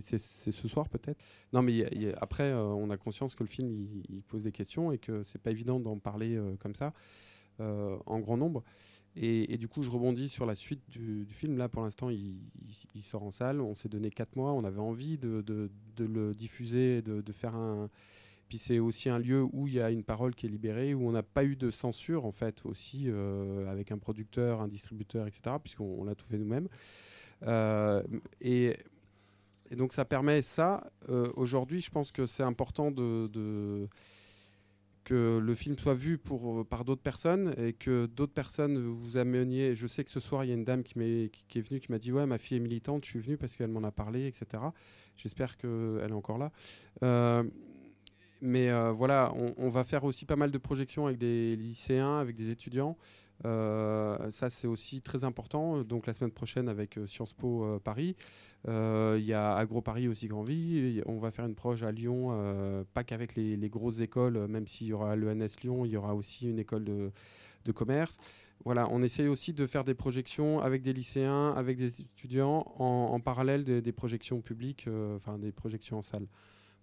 C'est- 0.01 0.19
ce 0.19 0.69
soir 0.69 0.89
peut-être? 0.89 1.21
Non, 1.53 1.61
mais 1.63 1.85
après, 2.21 2.45
euh, 2.45 2.63
on 2.65 2.89
a 2.91 2.97
conscience 2.97 3.35
que 3.35 3.43
le 3.43 3.49
film, 3.49 3.71
il, 3.71 4.03
il 4.09 4.23
pose 4.23 4.43
des 4.43 4.53
questions 4.53 4.93
et 4.93 4.99
que 4.99 5.23
c'est 5.25 5.41
pas 5.43 5.51
évident 5.51 5.79
d'en 5.81 5.99
parler 5.99 6.41
comme 6.61 6.75
ça, 6.75 6.93
en 7.59 8.19
grand 8.21 8.37
nombre. 8.37 8.65
Et, 9.15 9.59
du 9.59 9.69
coup, 9.69 9.83
je 9.83 9.91
rebondis 9.91 10.31
sur 10.31 10.47
la 10.47 10.55
suite 10.55 10.81
du, 10.89 11.27
film. 11.31 11.59
Là, 11.59 11.69
pour 11.69 11.83
l'instant, 11.83 12.09
il, 12.09 12.39
sort 13.03 13.23
en 13.23 13.31
salle. 13.31 13.61
On 13.61 13.75
s'est 13.75 13.91
donné 13.91 14.11
4 14.11 14.37
mois. 14.37 14.53
On 14.53 14.65
avait 14.65 14.81
envie 14.81 15.19
de, 15.19 15.71
le 15.99 16.35
diffuser, 16.35 17.03
de, 17.03 17.33
faire 17.33 17.55
un. 17.55 17.91
Puis 18.49 18.59
c'est 18.59 18.79
aussi 18.79 19.09
un 19.09 19.19
lieu 19.19 19.43
où 19.53 19.67
il 19.67 19.75
y 19.75 19.81
a 19.81 19.91
une 19.91 20.05
parole 20.05 20.35
qui 20.35 20.47
est 20.47 20.49
libérée, 20.49 20.93
où 20.93 21.09
on 21.09 21.13
n'a 21.13 21.23
pas 21.23 21.45
eu 21.45 21.57
de 21.57 21.71
censure, 21.71 22.27
en 22.27 22.33
fait, 22.33 22.65
aussi, 22.65 23.05
euh, 23.07 23.71
avec 23.71 23.93
un 23.93 23.99
producteur, 23.99 24.61
un 24.61 24.69
distributeur, 24.69 25.27
etc., 25.27 25.57
puisqu'on 25.63 25.97
on 26.01 26.05
l'a 26.05 26.15
tout 26.15 26.27
fait 26.27 26.39
nous-mêmes. 26.39 26.69
Euh, 27.45 28.03
et, 28.41 28.77
donc, 29.77 29.93
ça 29.93 30.05
permet 30.05 30.43
ça. 30.43 30.91
Euh, 31.09 31.31
Aujourd'hui, 31.35 31.81
je 31.81 31.91
pense 31.91 32.11
que 32.11 32.27
c'est 32.27 32.43
important 32.43 32.91
de 32.91 33.89
que 35.05 35.39
le 35.39 35.55
film 35.55 35.77
soit 35.79 35.95
vu 35.95 36.19
pour, 36.19 36.61
euh, 36.61 36.65
par 36.65 36.85
d'autres 36.85 37.03
personnes 37.03 37.55
et 37.59 37.73
que 37.73 38.07
d'autres 38.07 38.33
personnes 38.33 38.79
vous 38.79 39.17
ameniez. 39.17 39.75
Je 39.75 39.87
sais 39.87 40.05
que 40.05 40.11
ce 40.11 40.21
soir, 40.21 40.45
il 40.45 40.49
y 40.49 40.51
a 40.51 40.55
une 40.55 40.65
dame 40.65 40.83
qui, 40.83 40.99
est 40.99 41.61
venue 41.61 41.81
qui 41.81 41.91
m'a 41.91 41.99
dit 41.99 42.13
Ouais, 42.13 42.27
ma 42.27 42.39
fille 42.39 42.57
est 42.57 42.61
militante, 42.61 43.05
je 43.05 43.11
suis 43.11 43.19
venue 43.19 43.37
parce 43.37 43.57
qu'elle 43.57 43.71
m'en 43.71 43.83
a 43.83 43.91
parlé, 43.91 44.27
etc. 44.27 44.63
J'espère 45.17 45.57
qu'elle 45.57 46.09
est 46.09 46.13
encore 46.13 46.39
là. 46.39 46.53
Euh, 47.03 47.43
mais 48.41 48.71
euh, 48.71 48.91
voilà, 48.91 49.33
on 49.57 49.69
va 49.69 49.85
faire 49.85 50.03
aussi 50.05 50.25
pas 50.25 50.35
mal 50.35 50.51
de 50.51 50.59
projections 50.59 51.07
avec 51.07 51.19
des 51.19 51.55
lycéens, 51.55 52.19
avec 52.19 52.35
des 52.35 52.51
étudiants. 52.51 52.97
Euh, 53.45 54.31
ça, 54.31 54.51
c'est 54.51 54.67
aussi 54.67 55.03
très 55.03 55.25
important. 55.25 55.83
Donc, 55.83 56.07
la 56.07 56.13
semaine 56.13 56.31
prochaine, 56.31 56.69
avec 56.69 56.99
euh, 56.99 57.07
Sciences 57.07 57.35
Po 57.35 57.65
euh, 57.65 57.79
Paris, 57.79 58.17
euh, 58.69 59.17
il 59.19 59.27
y 59.27 59.33
a 59.33 59.55
Agro 59.55 59.81
Paris 59.83 60.09
aussi 60.09 60.29
Grandvie. 60.29 60.79
Et 60.79 61.03
On 61.07 61.19
va 61.19 61.31
faire 61.31 61.47
une 61.47 61.55
proche 61.55 61.83
à 61.83 61.93
Lyon, 61.93 62.29
euh, 62.31 62.85
pas 62.95 63.05
qu'avec 63.05 63.35
les, 63.35 63.57
grosses 63.69 64.01
écoles, 64.01 64.37
euh, 64.37 64.49
même 64.49 64.67
s'il 64.67 64.89
y 64.89 64.93
aura 64.93 65.17
l'ENS 65.17 65.57
Lyon, 65.63 65.85
il 65.85 65.93
y 65.93 65.97
aura 65.97 66.15
aussi 66.15 66.49
une 66.49 66.59
école 66.59 66.85
de, 66.85 67.13
commerce. 67.73 68.19
Voilà, 68.65 68.89
on 68.91 69.03
essaye 69.03 69.29
aussi 69.29 69.53
de 69.53 69.67
faire 69.67 69.85
des 69.85 69.95
projections 69.95 70.61
avec 70.61 70.83
des 70.83 70.93
lycéens, 70.93 71.53
avec 71.57 71.77
des 71.79 72.01
étudiants, 72.01 72.65
en, 72.79 73.19
parallèle 73.21 73.65
des, 73.65 73.93
projections 73.93 74.41
publiques, 74.41 74.87
euh, 74.87 75.17
enfin 75.17 75.39
des 75.39 75.53
projections 75.53 75.99
en 75.99 76.03
salle. 76.03 76.27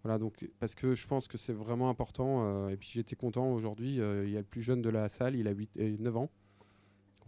Voilà, 0.03 0.17
donc 0.17 0.49
parce 0.59 0.75
que 0.75 0.95
je 0.95 1.07
pense 1.07 1.27
que 1.27 1.37
c'est 1.37 1.53
vraiment 1.53 1.89
important. 1.89 2.43
euh, 2.43 2.69
et 2.69 2.77
puis 2.77 2.89
j'étais 2.93 3.15
content 3.15 3.51
aujourd'hui. 3.51 3.99
euh, 3.99 4.25
il 4.25 4.31
y 4.31 4.35
a 4.37 4.39
le 4.39 4.45
plus 4.45 4.61
jeune 4.61 4.81
de 4.81 4.89
la 4.89 5.09
salle, 5.09 5.35
il 5.35 5.47
a 5.47 5.51
8, 5.51 5.77
et 5.77 5.97
9 5.97 6.17
ans. 6.17 6.29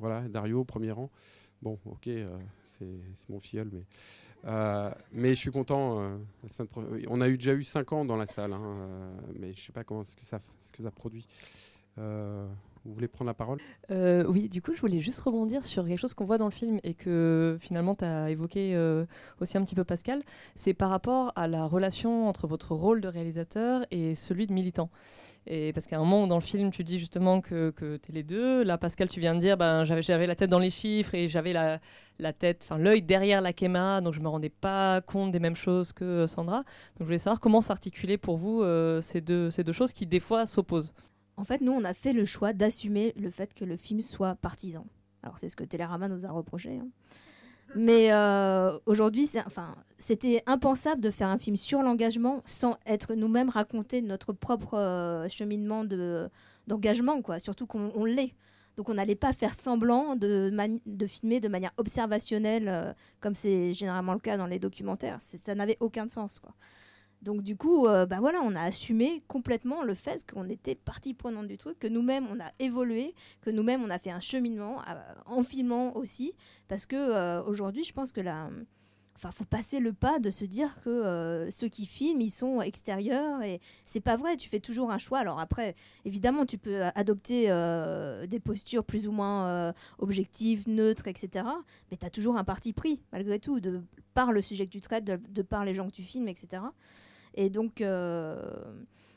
Voilà, 0.01 0.27
Dario, 0.27 0.65
premier 0.65 0.91
rang. 0.91 1.11
Bon, 1.61 1.77
ok, 1.85 2.07
euh, 2.07 2.27
c'est 2.65 3.29
mon 3.29 3.39
filleul, 3.39 3.69
mais, 3.71 3.83
euh, 4.45 4.91
mais 5.11 5.29
je 5.35 5.39
suis 5.39 5.51
content. 5.51 6.01
euh, 6.01 6.17
on 7.07 7.21
a 7.21 7.27
eu, 7.29 7.37
déjà 7.37 7.53
eu 7.53 7.61
5 7.63 7.93
ans 7.93 8.03
dans 8.03 8.15
la 8.17 8.25
salle, 8.25 8.53
hein, 8.53 9.11
mais 9.39 9.53
je 9.53 9.61
sais 9.61 9.71
pas 9.71 9.83
comment 9.83 10.03
ce 10.03 10.15
que 10.15 10.23
ce 10.23 10.71
que 10.71 10.81
ça 10.81 10.89
produit. 10.89 11.27
Vous 12.83 12.93
voulez 12.93 13.07
prendre 13.07 13.29
la 13.29 13.35
parole? 13.35 13.59
Euh, 13.91 14.25
oui, 14.27 14.49
du 14.49 14.61
coup, 14.61 14.73
je 14.73 14.81
voulais 14.81 14.99
juste 14.99 15.19
rebondir 15.21 15.63
sur 15.63 15.85
quelque 15.85 15.99
chose 15.99 16.15
qu'on 16.15 16.25
voit 16.25 16.39
dans 16.39 16.45
le 16.45 16.51
film 16.51 16.79
et 16.83 16.95
que 16.95 17.57
finalement 17.59 17.93
tu 17.93 18.05
as 18.05 18.31
évoqué 18.31 18.75
euh, 18.75 19.05
aussi 19.39 19.55
un 19.57 19.63
petit 19.63 19.75
peu 19.75 19.83
Pascal. 19.83 20.23
C'est 20.55 20.73
par 20.73 20.89
rapport 20.89 21.31
à 21.35 21.47
la 21.47 21.65
relation 21.65 22.27
entre 22.27 22.47
votre 22.47 22.73
rôle 22.73 22.99
de 22.99 23.07
réalisateur 23.07 23.85
et 23.91 24.15
celui 24.15 24.47
de 24.47 24.53
militant. 24.53 24.89
Et 25.45 25.73
parce 25.73 25.85
qu'à 25.85 25.97
un 25.97 25.99
moment 25.99 26.25
dans 26.25 26.35
le 26.35 26.41
film, 26.41 26.71
tu 26.71 26.83
dis 26.83 26.97
justement 26.97 27.39
que, 27.41 27.69
que 27.69 27.97
tu 27.97 28.11
es 28.11 28.15
les 28.15 28.23
deux. 28.23 28.63
Là, 28.63 28.79
Pascal, 28.79 29.09
tu 29.09 29.19
viens 29.19 29.35
de 29.35 29.39
dire 29.39 29.57
ben, 29.57 29.83
j'avais, 29.83 30.25
la 30.25 30.35
tête 30.35 30.49
dans 30.49 30.59
les 30.59 30.69
chiffres 30.71 31.13
et 31.13 31.27
j'avais 31.27 31.53
la, 31.53 32.33
tête, 32.33 32.61
enfin 32.63 32.79
l'œil 32.79 33.03
derrière 33.03 33.41
la 33.41 33.53
caméra, 33.53 34.01
donc 34.01 34.13
je 34.13 34.19
me 34.21 34.27
rendais 34.27 34.49
pas 34.49 35.01
compte 35.01 35.31
des 35.31 35.39
mêmes 35.39 35.55
choses 35.55 35.93
que 35.93 36.03
euh, 36.03 36.27
Sandra. 36.27 36.57
Donc 36.57 37.01
je 37.01 37.05
voulais 37.05 37.17
savoir 37.19 37.39
comment 37.39 37.61
s'articuler 37.61 38.17
pour 38.17 38.37
vous 38.37 38.63
ces, 39.01 39.21
deux, 39.21 39.51
ces 39.51 39.63
deux 39.63 39.71
choses 39.71 39.93
qui 39.93 40.07
des 40.07 40.19
fois 40.19 40.47
s'opposent. 40.47 40.93
En 41.41 41.43
fait, 41.43 41.61
nous, 41.61 41.71
on 41.71 41.83
a 41.85 41.95
fait 41.95 42.13
le 42.13 42.23
choix 42.23 42.53
d'assumer 42.53 43.13
le 43.17 43.31
fait 43.31 43.55
que 43.55 43.65
le 43.65 43.75
film 43.75 44.01
soit 44.01 44.35
partisan. 44.35 44.85
Alors, 45.23 45.39
c'est 45.39 45.49
ce 45.49 45.55
que 45.55 45.63
Télérama 45.63 46.07
nous 46.07 46.23
a 46.23 46.29
reproché. 46.29 46.77
hein. 46.77 46.87
Mais 47.73 48.13
euh, 48.13 48.77
aujourd'hui, 48.85 49.27
enfin, 49.47 49.75
c'était 49.97 50.43
impensable 50.45 51.01
de 51.01 51.09
faire 51.09 51.29
un 51.29 51.39
film 51.39 51.55
sur 51.55 51.81
l'engagement 51.81 52.43
sans 52.45 52.77
être 52.85 53.15
nous-mêmes 53.15 53.49
raconter 53.49 54.03
notre 54.03 54.33
propre 54.33 54.77
euh, 54.77 55.27
cheminement 55.29 55.83
de, 55.83 56.29
d'engagement, 56.67 57.23
quoi. 57.23 57.39
Surtout 57.39 57.65
qu'on 57.65 57.91
on 57.95 58.05
l'est. 58.05 58.35
Donc, 58.77 58.89
on 58.89 58.93
n'allait 58.93 59.15
pas 59.15 59.33
faire 59.33 59.55
semblant 59.55 60.15
de, 60.15 60.51
filmer 61.07 61.39
de 61.39 61.47
manière 61.47 61.71
observationnelle, 61.77 62.67
euh, 62.67 62.93
comme 63.19 63.33
c'est 63.33 63.73
généralement 63.73 64.13
le 64.13 64.19
cas 64.19 64.37
dans 64.37 64.45
les 64.45 64.59
documentaires. 64.59 65.17
Ça 65.19 65.55
n'avait 65.55 65.77
aucun 65.79 66.07
sens, 66.07 66.37
quoi. 66.37 66.53
Donc 67.21 67.43
du 67.43 67.55
coup, 67.55 67.85
euh, 67.85 68.05
bah 68.05 68.17
voilà, 68.19 68.39
on 68.43 68.55
a 68.55 68.61
assumé 68.61 69.23
complètement 69.27 69.83
le 69.83 69.93
fait 69.93 70.25
qu'on 70.29 70.49
était 70.49 70.75
partie 70.75 71.13
prenante 71.13 71.47
du 71.47 71.57
truc, 71.57 71.77
que 71.77 71.87
nous-mêmes 71.87 72.25
on 72.31 72.39
a 72.39 72.51
évolué, 72.59 73.13
que 73.41 73.51
nous-mêmes 73.51 73.83
on 73.83 73.91
a 73.91 73.99
fait 73.99 74.09
un 74.09 74.19
cheminement 74.19 74.79
euh, 74.79 74.93
en 75.27 75.43
filmant 75.43 75.95
aussi, 75.95 76.33
parce 76.67 76.87
que 76.87 76.95
euh, 76.95 77.43
aujourd'hui, 77.43 77.83
je 77.83 77.93
pense 77.93 78.11
que 78.11 78.21
là, 78.21 78.49
enfin, 79.15 79.29
faut 79.29 79.45
passer 79.45 79.79
le 79.79 79.93
pas 79.93 80.17
de 80.17 80.31
se 80.31 80.45
dire 80.45 80.75
que 80.83 80.89
euh, 80.89 81.51
ceux 81.51 81.67
qui 81.67 81.85
filment, 81.85 82.21
ils 82.21 82.31
sont 82.31 82.59
extérieurs 82.59 83.43
et 83.43 83.61
c'est 83.85 84.01
pas 84.01 84.15
vrai. 84.15 84.35
Tu 84.35 84.49
fais 84.49 84.59
toujours 84.59 84.89
un 84.89 84.97
choix. 84.97 85.19
Alors 85.19 85.39
après, 85.39 85.75
évidemment, 86.05 86.47
tu 86.47 86.57
peux 86.57 86.85
adopter 86.95 87.49
des 88.27 88.39
postures 88.39 88.83
plus 88.83 89.07
ou 89.07 89.11
moins 89.11 89.75
objectives, 89.99 90.67
neutres, 90.67 91.07
etc. 91.07 91.45
Mais 91.91 91.97
tu 91.97 92.05
as 92.05 92.09
toujours 92.09 92.35
un 92.37 92.43
parti 92.43 92.73
pris 92.73 92.99
malgré 93.11 93.37
tout, 93.37 93.59
de 93.59 93.83
par 94.15 94.31
le 94.31 94.41
sujet 94.41 94.65
que 94.65 94.71
tu 94.71 94.81
traites, 94.81 95.03
de 95.03 95.41
par 95.43 95.65
les 95.65 95.75
gens 95.75 95.85
que 95.85 95.93
tu 95.93 96.01
filmes, 96.01 96.27
etc. 96.27 96.63
Et 97.35 97.49
donc, 97.49 97.81
euh, 97.81 98.41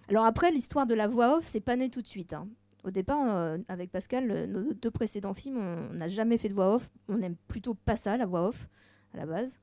Alors 0.08 0.24
après, 0.24 0.50
l'histoire 0.50 0.86
de 0.86 0.94
la 0.94 1.08
voix 1.08 1.38
off, 1.38 1.44
c'est 1.46 1.60
pas 1.60 1.76
né 1.76 1.90
tout 1.90 2.02
de 2.02 2.06
suite. 2.06 2.32
hein. 2.32 2.48
Au 2.84 2.90
départ, 2.90 3.34
euh, 3.34 3.58
avec 3.68 3.90
Pascal, 3.90 4.30
euh, 4.30 4.46
nos 4.46 4.74
deux 4.74 4.90
précédents 4.90 5.32
films, 5.34 5.56
on 5.58 5.94
n'a 5.94 6.08
jamais 6.08 6.36
fait 6.38 6.48
de 6.50 6.54
voix 6.54 6.74
off. 6.74 6.90
On 7.08 7.16
n'aime 7.18 7.36
plutôt 7.48 7.74
pas 7.74 7.96
ça, 7.96 8.16
la 8.16 8.26
voix 8.26 8.46
off, 8.48 8.68
à 9.14 9.16
la 9.16 9.26
base. 9.26 9.58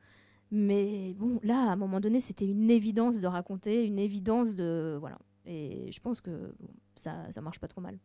Mais 0.50 1.14
bon, 1.18 1.40
là, 1.44 1.70
à 1.70 1.72
un 1.74 1.76
moment 1.76 2.00
donné, 2.02 2.20
c'était 2.20 2.46
une 2.48 2.70
évidence 2.72 3.22
de 3.22 3.28
raconter, 3.28 3.86
une 3.86 4.00
évidence 4.00 4.56
de... 4.56 4.98
Voilà. 5.00 5.18
Et 5.46 5.92
je 5.92 6.00
pense 6.00 6.20
que 6.20 6.54
ça, 6.96 7.32
ça 7.32 7.42
marche 7.42 7.60
pas 7.60 7.68
trop 7.68 7.80
mal. 7.82 8.00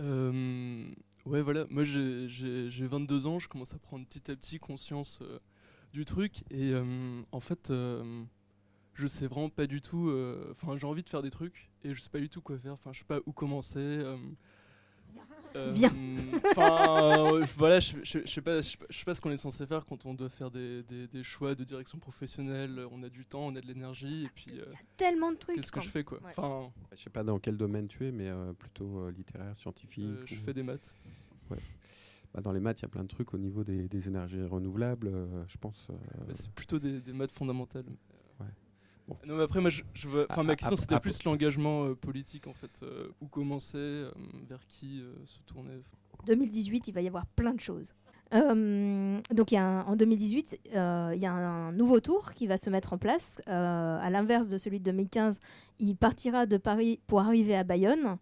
Euh, 0.00 0.90
ouais, 1.26 1.40
voilà, 1.42 1.66
moi 1.70 1.84
j'ai- 1.84 2.28
j'ai 2.28 2.68
j'ai 2.70 2.86
22 2.86 3.26
ans, 3.26 3.38
je 3.38 3.48
commence 3.48 3.72
à 3.74 3.78
prendre 3.78 4.04
petit 4.06 4.30
à 4.30 4.36
petit 4.36 4.58
conscience 4.58 5.20
du 5.92 6.04
truc. 6.04 6.42
Et 6.50 6.72
en 7.32 7.40
fait, 7.40 7.72
je 8.94 9.06
sais 9.06 9.26
vraiment 9.26 9.48
pas 9.50 9.66
du 9.66 9.80
tout. 9.80 10.08
euh, 10.08 10.48
Enfin, 10.52 10.76
j'ai 10.76 10.86
envie 10.86 11.02
de 11.02 11.10
faire 11.10 11.22
des 11.22 11.30
trucs 11.30 11.70
et 11.84 11.94
je 11.94 12.00
sais 12.00 12.10
pas 12.10 12.20
du 12.20 12.28
tout 12.28 12.40
quoi 12.40 12.58
faire. 12.58 12.72
Enfin, 12.74 12.92
je 12.92 12.98
sais 13.00 13.04
pas 13.04 13.20
où 13.26 13.32
commencer. 13.32 13.78
euh, 13.78 14.16
Viens. 15.70 15.92
Enfin, 16.56 17.34
euh, 17.36 17.44
voilà, 17.56 17.78
je, 17.78 17.96
je, 18.02 18.18
je 18.24 18.26
sais 18.26 18.40
pas, 18.40 18.60
je 18.60 18.68
sais 18.70 18.76
pas- 18.76 18.86
je 18.90 18.98
sais 18.98 19.04
pas 19.04 19.14
ce 19.14 19.20
qu'on 19.20 19.30
est 19.30 19.36
censé 19.36 19.64
faire 19.66 19.86
quand 19.86 20.04
on 20.04 20.12
doit 20.14 20.28
faire 20.28 20.50
des, 20.50 20.82
des- 20.82 21.06
des 21.06 21.22
choix 21.22 21.54
de 21.54 21.62
direction 21.62 21.98
professionnelle. 21.98 22.84
On 22.90 23.02
a 23.04 23.08
du 23.08 23.24
temps, 23.24 23.46
on 23.46 23.54
a 23.54 23.60
de 23.60 23.66
l'énergie, 23.66 24.24
et 24.24 24.28
puis 24.34 24.58
euh, 24.60 24.64
Tellement 24.96 25.30
de 25.30 25.36
trucs. 25.36 25.54
qu'est-ce 25.56 25.70
que 25.70 25.80
je 25.80 25.88
fais 25.88 26.02
quoi 26.02 26.18
Ouais. 26.18 26.32
Enfin, 26.36 26.72
Je 26.92 27.02
sais 27.02 27.10
pas 27.10 27.22
dans 27.22 27.38
quel 27.38 27.56
domaine 27.56 27.86
tu 27.86 28.04
es, 28.04 28.10
mais 28.10 28.28
euh, 28.28 28.52
plutôt 28.52 28.98
euh, 29.00 29.12
littéraire, 29.12 29.54
scientifique. 29.54 30.04
euh, 30.04 30.22
je 30.26 30.34
ou- 30.34 30.44
fais 30.44 30.54
des 30.54 30.64
maths. 30.64 30.92
Bah, 32.34 32.40
dans 32.40 32.52
les 32.52 32.58
maths, 32.60 32.80
il 32.80 32.82
y 32.82 32.86
a 32.86 32.88
plein 32.88 33.04
de 33.04 33.08
trucs 33.08 33.32
au 33.32 33.38
niveau 33.38 33.62
des, 33.62 33.86
des 33.86 34.08
énergies 34.08 34.42
renouvelables, 34.42 35.06
euh, 35.06 35.44
je 35.46 35.56
pense. 35.56 35.86
euh, 35.90 35.94
Bah, 36.26 36.32
c'est 36.34 36.50
plutôt 36.50 36.80
des, 36.80 37.00
des 37.00 37.12
maths 37.12 37.30
fondamentales. 37.32 37.84
Ouais. 39.08 39.14
Bon. 39.14 39.16
Non, 39.26 39.36
mais 39.36 39.42
après, 39.44 39.60
moi, 39.60 39.70
je, 39.70 39.82
je 39.92 40.08
veux- 40.08 40.26
enfin, 40.30 40.40
Ah, 40.40 40.44
ma 40.44 40.56
question, 40.56 40.76
ah, 40.78 40.80
c'était 40.80 40.94
ah, 40.94 41.00
plus 41.00 41.24
l'engagement 41.24 41.84
euh, 41.84 41.94
politique, 41.94 42.46
en 42.46 42.52
fait. 42.54 42.80
euh, 42.82 43.08
où 43.20 43.26
commencer, 43.26 43.76
euh, 43.76 44.10
vers 44.48 44.66
qui 44.68 45.00
euh, 45.02 45.12
se 45.26 45.38
tourner. 45.46 45.82
2018, 46.26 46.88
il 46.88 46.94
va 46.94 47.02
y 47.02 47.06
avoir 47.06 47.26
plein 47.26 47.52
de 47.54 47.60
choses. 47.60 47.94
Euh, 48.32 49.20
donc 49.32 49.52
il 49.52 49.56
y 49.56 49.58
a 49.58 49.64
un- 49.66 49.82
en 49.82 49.94
2018, 49.96 50.58
euh, 50.74 51.12
il 51.14 51.20
y 51.20 51.26
a 51.26 51.32
un, 51.32 51.70
nouveau 51.72 52.00
tour 52.00 52.32
qui 52.32 52.46
va 52.46 52.56
se 52.56 52.70
mettre 52.70 52.92
en 52.94 52.98
place. 52.98 53.40
Euh, 53.48 53.98
à 54.00 54.08
l'inverse 54.10 54.48
de 54.48 54.56
celui 54.58 54.78
de 54.80 54.84
2015, 54.84 55.38
il 55.78 55.94
partira 55.94 56.46
de 56.46 56.56
Paris 56.56 56.98
pour 57.06 57.20
arriver 57.20 57.54
à 57.54 57.62
Bayonne. 57.64 58.16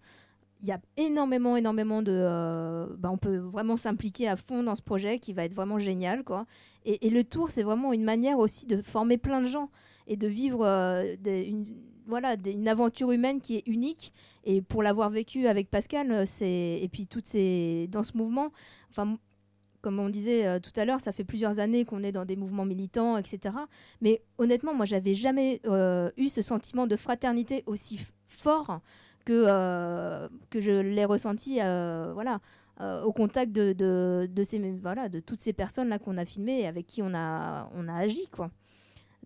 Il 0.61 0.67
y 0.69 0.73
a 0.73 0.81
énormément, 0.97 1.57
énormément 1.57 2.03
de... 2.03 2.13
euh, 2.13 2.87
bah, 2.99 3.11
on 3.13 3.17
peut 3.19 3.37
vraiment 3.37 3.77
s'impliquer 3.77 4.29
à 4.29 4.37
fond 4.37 4.63
dans 4.63 4.75
ce 4.75 4.83
projet 4.83 5.19
qui 5.19 5.33
va 5.33 5.45
être 5.45 5.55
vraiment 5.55 5.79
génial. 5.79 6.25
Quoi. 6.25 6.47
Et, 6.85 7.07
et 7.07 7.11
le 7.11 7.25
tour, 7.25 7.51
c'est 7.51 7.63
vraiment 7.63 7.93
une 7.93 8.05
manière 8.05 8.39
aussi 8.39 8.67
de 8.67 8.83
former 8.83 9.19
plein 9.19 9.41
de 9.41 9.47
gens 9.47 9.71
et 10.07 10.17
de 10.17 10.27
vivre 10.27 10.65
euh, 10.65 11.15
une, 11.25 11.65
voilà, 12.07 12.37
une 12.47 12.69
aventure 12.69 13.13
humaine 13.13 13.41
qui 13.41 13.57
est 13.57 13.67
unique. 13.67 14.13
Et 14.45 14.63
pour 14.63 14.83
l'avoir 14.83 15.11
vécu 15.11 15.47
avec 15.47 15.71
Pascal, 15.71 16.11
euh, 16.13 16.25
c'est 16.27 16.79
et 16.81 16.89
puis 16.91 17.07
toutes 17.07 17.27
ces 17.27 17.89
dans 17.91 18.03
ce 18.03 18.17
mouvement, 18.17 18.53
enfin 18.91 19.15
comme 19.81 19.99
on 19.99 20.09
disait 20.09 20.47
euh, 20.47 20.61
tout 20.61 20.71
à 20.77 20.85
l'heure, 20.85 21.01
ça 21.01 21.11
fait 21.11 21.25
plusieurs 21.25 21.59
années 21.59 21.85
qu'on 21.85 22.05
est 22.05 22.13
dans 22.13 22.25
des 22.25 22.37
mouvements 22.37 22.65
militants, 22.65 23.17
etc. 23.17 23.57
Mais 24.01 24.23
honnêtement, 24.39 24.75
moi, 24.75 24.87
j'avais 24.87 25.15
jamais 25.15 25.61
eu 26.17 26.29
ce 26.29 26.43
sentiment 26.43 26.87
de 26.87 26.95
fraternité 26.97 27.65
aussi 27.67 28.01
fort 28.27 28.81
que 29.25 30.29
que 30.51 30.61
je 30.61 30.71
l'ai 30.71 31.05
ressenti, 31.05 31.55
voilà. 31.57 32.41
au 33.05 33.13
contact 33.13 33.53
de, 33.53 33.73
de, 33.73 34.43
ces 34.45 34.59
voilà 34.73 35.09
de 35.09 35.21
toutes 35.21 35.41
ces 35.41 35.53
personnes 35.53 35.89
là 35.89 35.99
qu'on 35.99 36.17
a 36.17 36.25
filmées 36.25 36.61
et 36.61 36.67
avec 36.67 36.87
qui 36.87 37.03
on 37.03 37.15
a 37.15 37.69
on 37.75 37.89
a 37.89 37.95
agi 37.95 38.27
quoi 38.29 38.51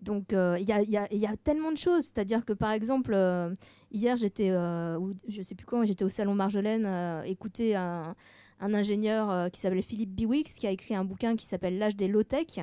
donc 0.01 0.33
euh, 0.33 0.57
il 0.59 0.67
y, 0.67 1.25
a, 1.25 1.37
tellement 1.37 1.71
de 1.71 1.77
choses 1.77 2.05
c'est 2.05 2.19
à 2.19 2.23
dire 2.23 2.45
que 2.45 2.53
par 2.53 2.71
exemple 2.71 3.13
euh, 3.13 3.53
Hier, 3.91 4.17
j'étais, 4.17 4.49
euh, 4.49 4.99
je 5.29 5.41
sais 5.41 5.55
plus 5.55 5.65
quand, 5.65 5.85
j'étais 5.85 6.03
au 6.03 6.09
salon 6.09 6.35
Marjolaine, 6.35 6.85
écouter 7.25 7.73
un, 7.73 8.15
un 8.59 8.73
ingénieur 8.73 9.49
qui 9.49 9.61
s'appelle 9.61 9.81
Philippe 9.81 10.13
Biwix, 10.13 10.55
qui 10.59 10.67
a 10.67 10.71
écrit 10.71 10.93
un 10.93 11.05
bouquin 11.05 11.37
qui 11.37 11.45
s'appelle 11.45 11.77
L'âge 11.77 11.95
des 11.95 12.09
low-tech. 12.09 12.59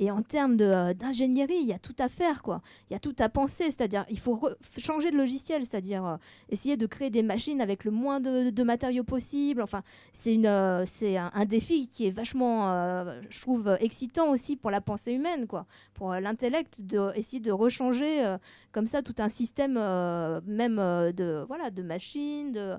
Et 0.00 0.10
en 0.10 0.22
termes 0.22 0.56
euh, 0.60 0.94
d'ingénierie, 0.94 1.58
il 1.60 1.66
y 1.66 1.72
a 1.72 1.78
tout 1.78 1.94
à 1.98 2.08
faire, 2.08 2.42
quoi. 2.42 2.62
Il 2.88 2.92
y 2.92 2.96
a 2.96 3.00
tout 3.00 3.16
à 3.18 3.28
penser, 3.28 3.64
c'est-à-dire 3.64 4.04
il 4.08 4.18
faut 4.18 4.40
changer 4.78 5.10
de 5.10 5.16
logiciel, 5.16 5.62
c'est-à-dire 5.62 6.06
euh, 6.06 6.16
essayer 6.50 6.76
de 6.76 6.86
créer 6.86 7.10
des 7.10 7.22
machines 7.22 7.60
avec 7.60 7.84
le 7.84 7.90
moins 7.90 8.20
de, 8.20 8.62
matériaux 8.62 9.02
possible. 9.02 9.60
Enfin, 9.60 9.82
c'est, 10.12 10.38
euh, 10.46 10.84
un, 11.02 11.30
un 11.34 11.44
défi 11.44 11.88
qui 11.88 12.06
est 12.06 12.10
vachement, 12.10 12.70
euh, 12.72 13.20
je 13.28 13.40
trouve, 13.40 13.76
excitant 13.80 14.30
aussi 14.30 14.56
pour 14.56 14.70
la 14.70 14.80
pensée 14.80 15.12
humaine, 15.12 15.46
quoi. 15.46 15.66
Pour 15.94 16.14
l'intellect, 16.14 16.82
de 16.82 17.10
essayer 17.16 17.40
de 17.40 17.50
rechanger 17.50 18.36
comme 18.70 18.86
ça 18.86 19.02
tout 19.02 19.14
un 19.18 19.28
système 19.28 19.74
même 20.46 20.76
de 20.76 21.44
voilà 21.48 21.70
de 21.70 21.82
machines 21.82 22.52
de 22.52 22.76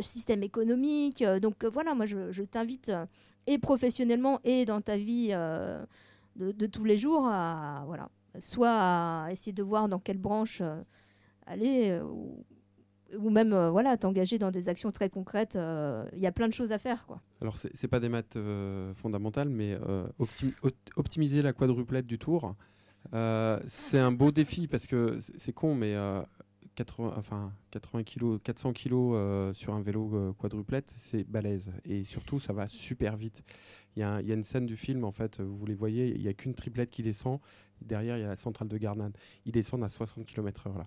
système 0.00 0.42
économique 0.42 1.22
donc 1.42 1.64
voilà 1.66 1.94
moi 1.94 2.06
je, 2.06 2.42
t'invite 2.44 2.90
et 3.46 3.58
professionnellement 3.58 4.40
et 4.44 4.64
dans 4.64 4.80
ta 4.80 4.96
vie 4.96 5.34
de, 6.36 6.66
tous 6.66 6.84
les 6.84 6.96
jours 6.98 7.22
voilà 7.22 8.08
soit 8.38 8.70
à 8.70 9.28
essayer 9.30 9.52
de 9.52 9.62
voir 9.62 9.88
dans 9.88 9.98
quelle 9.98 10.18
branche 10.18 10.60
euh, 10.62 10.80
aller 11.46 11.90
euh, 11.90 12.02
ou, 12.04 13.28
même 13.30 13.52
euh, 13.52 13.70
voilà 13.70 13.96
t'engager 13.98 14.38
dans 14.38 14.50
des 14.50 14.68
actions 14.70 14.90
très 14.90 15.10
concrètes 15.10 15.58
il 16.14 16.18
y 16.18 16.26
a 16.26 16.32
plein 16.32 16.48
de 16.48 16.54
choses 16.54 16.72
à 16.72 16.78
faire 16.78 17.04
quoi. 17.06 17.20
Alors, 17.42 17.56
c'est 17.58 17.88
pas 17.88 18.00
des 18.00 18.08
maths 18.08 18.38
fondamentales, 18.94 19.48
mais 19.50 19.76
optim- 20.18 20.54
op- 20.62 20.74
optimiser 20.96 21.42
la 21.42 21.52
quadruplette 21.52 22.06
du 22.06 22.18
tour, 22.18 22.54
c'est 23.66 23.98
un 23.98 24.12
beau 24.12 24.30
défi 24.30 24.68
parce 24.68 24.86
que 24.86 25.18
c'est 25.18 25.52
con, 25.52 25.74
mais 25.74 25.94
80, 26.74 27.14
enfin, 27.16 27.52
80 27.70 28.04
kg, 28.04 28.38
400 28.42 28.72
kg 28.72 28.92
euh, 28.92 29.54
sur 29.54 29.74
un 29.74 29.80
vélo 29.80 30.10
euh, 30.14 30.32
quadruplette, 30.32 30.94
c'est 30.96 31.24
balèze. 31.24 31.72
Et 31.84 32.04
surtout, 32.04 32.38
ça 32.38 32.52
va 32.52 32.68
super 32.68 33.16
vite. 33.16 33.42
Il 33.96 34.00
y, 34.00 34.02
y 34.02 34.32
a 34.32 34.34
une 34.34 34.44
scène 34.44 34.66
du 34.66 34.76
film, 34.76 35.04
en 35.04 35.12
fait, 35.12 35.40
vous 35.40 35.66
les 35.66 35.74
voyez, 35.74 36.14
il 36.14 36.22
n'y 36.22 36.28
a 36.28 36.34
qu'une 36.34 36.54
triplette 36.54 36.90
qui 36.90 37.02
descend. 37.02 37.38
Derrière, 37.80 38.16
il 38.16 38.20
y 38.20 38.24
a 38.24 38.28
la 38.28 38.36
centrale 38.36 38.68
de 38.68 38.78
Gardanne. 38.78 39.12
Ils 39.44 39.52
descendent 39.52 39.84
à 39.84 39.88
60 39.88 40.24
km/h 40.24 40.78
là. 40.78 40.86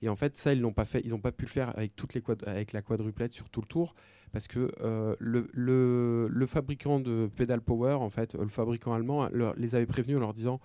Et 0.00 0.08
en 0.08 0.16
fait, 0.16 0.36
ça, 0.36 0.52
ils 0.52 0.60
l'ont 0.60 0.72
pas 0.72 0.84
fait. 0.84 1.00
Ils 1.04 1.10
n'ont 1.10 1.18
pas 1.18 1.32
pu 1.32 1.44
le 1.44 1.50
faire 1.50 1.76
avec 1.76 1.96
toutes 1.96 2.14
les 2.14 2.22
avec 2.46 2.72
la 2.72 2.82
quadruplette 2.82 3.32
sur 3.32 3.50
tout 3.50 3.60
le 3.60 3.66
tour, 3.66 3.94
parce 4.32 4.46
que 4.46 4.70
euh, 4.80 5.16
le, 5.18 5.48
le, 5.52 6.28
le 6.28 6.46
fabricant 6.46 7.00
de 7.00 7.28
Pedal 7.34 7.60
Power, 7.60 7.94
en 7.94 8.08
fait, 8.08 8.34
le 8.34 8.48
fabricant 8.48 8.92
allemand, 8.92 9.28
les 9.56 9.74
avait 9.74 9.86
prévenus 9.86 10.18
en 10.18 10.20
leur 10.20 10.32
disant 10.32 10.60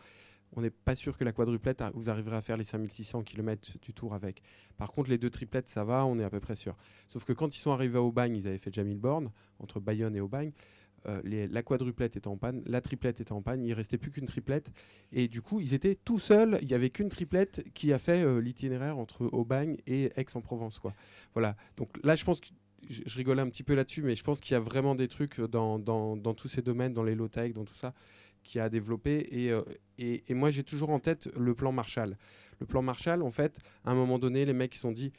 on 0.56 0.62
n'est 0.62 0.70
pas 0.70 0.96
sûr 0.96 1.18
que 1.18 1.24
la 1.24 1.32
quadruplette, 1.32 1.84
vous 1.94 2.10
arriverez 2.10 2.38
à 2.38 2.42
faire 2.42 2.58
les 2.58 2.64
5600 2.64 3.24
km 3.24 3.78
du 3.82 3.94
tour 3.94 4.14
avec. 4.14 4.42
Par 4.78 4.92
contre, 4.92 5.10
les 5.10 5.18
deux 5.18 5.30
triplettes, 5.30 5.68
ça 5.68 5.84
va, 5.84 6.06
on 6.06 6.20
est 6.20 6.24
à 6.24 6.30
peu 6.30 6.40
près 6.40 6.56
sûr. 6.56 6.76
Sauf 7.08 7.26
que 7.26 7.34
quand 7.34 7.56
ils 7.56 7.60
sont 7.60 7.72
arrivés 7.72 7.98
à 7.98 8.02
Aubagne, 8.02 8.36
ils 8.36 8.48
avaient 8.48 8.58
fait 8.58 8.70
déjà 8.70 8.84
1000 8.84 8.98
bornes, 8.98 9.32
entre 9.60 9.80
Bayonne 9.80 10.16
et 10.16 10.22
Aubagne. 10.22 10.52
Euh, 11.08 11.22
la 11.52 11.64
quadruplette 11.64 12.16
était 12.16 12.28
en 12.30 12.38
panne, 12.38 12.64
la 12.66 12.80
triplette 12.80 13.20
était 13.20 13.34
en 13.34 13.42
panne, 13.42 13.66
il 13.66 13.74
restait 13.74 13.98
plus 13.98 14.12
qu'une 14.12 14.26
triplette. 14.26 14.72
Et 15.12 15.28
du 15.28 15.42
coup, 15.42 15.60
ils 15.60 15.74
étaient 15.74 15.96
tout 15.96 16.20
seuls. 16.20 16.58
Il 16.62 16.72
y 16.72 16.74
avait 16.74 16.90
qu'une 16.90 17.10
triplette 17.10 17.64
qui 17.74 17.92
a 17.92 18.00
fait 18.00 18.24
euh, 18.24 18.40
l'itinéraire 18.40 18.98
entre 18.98 19.26
Aubagne 19.34 19.78
et 19.86 20.12
Aix-en-Provence. 20.16 20.80
Quoi. 20.80 20.94
Voilà. 21.34 21.56
Donc 21.76 21.90
là, 22.04 22.16
je 22.16 22.24
pense 22.24 22.40
que 22.40 22.48
je, 22.90 23.02
je 23.06 23.18
rigolais 23.18 23.42
un 23.42 23.50
petit 23.50 23.64
peu 23.64 23.76
là-dessus, 23.76 24.04
mais 24.04 24.16
je 24.16 24.24
pense 24.24 24.40
qu'il 24.40 24.54
y 24.54 24.58
a 24.58 24.60
vraiment 24.60 24.96
des 24.96 25.08
trucs 25.08 25.42
dans, 25.42 25.80
dans, 25.80 26.16
dans 26.16 26.34
tous 26.34 26.48
ces 26.48 26.62
domaines, 26.62 26.94
dans 26.94 27.04
les 27.04 27.16
low-tech, 27.16 27.54
dans 27.54 27.66
tout 27.66 27.74
ça, 27.74 27.94
qui 28.44 28.60
a 28.60 28.70
développé. 28.70 29.28
Et, 29.32 29.52
euh, 29.52 29.62
et, 29.98 30.24
et 30.28 30.34
moi, 30.34 30.52
j'ai 30.52 30.64
toujours 30.64 30.90
en 30.90 31.00
tête 31.00 31.30
le 31.38 31.54
plan 31.54 31.72
Marshall. 31.72 32.18
Le 32.60 32.66
plan 32.66 32.82
Marshall, 32.82 33.22
en 33.22 33.32
fait, 33.32 33.60
à 33.84 33.92
un 33.92 33.96
moment 33.96 34.20
donné, 34.20 34.46
les 34.46 34.54
mecs 34.54 34.74
ils 34.74 34.78
se 34.78 34.82
sont 34.82 34.92
dit 34.92 35.12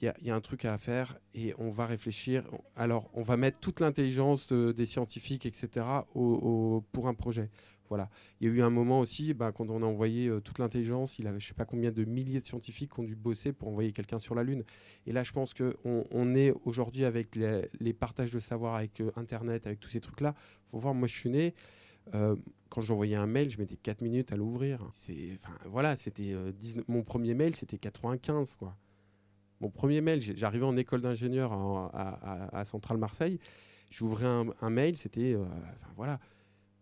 il 0.00 0.06
y, 0.06 0.08
a- 0.08 0.14
il 0.20 0.30
un 0.30 0.40
truc 0.40 0.64
à 0.64 0.76
faire 0.78 1.16
et 1.32 1.54
on 1.58 1.68
va 1.68 1.86
réfléchir. 1.86 2.42
Alors, 2.74 3.08
on 3.14 3.22
va 3.22 3.36
mettre 3.36 3.60
toute 3.60 3.78
l'intelligence 3.78 4.48
de- 4.48 4.72
des 4.72 4.84
scientifiques, 4.84 5.46
etc., 5.46 5.86
pour 6.12 7.06
un 7.06 7.14
projet. 7.14 7.50
Voilà. 7.88 8.10
Il 8.40 8.48
y 8.48 8.50
a 8.50 8.54
eu 8.54 8.62
un 8.62 8.70
moment 8.70 8.98
aussi, 9.00 9.32
bah, 9.34 9.52
quand 9.52 9.68
on 9.70 9.82
a 9.82 9.86
envoyé 9.86 10.26
euh, 10.28 10.40
toute 10.40 10.58
l'intelligence, 10.58 11.18
il 11.18 11.26
avait 11.26 11.38
je 11.38 11.48
sais 11.48 11.54
pas 11.54 11.66
combien 11.66 11.92
de 11.92 12.04
milliers 12.04 12.40
de 12.40 12.44
scientifiques 12.44 12.92
qui 12.94 13.00
ont 13.00 13.04
dû 13.04 13.14
bosser 13.14 13.52
pour 13.52 13.68
envoyer 13.68 13.92
quelqu'un 13.92 14.18
sur 14.18 14.34
la 14.34 14.42
Lune. 14.42 14.64
Et 15.06 15.12
là, 15.12 15.22
je 15.22 15.32
pense 15.32 15.52
qu'on 15.54 15.74
on 16.10 16.34
est 16.34 16.52
aujourd'hui 16.64 17.04
avec 17.04 17.36
les, 17.36 17.92
partages 17.92 18.32
de 18.32 18.38
savoir, 18.40 18.74
avec 18.76 19.00
euh, 19.00 19.12
Internet, 19.16 19.66
avec 19.66 19.78
tous 19.78 19.90
ces 19.90 20.00
trucs-là. 20.00 20.34
faut 20.70 20.78
voir, 20.78 20.94
moi, 20.94 21.06
je 21.06 21.16
suis 21.16 21.30
né. 21.30 21.54
Euh, 22.14 22.36
quand 22.68 22.80
j'envoyais 22.80 23.16
un 23.16 23.26
mail, 23.26 23.50
je 23.50 23.58
mettais 23.58 23.76
4 23.76 24.02
minutes 24.02 24.32
à 24.32 24.36
l'ouvrir. 24.36 24.78
C'est, 24.92 25.30
enfin, 25.34 25.56
voilà, 25.66 25.96
c'était 25.96 26.32
euh, 26.32 26.52
19 26.52 26.88
mon 26.88 27.02
premier 27.02 27.34
mail, 27.34 27.54
c'était 27.54 27.78
95, 27.78 28.56
quoi. 28.56 28.76
Mon 29.60 29.70
premier 29.70 30.00
mail, 30.00 30.20
j'arrivais 30.20 30.64
en 30.64 30.76
école 30.76 31.02
d'ingénieur 31.02 31.52
à 31.52 32.64
Centrale 32.64 32.98
Marseille. 32.98 33.38
J'ouvrais 33.92 34.26
un, 34.26 34.46
un 34.60 34.70
mail, 34.70 34.96
c'était, 34.96 35.34
euh, 35.34 35.44
enfin 35.44 35.92
voilà. 35.96 36.18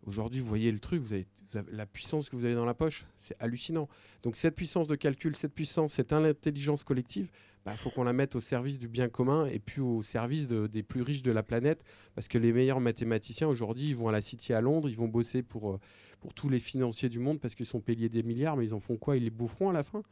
Aujourd'hui, 0.07 0.41
vous 0.41 0.47
voyez 0.47 0.73
le 0.73 0.79
truc, 0.81 1.01
vous 1.03 1.13
avez, 1.13 1.27
vous 1.51 1.59
avez 1.59 1.73
la 1.73 1.85
puissance 1.87 2.31
que 2.31 2.37
vous 2.37 2.45
avez 2.47 2.55
dans 2.55 2.65
la 2.65 2.75
poche, 2.75 3.05
c'est 3.19 3.37
hallucinant. 3.41 3.89
Donc 4.23 4.35
cette 4.37 4.55
puissance 4.57 4.89
de 4.89 4.95
calcul, 4.97 5.37
cette 5.37 5.53
puissance, 5.55 5.93
cette 5.93 6.13
intelligence 6.13 6.85
collective, 6.85 7.31
il 7.67 7.77
faut 7.77 7.91
qu'on 7.91 8.05
la 8.05 8.15
mette 8.15 8.35
au 8.35 8.41
service 8.41 8.79
du 8.79 8.89
bien 8.89 9.11
commun 9.11 9.45
et 9.47 9.59
puis 9.59 9.83
au 9.83 10.01
service 10.03 10.49
de- 10.49 10.67
des 10.67 10.83
plus 10.83 11.03
riches 11.03 11.21
de 11.23 11.31
la 11.31 11.43
planète. 11.43 11.85
Parce 12.15 12.29
que 12.29 12.39
les 12.39 12.53
meilleurs 12.53 12.81
mathématiciens 12.81 13.47
aujourd'hui, 13.49 13.91
ils 13.91 13.97
vont 13.97 14.09
à 14.09 14.13
la 14.13 14.23
City 14.23 14.55
à 14.55 14.63
Londres, 14.63 14.89
ils 14.89 14.97
vont 14.97 15.09
bosser 15.09 15.43
pour, 15.43 15.73
euh, 15.73 15.81
pour 16.21 16.33
tous 16.33 16.49
les 16.49 16.59
financiers 16.61 17.11
du 17.11 17.19
monde 17.19 17.39
parce 17.39 17.55
qu'ils 17.55 17.67
sont 17.67 17.81
payés 17.83 18.09
des 18.09 18.23
milliards, 18.23 18.57
mais 18.57 18.65
ils 18.65 18.75
en 18.75 18.81
font 18.81 18.97
quoi? 18.97 19.19
Ils 19.19 19.25
les 19.25 19.31
boufferont 19.31 19.69
à 19.69 19.73
la 19.75 19.83
fin? 19.83 20.03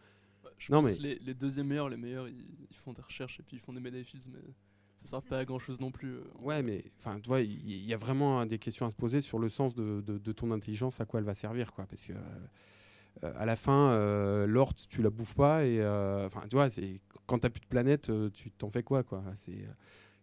Je 0.59 0.71
Non, 0.73 0.83
pense 0.83 0.93
mais- 0.93 0.99
les, 0.99 1.19
les 1.21 1.35
deuxièmes 1.35 1.69
meilleurs, 1.69 1.89
les 1.89 1.97
meilleurs, 1.97 2.29
ils, 2.29 2.47
ils 2.71 2.77
font 2.77 2.93
des 2.93 3.01
recherches 3.03 3.41
et 3.41 3.43
puis 3.43 3.57
ils 3.57 3.61
font 3.61 3.73
des 3.73 3.81
médailles 3.81 4.05
mais 4.31 4.41
ça 4.99 5.07
sert 5.07 5.23
pas 5.23 5.39
à 5.39 5.45
grand 5.45 5.59
chose 5.59 5.81
non 5.81 5.91
plus. 5.91 6.15
euh, 6.15 6.23
Ouais, 6.43 6.63
mais 6.63 6.85
enfin, 6.99 7.19
tu 7.21 7.29
vois, 7.29 7.41
il 7.41 7.87
y, 7.87 7.95
a 7.95 7.97
vraiment 7.97 8.45
des 8.47 8.59
questions 8.59 8.87
à 8.87 8.91
se 8.91 8.97
poser 8.97 9.21
sur 9.21 9.39
le 9.39 9.49
sens 9.49 9.75
de, 9.75 10.33
ton 10.33 10.51
intelligence, 10.51 11.01
à 11.01 11.05
quoi 11.05 11.21
elle 11.21 11.27
va 11.27 11.35
servir, 11.35 11.73
quoi. 11.73 11.87
Parce 11.87 12.07
que 12.07 12.13
euh, 13.25 13.33
à 13.37 13.47
la 13.47 13.57
fin, 13.57 13.91
euh, 13.91 14.47
l'or, 14.47 14.75
tu 14.75 15.03
la 15.03 15.11
bouffes 15.11 15.35
pas, 15.35 15.65
et 15.65 15.81
euh, 15.81 16.27
enfin, 16.27 16.41
tu 16.49 16.57
vois, 16.57 16.69
quand 17.27 17.39
t'as 17.39 17.51
plus 17.51 17.61
de 17.61 17.67
planète, 17.67 18.11
tu 18.33 18.51
t'en 18.51 18.71
fais 18.71 18.83
quoi, 18.83 19.03
quoi. 19.03 19.23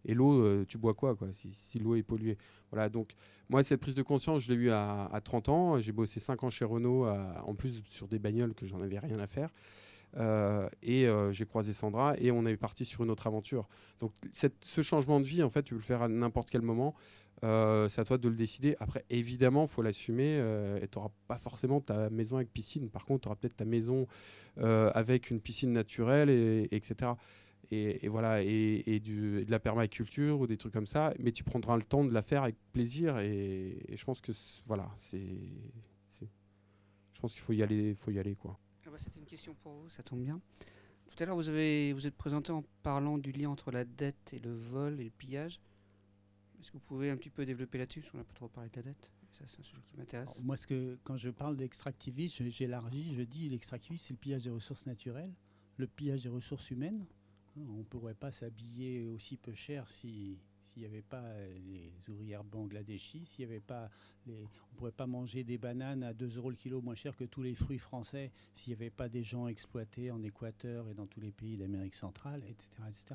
Et 0.07 0.13
l'eau, 0.13 0.63
tu 0.65 0.77
bois 0.77 0.93
quoi, 0.93 1.15
quoi, 1.15 1.29
si, 1.33 1.79
l'eau 1.79 1.95
est 1.95 2.03
polluée. 2.03 2.37
Voilà, 2.71 2.89
donc 2.89 3.15
moi, 3.49 3.63
cette 3.63 3.81
prise 3.81 3.95
de 3.95 4.03
conscience, 4.03 4.43
je 4.43 4.53
l'ai 4.53 4.59
eue 4.59 4.69
à, 4.71 5.05
à 5.05 5.21
30 5.21 5.49
ans. 5.49 5.77
J'ai 5.77 5.91
bossé 5.91 6.19
5 6.19 6.43
ans 6.43 6.49
chez 6.49 6.65
Renault, 6.65 7.07
en 7.07 7.55
plus 7.55 7.81
sur 7.85 8.07
des 8.07 8.19
bagnoles 8.19 8.53
que 8.53 8.65
j'en 8.65 8.81
avais 8.81 8.99
rien 8.99 9.19
à 9.19 9.27
faire. 9.27 9.49
Euh, 10.17 10.69
et 10.81 11.07
euh, 11.07 11.31
j'ai 11.31 11.45
croisé 11.45 11.73
Sandra 11.73 12.15
et 12.17 12.31
on 12.31 12.45
est 12.45 12.55
parti 12.57 12.85
sur 12.85 13.03
une 13.03 13.09
autre 13.09 13.27
aventure. 13.27 13.67
Donc 13.99 14.13
ce 14.33 14.81
changement 14.81 15.19
de 15.19 15.25
vie, 15.25 15.43
en 15.43 15.49
fait, 15.49 15.63
tu 15.63 15.73
peux 15.73 15.79
le 15.79 15.85
faire 15.85 16.01
à 16.01 16.07
n'importe 16.07 16.49
quel 16.49 16.61
moment. 16.61 16.95
Euh, 17.43 17.89
c'est 17.89 17.99
à 17.99 18.05
toi 18.05 18.17
de 18.17 18.29
le 18.29 18.35
décider. 18.35 18.75
Après, 18.79 19.03
évidemment, 19.09 19.63
il 19.63 19.69
faut 19.69 19.81
l'assumer. 19.81 20.37
et 20.81 20.87
tu 20.87 20.97
n'auras 20.97 21.11
pas 21.27 21.37
forcément 21.37 21.81
ta 21.81 22.09
maison 22.09 22.37
avec 22.37 22.51
piscine. 22.51 22.89
Par 22.89 23.05
contre, 23.05 23.21
tu 23.21 23.27
auras 23.27 23.35
peut-être 23.35 23.57
ta 23.57 23.65
maison 23.65 24.07
avec 24.57 25.31
une 25.31 25.41
piscine 25.41 25.73
naturelle, 25.73 26.29
et, 26.29 26.67
et 26.71 26.75
etc. 26.75 27.11
Et, 27.71 28.07
voilà, 28.07 28.41
et, 28.41 29.01
de 29.03 29.43
la 29.49 29.59
permaculture 29.59 30.39
ou 30.39 30.47
des 30.47 30.57
trucs 30.57 30.73
comme 30.73 30.87
ça. 30.87 31.13
Mais 31.19 31.31
tu 31.31 31.43
prendras 31.43 31.75
le 31.75 31.83
temps 31.83 32.05
de 32.05 32.13
la 32.13 32.21
faire 32.21 32.43
avec 32.43 32.55
plaisir. 32.71 33.17
Et, 33.19 33.85
je 33.93 34.03
pense 34.05 34.21
que 34.21 34.31
voilà, 34.65 34.89
c'est- 34.97 35.19
je 37.13 37.21
pense 37.21 37.31
qu'il 37.31 37.41
faut 37.41 37.53
y 37.53 37.63
aller, 37.63 37.95
faut 37.95 38.11
y 38.11 38.19
aller 38.19 38.35
quoi. 38.35 38.59
Ah 38.95 38.97
bah, 38.97 39.03
C'était 39.03 39.19
une 39.19 39.25
question 39.25 39.53
pour 39.55 39.73
vous, 39.73 39.89
ça 39.89 40.03
tombe 40.03 40.23
bien. 40.23 40.39
Tout 41.07 41.21
à 41.21 41.25
l'heure, 41.25 41.35
vous 41.35 41.49
avez 41.49 41.91
vous 41.91 42.07
êtes 42.07 42.15
présenté 42.15 42.53
en 42.53 42.63
parlant 42.81 43.17
du 43.17 43.33
lien 43.33 43.49
entre 43.49 43.69
la 43.69 43.83
dette 43.83 44.31
et 44.31 44.39
le 44.39 44.53
vol 44.53 45.01
et 45.01 45.03
le 45.03 45.09
pillage. 45.09 45.59
Est-ce 46.61 46.71
que 46.71 46.77
vous 46.77 46.83
pouvez 46.83 47.09
un 47.09 47.17
petit 47.17 47.29
peu 47.29 47.45
développer 47.45 47.77
là-dessus 47.77 47.99
Parce 47.99 48.11
qu'on 48.11 48.19
n'a 48.19 48.23
pas 48.23 48.33
trop 48.33 48.47
parlé 48.47 48.69
de 48.69 48.77
la 48.77 48.83
dette? 48.83 49.11
Ça, 49.33 49.43
c'est 49.47 49.59
un 49.59 49.63
sujet 49.63 49.81
qui 49.85 49.97
m'intéresse. 49.97 50.41
Moi, 50.43 50.55
ce 50.55 50.65
que, 50.65 50.97
quand 51.03 51.17
je 51.17 51.29
parle 51.29 51.57
d'extractivisme, 51.57 52.47
j'élargis, 52.47 53.13
je 53.15 53.23
dis 53.23 53.49
l'extractivisme, 53.49 54.05
c'est 54.05 54.13
le 54.13 54.19
pillage 54.19 54.43
des 54.43 54.49
ressources 54.49 54.85
naturelles, 54.85 55.33
le 55.75 55.87
pillage 55.87 56.23
des 56.23 56.29
ressources 56.29 56.71
humaines. 56.71 57.05
Hein, 57.57 57.65
On 57.69 57.79
ne 57.79 57.83
pourrait 57.83 58.15
pas 58.15 58.31
s'habiller 58.31 59.03
aussi 59.03 59.35
peu 59.35 59.53
cher 59.53 59.89
si 59.89 60.39
s'il 60.75 60.81
n'y 60.81 60.87
avait 60.89 61.01
pas 61.01 61.21
euh, 61.21 61.57
les 61.67 61.89
ouvrières 62.09 62.43
bangladeshis, 62.43 63.25
s'il 63.25 63.43
y 63.43 63.47
avait 63.47 63.61
pas 63.61 63.89
on 64.27 64.31
ne 64.31 64.45
pourrait 64.75 64.91
pas 64.91 65.07
manger 65.07 65.45
des 65.45 65.57
bananes 65.57 66.03
à 66.03 66.13
2 66.13 66.35
euros 66.35 66.49
le 66.49 66.57
kilo 66.57 66.81
moins 66.81 66.95
cher 66.95 67.15
que 67.15 67.23
tous 67.23 67.41
les 67.41 67.55
fruits 67.55 67.79
français 67.79 68.29
s'il 68.53 68.71
n'y 68.71 68.75
avait 68.75 68.89
pas 68.89 69.07
des 69.07 69.23
gens 69.23 69.47
exploités 69.47 70.11
en 70.11 70.21
Équateur 70.21 70.89
et 70.89 70.93
dans 70.93 71.07
tous 71.07 71.21
les 71.21 71.31
pays 71.31 71.55
d'Amérique 71.55 71.95
centrale, 71.95 72.43
etc., 72.49 72.67
etc. 72.89 73.05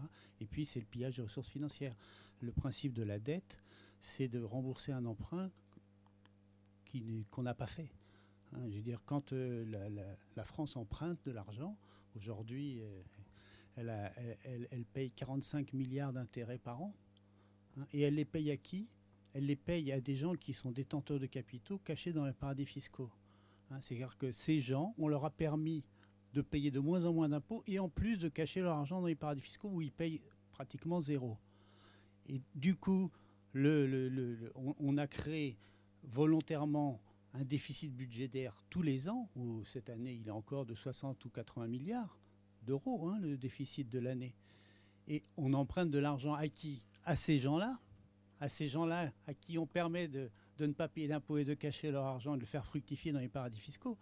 Et 0.41 0.47
puis 0.47 0.65
c'est 0.65 0.81
le 0.81 0.87
pillage 0.87 1.17
des 1.17 1.23
ressources 1.23 1.49
financières. 1.51 1.95
Le 2.41 2.51
principe 2.51 2.95
de 2.95 3.03
la 3.03 3.19
dette, 3.19 3.59
c'est 4.01 4.29
de 4.29 4.41
rembourser 4.43 4.93
un 4.93 5.05
emprunt 5.05 5.51
qu'on 7.31 7.43
n'a 7.43 7.55
pas 7.55 7.67
fait. 7.67 7.91
Hein, 8.53 8.63
je 8.71 8.77
veux 8.77 8.83
dire, 8.83 9.03
quand 9.05 9.35
euh, 9.35 10.17
la, 10.35 10.45
France 10.45 10.77
emprunte 10.77 11.23
de 11.27 11.31
l'argent, 11.31 11.77
aujourd'hui, 12.17 12.81
euh, 12.81 13.03
elle- 13.77 14.67
elle 14.71 14.85
paye 14.87 15.13
45 15.13 15.75
milliards 15.75 16.15
d'intérêts 16.15 16.59
par 16.59 16.81
an. 16.81 16.95
Hein, 17.77 17.87
et 17.93 18.01
elle 18.03 18.15
les 18.15 18.25
paye 18.25 18.51
à 18.51 18.57
qui? 18.57 18.89
Elle 19.33 19.47
les 19.47 19.57
paye 19.57 19.93
à 19.93 20.01
des 20.01 20.17
gens 20.17 20.35
qui 20.35 20.53
sont 20.53 20.73
détenteurs 20.73 21.21
de 21.21 21.27
capitaux 21.27 21.79
cachés 21.79 22.13
dans 22.13 22.27
les 22.27 22.33
paradis 22.33 22.67
fiscaux. 22.67 23.11
Hein, 23.71 23.81
C'est-à-dire 23.81 24.17
que 24.19 24.33
ces 24.33 24.61
gens, 24.61 24.95
on 24.99 25.09
leur 25.09 25.25
a 25.25 25.31
permis 25.31 25.85
de 26.33 26.43
payer 26.43 26.71
de 26.71 26.81
moins 26.81 27.05
en 27.05 27.13
moins 27.13 27.29
d'impôts 27.29 27.63
et 27.67 27.79
en 27.79 27.89
plus 27.89 28.17
de 28.19 28.29
cacher 28.29 28.61
leur 28.61 28.77
argent 28.77 29.01
dans 29.01 29.07
les 29.07 29.15
paradis 29.15 29.41
fiscaux 29.41 29.69
où 29.69 29.81
ils 29.81 29.93
payent 29.93 30.21
pratiquement 30.53 31.01
zéro. 31.01 31.39
Et 32.29 32.41
du 32.55 32.77
coup, 32.77 33.11
on 33.55 34.99
a 34.99 35.07
créé 35.07 35.59
volontairement 36.05 37.01
un 37.35 37.45
déficit 37.45 37.95
budgétaire 37.95 38.63
tous 38.71 38.83
les 38.83 39.09
ans, 39.09 39.29
où 39.37 39.65
cette 39.65 39.91
année 39.91 40.15
il 40.21 40.29
est 40.29 40.33
encore 40.33 40.67
de 40.67 40.75
60 40.75 41.25
ou 41.25 41.31
80 41.31 41.69
milliards 41.69 42.19
d'euros, 42.63 43.09
hein, 43.09 43.19
le 43.21 43.37
déficit 43.37 43.89
de 43.89 43.99
l'année. 43.99 44.35
Et 45.09 45.23
on 45.37 45.53
emprunte 45.55 45.91
de 45.91 45.99
l'argent 45.99 46.35
à 46.35 46.49
qui? 46.49 46.85
À 47.05 47.17
ces 47.17 47.39
gens-là, 47.39 47.79
à 48.41 48.49
ces 48.49 48.67
gens-là 48.67 49.13
à 49.27 49.35
qui 49.35 49.59
on 49.59 49.67
permet 49.67 50.09
de, 50.09 50.31
ne 50.59 50.73
pas 50.73 50.89
payer 50.89 51.09
d'impôts 51.09 51.39
et 51.39 51.45
de 51.45 51.55
cacher 51.55 51.91
leur 51.91 52.05
argent 52.05 52.35
et 52.35 52.37
de 52.37 52.43
le 52.43 52.47
faire 52.47 52.65
fructifier 52.65 53.13
dans 53.13 53.21
les 53.21 53.29
paradis 53.29 53.61
fiscaux. 53.61 53.97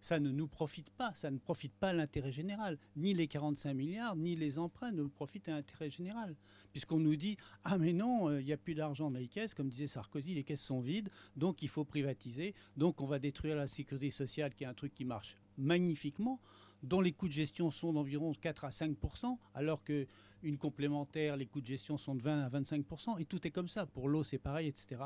Ça 0.00 0.20
ne 0.20 0.30
nous 0.30 0.48
profite 0.48 0.90
pas, 0.90 1.14
ça 1.14 1.30
ne 1.30 1.38
profite 1.38 1.72
pas 1.72 1.88
à 1.88 1.92
l'intérêt 1.94 2.30
général. 2.30 2.78
Ni 2.94 3.14
les 3.14 3.26
45 3.26 3.72
milliards, 3.72 4.16
ni 4.16 4.36
les 4.36 4.58
emprunts 4.58 4.92
ne 4.92 5.02
profitent 5.04 5.48
à 5.48 5.52
l'intérêt 5.52 5.88
général. 5.88 6.36
Puisqu'on 6.72 6.98
nous 6.98 7.16
dit 7.16 7.38
Ah, 7.62 7.78
mais 7.78 7.94
non, 7.94 8.28
euh, 8.28 8.40
il 8.40 8.44
n'y 8.44 8.52
a 8.52 8.58
plus 8.58 8.74
d'argent 8.74 9.10
dans 9.10 9.18
les 9.18 9.28
caisses, 9.28 9.54
comme 9.54 9.70
disait 9.70 9.86
Sarkozy, 9.86 10.34
les 10.34 10.44
caisses 10.44 10.62
sont 10.62 10.80
vides, 10.80 11.08
donc 11.36 11.62
il 11.62 11.68
faut 11.68 11.86
privatiser, 11.86 12.54
donc 12.76 13.00
on 13.00 13.06
va 13.06 13.18
détruire 13.18 13.56
la 13.56 13.66
sécurité 13.66 14.10
sociale, 14.10 14.52
qui 14.54 14.64
est 14.64 14.66
un 14.66 14.74
truc 14.74 14.92
qui 14.92 15.06
marche 15.06 15.38
magnifiquement, 15.56 16.38
dont 16.84 17.00
les 17.00 17.12
coûts 17.12 17.28
de 17.28 17.32
gestion 17.32 17.70
sont 17.70 17.92
d'environ 17.92 18.32
4 18.34 18.64
à 18.64 18.68
5% 18.70 19.36
alors 19.54 19.82
que 19.82 20.06
une 20.42 20.58
complémentaire, 20.58 21.36
les 21.36 21.46
coûts 21.46 21.60
de 21.62 21.66
gestion 21.66 21.96
sont 21.96 22.14
de 22.14 22.22
20 22.22 22.42
à 22.44 22.48
25% 22.50 23.18
et 23.18 23.24
tout 23.24 23.46
est 23.46 23.50
comme 23.50 23.68
ça. 23.68 23.86
Pour 23.86 24.08
l'eau, 24.08 24.24
c'est 24.24 24.38
pareil, 24.38 24.68
etc. 24.68 25.00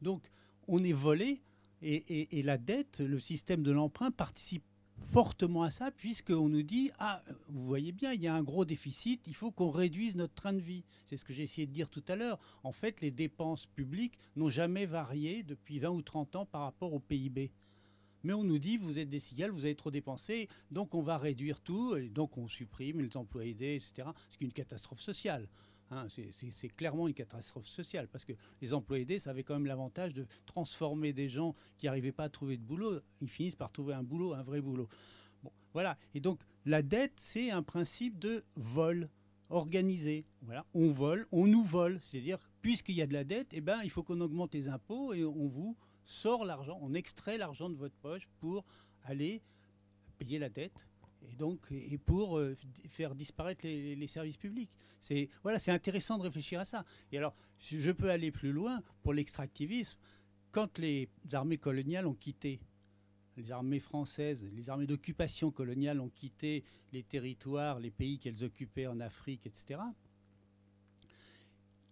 Donc, 0.00 0.30
on 0.68 0.78
est 0.84 0.92
volé 0.92 1.42
et, 1.82 1.94
et- 1.96 2.38
et 2.38 2.42
la 2.42 2.58
dette, 2.58 3.00
le 3.00 3.18
système 3.18 3.62
de 3.64 3.72
l'emprunt 3.72 4.12
participe 4.12 4.62
fortement 5.08 5.64
à 5.64 5.70
ça, 5.70 5.90
puisqu'on 5.90 6.48
nous 6.48 6.62
dit 6.62 6.92
Ah, 7.00 7.20
vous 7.48 7.66
voyez 7.66 7.90
bien, 7.90 8.12
il 8.12 8.22
y 8.22 8.28
a 8.28 8.34
un 8.34 8.44
gros 8.44 8.64
déficit, 8.64 9.26
il 9.26 9.34
faut 9.34 9.50
qu'on 9.50 9.70
réduise 9.70 10.14
notre 10.14 10.34
train 10.34 10.52
de 10.52 10.60
vie. 10.60 10.84
C'est 11.06 11.16
ce 11.16 11.24
que 11.24 11.32
j'ai 11.32 11.42
essayé 11.42 11.66
de 11.66 11.72
dire 11.72 11.90
tout 11.90 12.04
à 12.06 12.14
l'heure. 12.14 12.38
En 12.62 12.70
fait, 12.70 13.00
les 13.00 13.10
dépenses 13.10 13.66
publiques 13.66 14.16
n'ont 14.36 14.48
jamais 14.50 14.86
varié 14.86 15.42
depuis 15.42 15.80
20 15.80 15.90
ou 15.90 16.02
30 16.02 16.36
ans 16.36 16.46
par 16.46 16.62
rapport 16.62 16.92
au 16.94 17.00
PIB. 17.00 17.50
Mais 18.24 18.32
on 18.32 18.42
nous 18.42 18.58
dit, 18.58 18.76
vous 18.76 18.98
êtes 18.98 19.08
des 19.08 19.20
cigales, 19.20 19.50
vous 19.50 19.64
avez 19.64 19.74
trop 19.74 19.90
dépensé, 19.90 20.48
donc 20.70 20.94
on 20.94 21.02
va 21.02 21.18
réduire 21.18 21.60
tout, 21.60 21.96
donc 22.08 22.36
on 22.36 22.48
supprime 22.48 23.00
les 23.00 23.16
emplois 23.16 23.44
aidés, 23.44 23.76
etc. 23.76 24.08
Ce 24.30 24.36
qui 24.36 24.44
est 24.44 24.48
une 24.48 24.52
catastrophe 24.52 25.00
sociale. 25.00 25.48
Hein, 25.90 26.06
c'est 26.50 26.68
clairement 26.68 27.06
une 27.06 27.14
catastrophe 27.14 27.66
sociale, 27.66 28.08
parce 28.08 28.24
que 28.24 28.32
les 28.62 28.72
emplois 28.72 28.98
aidés, 28.98 29.18
ça 29.18 29.30
avait 29.30 29.44
quand 29.44 29.54
même 29.54 29.66
l'avantage 29.66 30.14
de 30.14 30.26
transformer 30.46 31.12
des 31.12 31.28
gens 31.28 31.54
qui 31.76 31.86
n'arrivaient 31.86 32.10
pas 32.10 32.24
à 32.24 32.28
trouver 32.30 32.56
de 32.56 32.62
boulot, 32.62 33.00
ils 33.20 33.28
finissent 33.28 33.54
par 33.54 33.70
trouver 33.70 33.94
un 33.94 34.02
boulot, 34.02 34.32
un 34.32 34.42
vrai 34.42 34.60
boulot. 34.60 34.88
Bon, 35.42 35.52
voilà. 35.74 35.98
Et 36.14 36.20
donc 36.20 36.40
la 36.64 36.82
dette, 36.82 37.20
c'est 37.20 37.50
un 37.50 37.62
principe 37.62 38.18
de 38.18 38.42
vol 38.56 39.10
organisé. 39.50 40.24
Voilà, 40.40 40.64
on 40.72 40.90
vole, 40.90 41.26
on 41.30 41.46
nous 41.46 41.62
vole. 41.62 41.98
C'est-à-dire, 42.00 42.38
puisqu'il 42.62 42.94
y 42.94 43.02
a 43.02 43.06
de 43.06 43.12
la 43.12 43.24
dette, 43.24 43.48
eh 43.52 43.60
ben, 43.60 43.80
il 43.84 43.90
faut 43.90 44.02
qu'on 44.02 44.20
augmente 44.20 44.54
les 44.54 44.68
impôts 44.68 45.12
et 45.12 45.24
on 45.24 45.46
vous 45.46 45.76
sort 46.04 46.44
l'argent, 46.44 46.78
on 46.82 46.94
extrait 46.94 47.38
l'argent 47.38 47.70
de 47.70 47.76
votre 47.76 47.96
poche 47.96 48.28
pour 48.38 48.64
aller 49.04 49.42
payer 50.18 50.38
la 50.38 50.48
dette 50.48 50.88
et 51.22 51.34
donc 51.36 51.66
et 51.70 51.98
pour 51.98 52.38
euh, 52.38 52.54
faire 52.88 53.14
disparaître 53.14 53.64
les, 53.64 53.96
les 53.96 54.06
services 54.06 54.36
publics. 54.36 54.70
C'est 55.00 55.28
voilà, 55.42 55.58
c'est 55.58 55.72
intéressant 55.72 56.18
de 56.18 56.22
réfléchir 56.22 56.60
à 56.60 56.64
ça. 56.64 56.84
Et 57.12 57.18
alors, 57.18 57.34
je 57.58 57.90
peux 57.90 58.10
aller 58.10 58.30
plus 58.30 58.52
loin 58.52 58.82
pour 59.02 59.12
l'extractivisme. 59.12 59.98
Quand 60.50 60.78
les 60.78 61.08
armées 61.32 61.58
coloniales 61.58 62.06
ont 62.06 62.14
quitté 62.14 62.60
les 63.36 63.50
armées 63.50 63.80
françaises, 63.80 64.46
les 64.52 64.70
armées 64.70 64.86
d'occupation 64.86 65.50
coloniale 65.50 66.00
ont 66.00 66.10
quitté 66.10 66.64
les 66.92 67.02
territoires, 67.02 67.80
les 67.80 67.90
pays 67.90 68.18
qu'elles 68.18 68.44
occupaient 68.44 68.86
en 68.86 69.00
Afrique, 69.00 69.46
etc. 69.46 69.80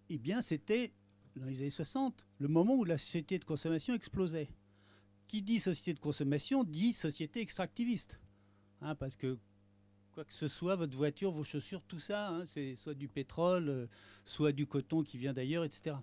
Eh 0.09 0.17
bien, 0.17 0.41
c'était 0.41 0.93
dans 1.35 1.45
les 1.45 1.61
années 1.61 1.69
60, 1.69 2.27
le 2.39 2.47
moment 2.47 2.75
où 2.75 2.83
la 2.83 2.97
société 2.97 3.39
de 3.39 3.45
consommation 3.45 3.93
explosait. 3.93 4.49
Qui 5.27 5.41
dit 5.41 5.59
société 5.59 5.93
de 5.93 5.99
consommation 5.99 6.63
dit 6.63 6.93
société 6.93 7.41
extractiviste. 7.41 8.19
Hein, 8.81 8.95
parce 8.95 9.15
que 9.15 9.37
quoi 10.11 10.25
que 10.25 10.33
ce 10.33 10.47
soit, 10.47 10.75
votre 10.75 10.95
voiture, 10.95 11.31
vos 11.31 11.43
chaussures, 11.43 11.81
tout 11.87 11.99
ça, 11.99 12.29
hein, 12.29 12.45
c'est 12.45 12.75
soit 12.75 12.93
du 12.93 13.07
pétrole, 13.07 13.69
euh, 13.69 13.87
soit 14.25 14.51
du 14.51 14.67
coton 14.67 15.01
qui 15.01 15.17
vient 15.17 15.33
d'ailleurs, 15.33 15.63
etc. 15.63 15.95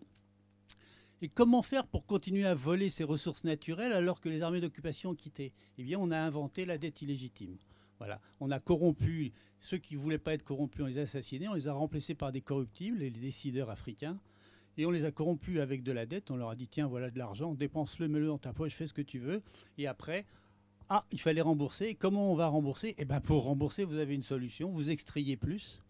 Et 1.22 1.28
comment 1.28 1.62
faire 1.62 1.86
pour 1.86 2.06
continuer 2.06 2.46
à 2.46 2.54
voler 2.54 2.88
ces 2.88 3.04
ressources 3.04 3.44
naturelles 3.44 3.92
alors 3.92 4.20
que 4.20 4.28
les 4.28 4.42
armées 4.42 4.60
d'occupation 4.60 5.10
ont 5.10 5.14
quitté? 5.14 5.52
Eh 5.76 5.84
bien, 5.84 5.98
on 6.00 6.10
a 6.10 6.18
inventé 6.18 6.64
la 6.64 6.78
dette 6.78 7.02
illégitime. 7.02 7.56
Voilà, 7.98 8.20
on 8.40 8.50
a 8.50 8.58
corrompu 8.58 9.32
ceux 9.60 9.76
qui 9.76 9.94
ne 9.94 10.00
voulaient 10.00 10.18
pas 10.18 10.32
être 10.32 10.42
corrompus, 10.42 10.80
on 10.82 10.86
les 10.86 10.96
a 10.96 11.02
assassinés, 11.02 11.48
on 11.48 11.54
les 11.54 11.68
a 11.68 11.74
remplacés 11.74 12.14
par 12.14 12.32
des 12.32 12.40
corruptibles, 12.40 12.98
les 12.98 13.10
décideurs 13.10 13.68
africains, 13.68 14.18
et 14.80 14.86
on 14.86 14.90
les 14.90 15.04
a 15.04 15.10
corrompus 15.10 15.60
avec 15.60 15.82
de 15.82 15.92
la 15.92 16.06
dette. 16.06 16.30
On 16.30 16.36
leur 16.36 16.50
a 16.50 16.56
dit 16.56 16.66
tiens, 16.66 16.86
voilà 16.86 17.10
de 17.10 17.18
l'argent, 17.18 17.54
dépense-le, 17.54 18.08
mets-le 18.08 18.26
dans 18.26 18.38
ta 18.38 18.52
poche, 18.52 18.72
fais 18.72 18.86
ce 18.86 18.94
que 18.94 19.02
tu 19.02 19.18
veux. 19.18 19.42
Et 19.78 19.86
après, 19.86 20.24
ah, 20.88 21.04
il 21.12 21.20
fallait 21.20 21.40
rembourser. 21.42 21.94
Comment 21.94 22.32
on 22.32 22.34
va 22.34 22.46
rembourser? 22.46 22.94
Eh 22.98 23.04
bien, 23.04 23.20
pour 23.20 23.44
rembourser, 23.44 23.84
vous 23.84 23.98
avez 23.98 24.14
une 24.14 24.22
solution. 24.22 24.70
Vous 24.70 24.90
extrayez 24.90 25.36
plus, 25.36 25.80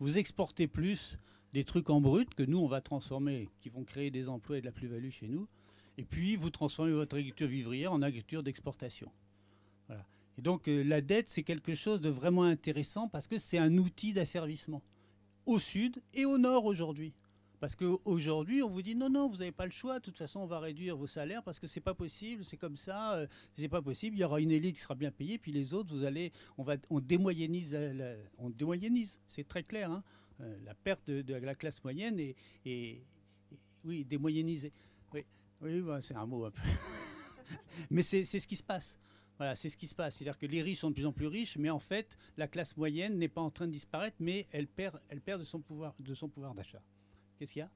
vous 0.00 0.18
exportez 0.18 0.68
plus 0.68 1.18
des 1.54 1.64
trucs 1.64 1.88
en 1.88 2.00
brut 2.00 2.34
que 2.34 2.42
nous, 2.42 2.58
on 2.58 2.68
va 2.68 2.82
transformer, 2.82 3.48
qui 3.60 3.70
vont 3.70 3.84
créer 3.84 4.10
des 4.10 4.28
emplois 4.28 4.58
et 4.58 4.60
de 4.60 4.66
la 4.66 4.72
plus-value 4.72 5.10
chez 5.10 5.28
nous. 5.28 5.48
Et 5.96 6.04
puis, 6.04 6.36
vous 6.36 6.50
transformez 6.50 6.92
votre 6.92 7.16
agriculture 7.16 7.48
vivrière 7.48 7.92
en 7.92 8.02
agriculture 8.02 8.42
d'exportation. 8.42 9.10
Et 10.38 10.42
donc 10.42 10.68
euh, 10.68 10.84
la 10.84 11.00
dette, 11.00 11.28
c'est 11.28 11.42
quelque 11.42 11.74
chose 11.74 12.00
de 12.00 12.10
vraiment 12.10 12.42
intéressant 12.42 13.08
parce 13.08 13.26
que 13.26 13.38
c'est 13.38 13.58
un 13.58 13.78
outil 13.78 14.12
d'asservissement 14.12 14.82
au 15.46 15.58
sud 15.58 16.02
et 16.12 16.24
au 16.26 16.38
nord 16.38 16.66
aujourd'hui. 16.66 17.14
Parce 17.58 17.74
qu'aujourd'hui, 17.74 18.62
on 18.62 18.68
vous 18.68 18.82
dit 18.82 18.94
non, 18.94 19.08
non, 19.08 19.28
vous 19.28 19.38
n'avez 19.38 19.52
pas 19.52 19.64
le 19.64 19.70
choix. 19.70 19.98
De 19.98 20.04
toute 20.04 20.18
façon, 20.18 20.40
on 20.40 20.46
va 20.46 20.60
réduire 20.60 20.96
vos 20.96 21.06
salaires 21.06 21.42
parce 21.42 21.58
que 21.58 21.66
c'est 21.66 21.80
pas 21.80 21.94
possible. 21.94 22.44
C'est 22.44 22.56
comme 22.58 22.76
ça. 22.76 23.14
euh, 23.14 23.26
c'est 23.54 23.68
pas 23.68 23.80
possible. 23.82 24.16
Il 24.16 24.20
y 24.20 24.24
aura 24.24 24.40
une 24.40 24.50
élite 24.50 24.76
qui 24.76 24.82
sera 24.82 24.94
bien 24.94 25.10
payée, 25.10 25.38
puis 25.38 25.52
les 25.52 25.72
autres, 25.72 25.94
vous 25.94 26.04
allez, 26.04 26.32
on 26.58 26.62
va, 26.62 26.76
on 26.90 27.00
démoyennise, 27.00 27.74
la- 27.74 28.14
on. 28.38 28.50
C'est 29.26 29.46
très 29.48 29.62
clair. 29.62 29.90
hein. 29.90 30.02
Euh, 30.40 30.56
la 30.64 30.74
perte 30.74 31.10
de, 31.10 31.34
la 31.34 31.54
classe 31.54 31.82
moyenne 31.82 32.18
est, 32.20 32.36
est- 32.66 33.02
oui, 33.84 34.04
démoyennisée. 34.04 34.72
Oui, 35.14 35.24
oui, 35.62 35.80
bah, 35.80 36.02
c'est 36.02 36.14
un 36.14 36.26
mot 36.26 36.44
un 36.44 36.50
peu. 36.50 36.60
mais 37.90 38.02
c'est 38.02 38.24
ce 38.24 38.46
qui 38.46 38.56
se 38.56 38.62
passe. 38.62 38.98
Voilà, 39.38 39.54
c'est 39.54 39.68
ce 39.70 39.76
qui 39.76 39.86
se 39.86 39.94
passe. 39.94 40.16
C'est-à-dire 40.16 40.38
que 40.38 40.46
les 40.46 40.62
riches 40.62 40.80
sont 40.80 40.90
de 40.90 40.94
plus 40.94 41.06
en 41.06 41.12
plus 41.12 41.26
riches, 41.26 41.56
mais 41.56 41.70
en 41.70 41.78
fait, 41.78 42.16
la 42.36 42.48
classe 42.48 42.76
moyenne 42.76 43.16
n'est 43.16 43.28
pas 43.28 43.40
en 43.42 43.50
train 43.50 43.66
de 43.66 43.72
disparaître, 43.72 44.16
mais 44.20 44.46
elle 44.52 44.66
perd, 44.66 45.00
elle 45.08 45.20
perd 45.20 45.40
de 45.40 45.44
son 45.46 45.60
pouvoir 45.60 46.54
d'achat. 46.54 46.82
Qu'est-ce 47.38 47.52
qu'il 47.52 47.60
y 47.60 47.62
a? 47.62 47.70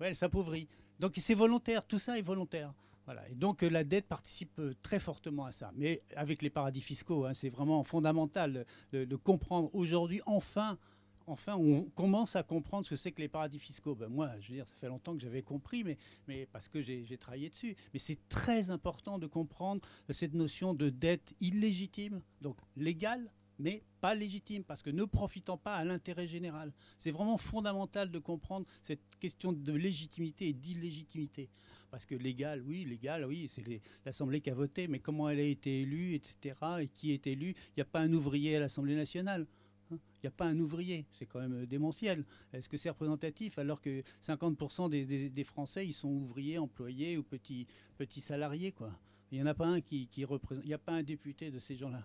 Oui, 0.00 0.06
elle 0.08 0.16
s'appauvrit. 0.16 0.68
Donc 0.98 1.12
c'est 1.16 1.34
volontaire, 1.34 1.86
tout 1.86 1.98
ça 1.98 2.18
est 2.18 2.22
volontaire. 2.22 2.72
Voilà. 3.04 3.28
Et 3.28 3.34
donc 3.34 3.62
euh, 3.62 3.68
la 3.68 3.82
dette 3.82 4.06
participe 4.06 4.58
euh, 4.60 4.74
très 4.82 4.98
fortement 4.98 5.44
à 5.44 5.52
ça. 5.52 5.72
Mais 5.74 6.02
avec 6.14 6.42
les 6.42 6.50
paradis 6.50 6.80
fiscaux, 6.80 7.24
hein, 7.24 7.34
c'est 7.34 7.50
vraiment 7.50 7.82
fondamental 7.82 8.64
de, 8.92 9.04
de 9.04 9.16
comprendre 9.16 9.70
aujourd'hui, 9.74 10.20
enfin, 10.26 10.78
enfin, 11.26 11.56
on 11.56 11.82
commence 11.96 12.36
à 12.36 12.42
comprendre 12.42 12.84
ce 12.84 12.90
que 12.90 12.96
c'est 12.96 13.12
que 13.12 13.20
les 13.20 13.28
paradis 13.28 13.58
fiscaux. 13.58 13.94
Ben, 13.94 14.08
moi, 14.08 14.30
je 14.40 14.48
veux 14.48 14.54
dire, 14.54 14.68
ça 14.68 14.76
fait 14.76 14.88
longtemps 14.88 15.14
que 15.14 15.20
j'avais 15.20 15.42
compris, 15.42 15.82
mais, 15.82 15.98
mais 16.28 16.46
parce 16.46 16.68
que 16.68 16.82
j'ai 16.82 17.18
travaillé 17.18 17.48
dessus. 17.48 17.76
Mais 17.92 17.98
c'est 17.98 18.28
très 18.28 18.70
important 18.70 19.18
de 19.18 19.26
comprendre 19.26 19.80
cette 20.10 20.34
notion 20.34 20.74
de 20.74 20.88
dette 20.88 21.34
illégitime, 21.40 22.22
donc 22.40 22.56
légale, 22.76 23.30
mais 23.62 23.82
pas 24.00 24.14
légitime, 24.14 24.64
parce 24.64 24.82
que 24.82 24.90
ne 24.90 25.04
profitant 25.04 25.56
pas 25.56 25.76
à 25.76 25.84
l'intérêt 25.84 26.26
général. 26.26 26.72
C'est 26.98 27.12
vraiment 27.12 27.38
fondamental 27.38 28.10
de 28.10 28.18
comprendre 28.18 28.66
cette 28.82 29.00
question 29.20 29.52
de 29.52 29.72
légitimité 29.72 30.48
et 30.48 30.52
d'illégitimité. 30.52 31.48
Parce 31.90 32.04
que 32.04 32.14
légal, 32.16 32.62
oui, 32.66 32.84
légal, 32.84 33.24
oui, 33.24 33.48
c'est 33.48 33.64
l'Assemblée 34.04 34.40
qui 34.40 34.50
a 34.50 34.54
voté, 34.54 34.88
mais 34.88 34.98
comment 34.98 35.28
elle 35.28 35.38
a 35.38 35.44
été 35.44 35.82
élue, 35.82 36.14
etc., 36.14 36.56
et 36.80 36.88
qui 36.88 37.12
est 37.12 37.26
élu 37.26 37.54
Il 37.68 37.72
n'y 37.76 37.82
a 37.82 37.86
pas 37.86 38.00
un 38.00 38.12
ouvrier 38.12 38.56
à 38.56 38.60
l'Assemblée 38.60 38.96
nationale. 38.96 39.46
hein. 39.92 39.98
Il 40.16 40.24
n'y 40.24 40.28
a 40.28 40.32
pas 40.32 40.46
un 40.46 40.58
ouvrier, 40.58 41.06
c'est 41.12 41.26
quand 41.26 41.40
même 41.40 41.62
euh, 41.62 41.66
démentiel. 41.66 42.24
Est-ce 42.52 42.68
que 42.68 42.76
c'est 42.76 42.90
représentatif 42.90 43.58
alors 43.58 43.80
que 43.80 44.02
50% 44.22 44.90
des, 44.90 45.44
Français, 45.44 45.86
ils 45.86 45.92
sont 45.92 46.08
ouvriers, 46.08 46.58
employés 46.58 47.16
ou 47.18 47.22
petits, 47.22 47.66
petits 47.98 48.20
salariés 48.20 48.72
quoi. 48.72 48.90
Il 49.30 49.36
n'y 49.36 49.42
en 49.42 49.46
a 49.46 49.54
pas 49.54 49.66
un 49.66 49.80
qui 49.80 50.24
représente, 50.24 50.64
il 50.64 50.68
n'y 50.68 50.74
a 50.74 50.78
pas 50.78 50.92
un 50.92 51.02
député 51.02 51.50
de 51.50 51.58
ces 51.58 51.76
gens-là. 51.76 52.04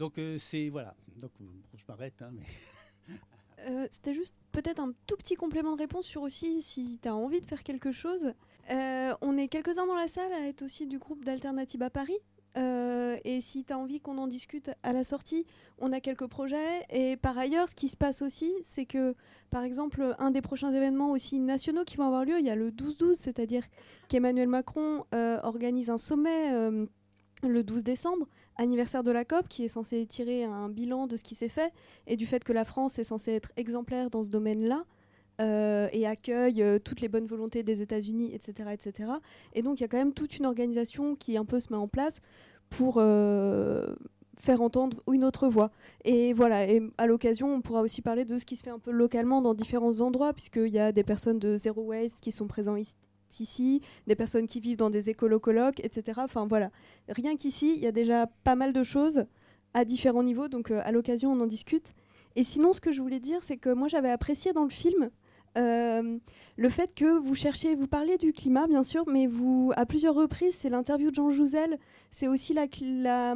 Donc 0.00 0.16
euh, 0.16 0.38
c'est 0.38 0.70
voilà. 0.70 0.94
Donc 1.20 1.30
euh, 1.42 1.44
je 1.74 1.84
m'arrête, 1.86 2.20
hein, 2.22 2.30
mais 2.32 2.44
Euh, 3.68 3.86
C'était 3.90 4.14
juste 4.14 4.34
peut-être 4.52 4.80
un 4.80 4.94
tout 5.06 5.18
petit 5.18 5.34
complément 5.34 5.74
de 5.76 5.82
réponse 5.82 6.06
sur 6.06 6.22
aussi 6.22 6.62
si 6.62 6.98
tu 6.98 7.06
as 7.06 7.14
envie 7.14 7.42
de 7.42 7.44
faire 7.44 7.62
quelque 7.62 7.92
chose. 7.92 8.32
On 9.20 9.36
est 9.36 9.48
quelques-uns 9.48 9.86
dans 9.86 9.94
la 9.94 10.08
salle 10.08 10.32
à 10.32 10.48
être 10.48 10.62
aussi 10.62 10.86
du 10.86 10.98
groupe 10.98 11.26
d'Alternative 11.26 11.82
à 11.82 11.90
Paris. 11.90 12.16
Et 12.56 13.40
si 13.42 13.66
tu 13.66 13.72
as 13.74 13.78
envie 13.78 14.00
qu'on 14.00 14.16
en 14.16 14.28
discute 14.28 14.70
à 14.82 14.94
la 14.94 15.04
sortie, 15.04 15.44
on 15.76 15.92
a 15.92 16.00
quelques 16.00 16.26
projets. 16.26 16.86
Et 16.88 17.18
par 17.18 17.36
ailleurs, 17.36 17.68
ce 17.68 17.74
qui 17.74 17.90
se 17.90 17.98
passe 17.98 18.22
aussi, 18.22 18.50
c'est 18.62 18.86
que, 18.86 19.14
par 19.50 19.62
exemple, 19.62 20.14
un 20.18 20.30
des 20.30 20.40
prochains 20.40 20.72
événements 20.72 21.10
aussi 21.10 21.38
nationaux 21.38 21.84
qui 21.84 21.98
vont 21.98 22.06
avoir 22.06 22.24
lieu, 22.24 22.38
il 22.38 22.46
y 22.46 22.50
a 22.50 22.56
le 22.56 22.70
12-12, 22.70 23.16
c'est-à-dire 23.16 23.64
qu'Emmanuel 24.08 24.48
Macron 24.48 25.04
organise 25.12 25.90
un 25.90 25.98
sommet 25.98 26.88
le 27.48 27.62
12 27.62 27.82
décembre, 27.82 28.26
anniversaire 28.60 29.02
de 29.02 29.10
la 29.10 29.24
COP, 29.24 29.48
qui 29.48 29.64
est 29.64 29.68
censé 29.68 30.06
tirer 30.06 30.44
un 30.44 30.68
bilan 30.68 31.06
de 31.06 31.16
ce 31.16 31.24
qui 31.24 31.34
s'est 31.34 31.48
fait 31.48 31.72
et 32.06 32.16
du 32.16 32.26
fait 32.26 32.44
que 32.44 32.52
la 32.52 32.64
France 32.64 32.98
est 32.98 33.04
censée 33.04 33.32
être 33.32 33.52
exemplaire 33.56 34.10
dans 34.10 34.22
ce 34.22 34.30
domaine-là. 34.30 34.84
euh, 35.40 35.88
et 35.92 36.06
accueille 36.06 36.62
euh, 36.62 36.78
toutes 36.78 37.00
les 37.00 37.08
bonnes 37.08 37.26
volontés 37.26 37.62
des 37.62 37.80
États-Unis, 37.80 38.30
etc., 38.34 38.70
etc. 38.72 39.10
Et 39.54 39.62
donc 39.62 39.80
il 39.80 39.82
y 39.82 39.84
a 39.84 39.88
quand 39.88 39.96
même 39.96 40.12
toute 40.12 40.36
une 40.38 40.44
organisation 40.44 41.16
qui 41.16 41.36
un 41.38 41.46
peu 41.46 41.60
se 41.60 41.72
met 41.72 41.78
en 41.78 41.88
place 41.88 42.20
pour 42.68 42.96
euh, 42.98 43.94
faire 44.38 44.60
entendre 44.60 45.02
une 45.10 45.24
autre 45.24 45.48
voix. 45.48 45.70
Et 46.04 46.34
voilà, 46.34 46.68
et 46.68 46.82
à 46.98 47.06
l'occasion, 47.06 47.54
on 47.54 47.62
pourra 47.62 47.80
aussi 47.80 48.02
parler 48.02 48.24
de 48.24 48.38
ce 48.38 48.44
qui 48.44 48.56
se 48.56 48.62
fait 48.62 48.70
un 48.70 48.78
peu 48.78 48.90
localement 48.90 49.40
dans 49.40 49.54
différents 49.54 50.00
endroits, 50.02 50.34
puisqu'il 50.34 50.68
y 50.68 50.78
a 50.78 50.92
des 50.92 51.04
personnes 51.04 51.38
de 51.38 51.56
Zero 51.56 51.82
Waste 51.82 52.20
qui 52.20 52.32
sont 52.32 52.46
présentes 52.46 52.80
ici 52.80 52.94
ici, 53.38 53.82
des 54.08 54.16
personnes 54.16 54.46
qui 54.46 54.58
vivent 54.58 54.78
dans 54.78 54.90
des 54.90 55.10
écolocolocs, 55.10 55.78
etc. 55.80 56.20
Enfin 56.24 56.46
voilà, 56.46 56.70
rien 57.08 57.36
qu'ici, 57.36 57.74
il 57.76 57.82
y 57.82 57.86
a 57.86 57.92
déjà 57.92 58.26
pas 58.42 58.56
mal 58.56 58.72
de 58.72 58.82
choses 58.82 59.26
à 59.74 59.84
différents 59.84 60.24
niveaux, 60.24 60.48
donc 60.48 60.72
euh, 60.72 60.80
à 60.84 60.90
l'occasion 60.90 61.30
on 61.30 61.40
en 61.40 61.46
discute. 61.46 61.94
Et 62.34 62.42
sinon, 62.44 62.72
ce 62.72 62.80
que 62.80 62.92
je 62.92 63.00
voulais 63.00 63.20
dire, 63.20 63.42
c'est 63.42 63.56
que 63.56 63.70
moi 63.70 63.88
j'avais 63.88 64.10
apprécié 64.10 64.52
dans 64.52 64.64
le 64.64 64.70
film 64.70 65.10
euh, 65.58 66.18
le 66.56 66.68
fait 66.68 66.94
que 66.94 67.18
vous 67.18 67.34
cherchiez, 67.34 67.74
vous 67.74 67.88
parliez 67.88 68.16
du 68.18 68.32
climat 68.32 68.66
bien 68.66 68.82
sûr, 68.82 69.04
mais 69.08 69.26
vous, 69.26 69.72
à 69.76 69.84
plusieurs 69.84 70.14
reprises, 70.14 70.54
c'est 70.54 70.70
l'interview 70.70 71.10
de 71.10 71.14
Jean 71.16 71.30
Jouzel, 71.30 71.78
c'est 72.10 72.28
aussi 72.28 72.54
la, 72.54 72.66
la 72.82 73.34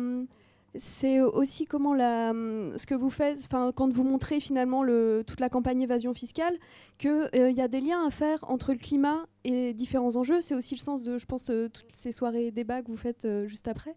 c'est 0.77 1.21
aussi 1.21 1.67
comment 1.67 1.95
la, 1.95 2.33
ce 2.33 2.87
que 2.87 2.95
vous 2.95 3.11
faites, 3.11 3.39
enfin 3.45 3.73
quand 3.75 3.93
vous 3.93 4.05
montrez 4.05 4.41
finalement 4.41 4.83
le, 4.83 5.23
toute 5.27 5.41
la 5.41 5.49
campagne 5.49 5.81
évasion 5.83 6.15
fiscale, 6.15 6.59
qu'il 6.99 7.29
il 7.33 7.53
y 7.53 7.61
a 7.61 7.69
des 7.69 7.81
liens 7.81 8.07
à 8.07 8.11
faire 8.11 8.45
entre 8.49 8.73
le 8.73 8.79
climat 8.79 9.27
et 9.45 9.73
différents 9.75 10.17
enjeux. 10.17 10.41
C'est 10.41 10.55
aussi 10.55 10.75
le 10.75 10.81
sens 10.81 11.03
de, 11.03 11.19
je 11.19 11.27
pense, 11.27 11.51
euh, 11.51 11.69
toutes 11.69 11.95
ces 11.95 12.13
soirées 12.13 12.51
débats 12.51 12.83
que 12.83 12.91
vous 12.91 12.97
faites 12.97 13.25
euh, 13.25 13.47
juste 13.47 13.69
après. 13.69 13.97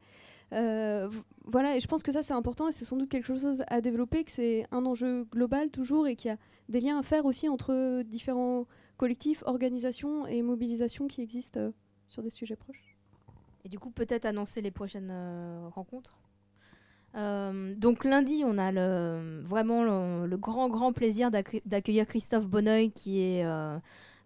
Euh, 0.53 1.09
voilà, 1.45 1.75
et 1.75 1.79
je 1.79 1.87
pense 1.87 2.03
que 2.03 2.11
ça 2.11 2.23
c'est 2.23 2.33
important 2.33 2.67
et 2.67 2.71
c'est 2.71 2.85
sans 2.85 2.95
doute 2.95 3.09
quelque 3.09 3.25
chose 3.25 3.63
à 3.67 3.81
développer, 3.81 4.23
que 4.23 4.31
c'est 4.31 4.65
un 4.71 4.85
enjeu 4.85 5.25
global 5.25 5.69
toujours 5.69 6.07
et 6.07 6.15
qu'il 6.15 6.29
y 6.29 6.33
a 6.33 6.37
des 6.69 6.79
liens 6.79 6.99
à 6.99 7.03
faire 7.03 7.25
aussi 7.25 7.49
entre 7.49 8.01
différents 8.03 8.65
collectifs, 8.97 9.43
organisations 9.45 10.25
et 10.25 10.41
mobilisations 10.41 11.07
qui 11.07 11.21
existent 11.21 11.59
euh, 11.59 11.71
sur 12.07 12.23
des 12.23 12.29
sujets 12.29 12.55
proches. 12.55 12.97
Et 13.65 13.69
du 13.69 13.79
coup, 13.79 13.91
peut-être 13.91 14.25
annoncer 14.25 14.61
les 14.61 14.71
prochaines 14.71 15.09
euh, 15.11 15.67
rencontres? 15.69 16.17
Euh, 17.17 17.73
donc 17.75 18.03
lundi, 18.03 18.43
on 18.45 18.57
a 18.57 18.71
vraiment 19.43 19.83
le, 20.25 20.37
grand, 20.37 20.69
grand 20.69 20.93
plaisir 20.93 21.31
d'accue- 21.31 21.61
d'accueillir 21.65 22.05
Christophe 22.05 22.47
Bonneuil, 22.47 22.91
qui 22.91 23.21
est 23.21 23.43
euh, 23.43 23.77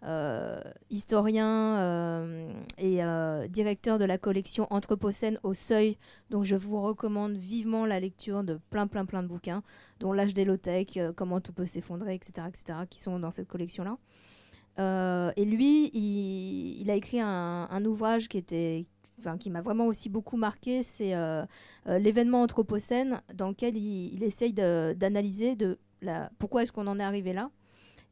euh, 0.03 0.59
historien 0.89 2.47
et 2.77 3.01
directeur 3.49 3.97
de 3.97 4.05
la 4.05 4.17
collection 4.17 4.67
Anthropocène 4.69 5.39
au 5.43 5.53
Seuil. 5.53 5.97
Donc 6.29 6.43
je 6.43 6.55
vous 6.55 6.81
recommande 6.81 7.33
vivement 7.33 7.85
la 7.85 7.99
lecture 7.99 8.43
de 8.43 8.59
plein, 8.69 8.87
plein, 8.87 9.05
plein 9.05 9.23
de 9.23 9.27
bouquins, 9.27 9.63
dont 9.99 10.11
L'âge 10.11 10.33
des 10.33 10.43
low-tech, 10.45 10.99
Comment 11.15 11.39
tout 11.39 11.53
peut 11.53 11.65
s'effondrer, 11.65 12.15
etc., 12.15 12.47
etc., 12.47 12.79
qui 12.89 12.99
sont 13.01 13.19
dans 13.19 13.31
cette 13.31 13.47
collection-là. 13.47 13.97
Et 15.37 15.45
lui, 15.45 15.91
il, 15.93 16.89
a 16.89 16.95
écrit 16.95 17.21
un 17.21 17.85
ouvrage 17.85 18.27
qui 18.27 18.37
était, 18.37 18.85
qui 19.39 19.49
m'a 19.49 19.61
vraiment 19.61 19.87
aussi 19.87 20.09
beaucoup 20.09 20.37
marqué, 20.37 20.83
c'est 20.83 21.15
euh, 21.15 21.43
euh, 21.87 21.99
l'événement 21.99 22.41
anthropocène, 22.41 23.21
dans 23.33 23.49
lequel 23.49 23.77
il, 23.77 24.23
essaye 24.23 24.53
d'analyser 24.53 25.55
de, 25.55 25.79
pourquoi 26.39 26.63
est-ce 26.63 26.71
qu'on 26.71 26.87
en 26.87 26.99
est 26.99 27.03
arrivé 27.03 27.33
là. 27.33 27.49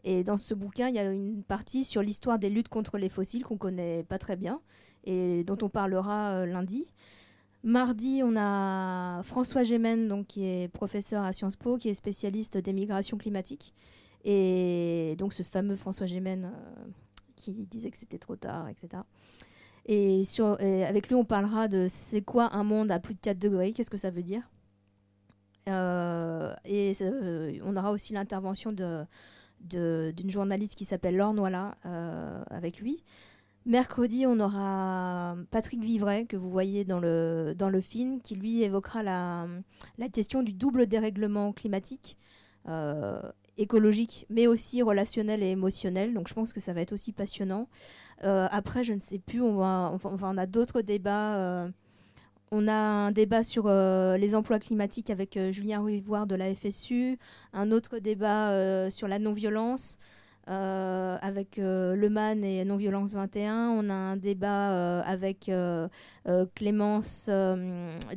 Et 0.04 0.24
dans 0.24 0.38
ce 0.38 0.54
bouquin, 0.54 0.88
il 0.88 0.96
y 0.96 1.00
a 1.00 1.12
une 1.12 1.44
partie 1.44 1.84
sur 1.84 2.02
l'histoire 2.02 2.40
des 2.40 2.50
luttes 2.50 2.70
contre 2.70 2.98
les 2.98 3.10
fossiles 3.10 3.44
qu'on 3.44 3.58
connaît 3.58 4.04
pas 4.04 4.18
très 4.18 4.38
bien 4.38 4.62
et 5.04 5.44
dont 5.44 5.58
on 5.62 5.70
parlera 5.70 6.32
euh, 6.32 6.46
lundi. 6.46 6.86
Mardi, 7.64 8.22
on 8.24 8.38
a 8.38 9.22
François 9.24 9.64
Gémen, 9.64 10.08
donc, 10.08 10.28
qui 10.28 10.46
est 10.46 10.70
professeur 10.70 11.24
à 11.24 11.34
Sciences 11.34 11.58
Po, 11.58 11.78
qui 11.78 11.90
est 11.90 11.94
spécialiste 11.94 12.58
des 12.58 12.72
migrations 12.72 13.18
climatiques. 13.18 13.74
Et 14.24 15.16
donc 15.18 15.34
ce 15.34 15.44
fameux 15.44 15.78
François 15.78 16.06
Gémen 16.06 16.52
qui 17.40 17.66
disait 17.66 17.90
que 17.90 17.98
c'était 17.98 18.18
trop 18.20 18.36
tard, 18.36 18.68
etc. 18.68 19.04
Et, 19.92 20.22
avec 20.88 21.08
lui, 21.08 21.16
on 21.16 21.26
parlera 21.26 21.68
de 21.68 21.88
c'est 21.90 22.22
quoi 22.22 22.56
un 22.56 22.64
monde 22.64 22.92
à 22.92 23.00
plus 23.00 23.16
de 23.16 23.20
4 23.20 23.40
degrés, 23.40 23.72
qu'est-ce 23.72 23.90
que 23.90 23.98
ça 23.98 24.12
veut 24.12 24.22
dire. 24.22 24.44
Euh, 25.68 26.54
et 26.64 26.94
euh, 27.02 27.60
on 27.64 27.76
aura 27.76 27.92
aussi 27.92 28.14
l'intervention 28.14 28.72
d'une 28.72 30.30
journaliste 30.30 30.76
qui 30.76 30.86
s'appelle 30.86 31.18
Laure 31.18 31.34
Noila 31.34 31.76
euh, 31.88 32.44
avec 32.52 32.80
lui. 32.80 33.04
Mercredi, 33.66 34.28
on 34.28 34.40
aura 34.40 35.36
Patrick 35.50 35.84
Vivray, 35.84 36.28
que 36.28 36.38
vous 36.38 36.52
voyez 36.52 36.86
dans 36.86 37.00
le, 37.00 37.56
dans 37.58 37.70
le 37.70 37.82
film, 37.82 38.22
qui 38.22 38.36
lui 38.36 38.62
évoquera 38.62 39.02
la, 39.02 39.48
la 39.98 40.08
question 40.08 40.44
du 40.44 40.54
double 40.54 40.86
dérèglement 40.86 41.52
climatique, 41.52 42.16
écologique, 43.58 44.28
mais 44.30 44.46
aussi 44.46 44.84
relationnel 44.84 45.42
et 45.42 45.48
émotionnel. 45.50 46.14
Donc 46.14 46.28
je 46.28 46.36
pense 46.36 46.54
que 46.54 46.60
ça 46.60 46.74
va 46.74 46.82
être 46.82 46.94
aussi 46.94 47.12
passionnant. 47.12 47.68
Euh, 48.24 48.48
après, 48.52 48.84
je 48.84 48.94
ne 48.94 49.00
sais 49.00 49.20
plus, 49.20 49.42
on, 49.42 49.62
a 49.62 50.46
d'autres 50.46 50.82
débats. 50.82 51.38
euh, 51.38 51.70
on 52.52 52.68
a 52.68 52.74
un 52.74 53.12
débat 53.12 53.44
sur 53.44 53.66
euh, 53.68 54.18
les 54.18 54.36
emplois 54.36 54.60
climatiques 54.60 55.10
avec 55.10 55.40
Julien 55.52 55.84
Rivoire 55.84 56.28
de 56.28 56.36
la 56.36 56.54
FSU, 56.54 57.20
un 57.54 57.72
autre 57.72 58.00
débat 58.00 58.90
sur 58.90 59.08
la 59.08 59.20
non-violence. 59.20 60.00
avec 60.48 61.58
Le 61.58 62.08
Man 62.10 62.44
et 62.44 62.66
Non-Violence 62.66 63.14
21. 63.14 63.70
On 63.70 63.90
a 63.90 63.94
un 63.94 64.18
débat 64.18 65.02
avec 65.02 65.52
Clémence 66.56 67.30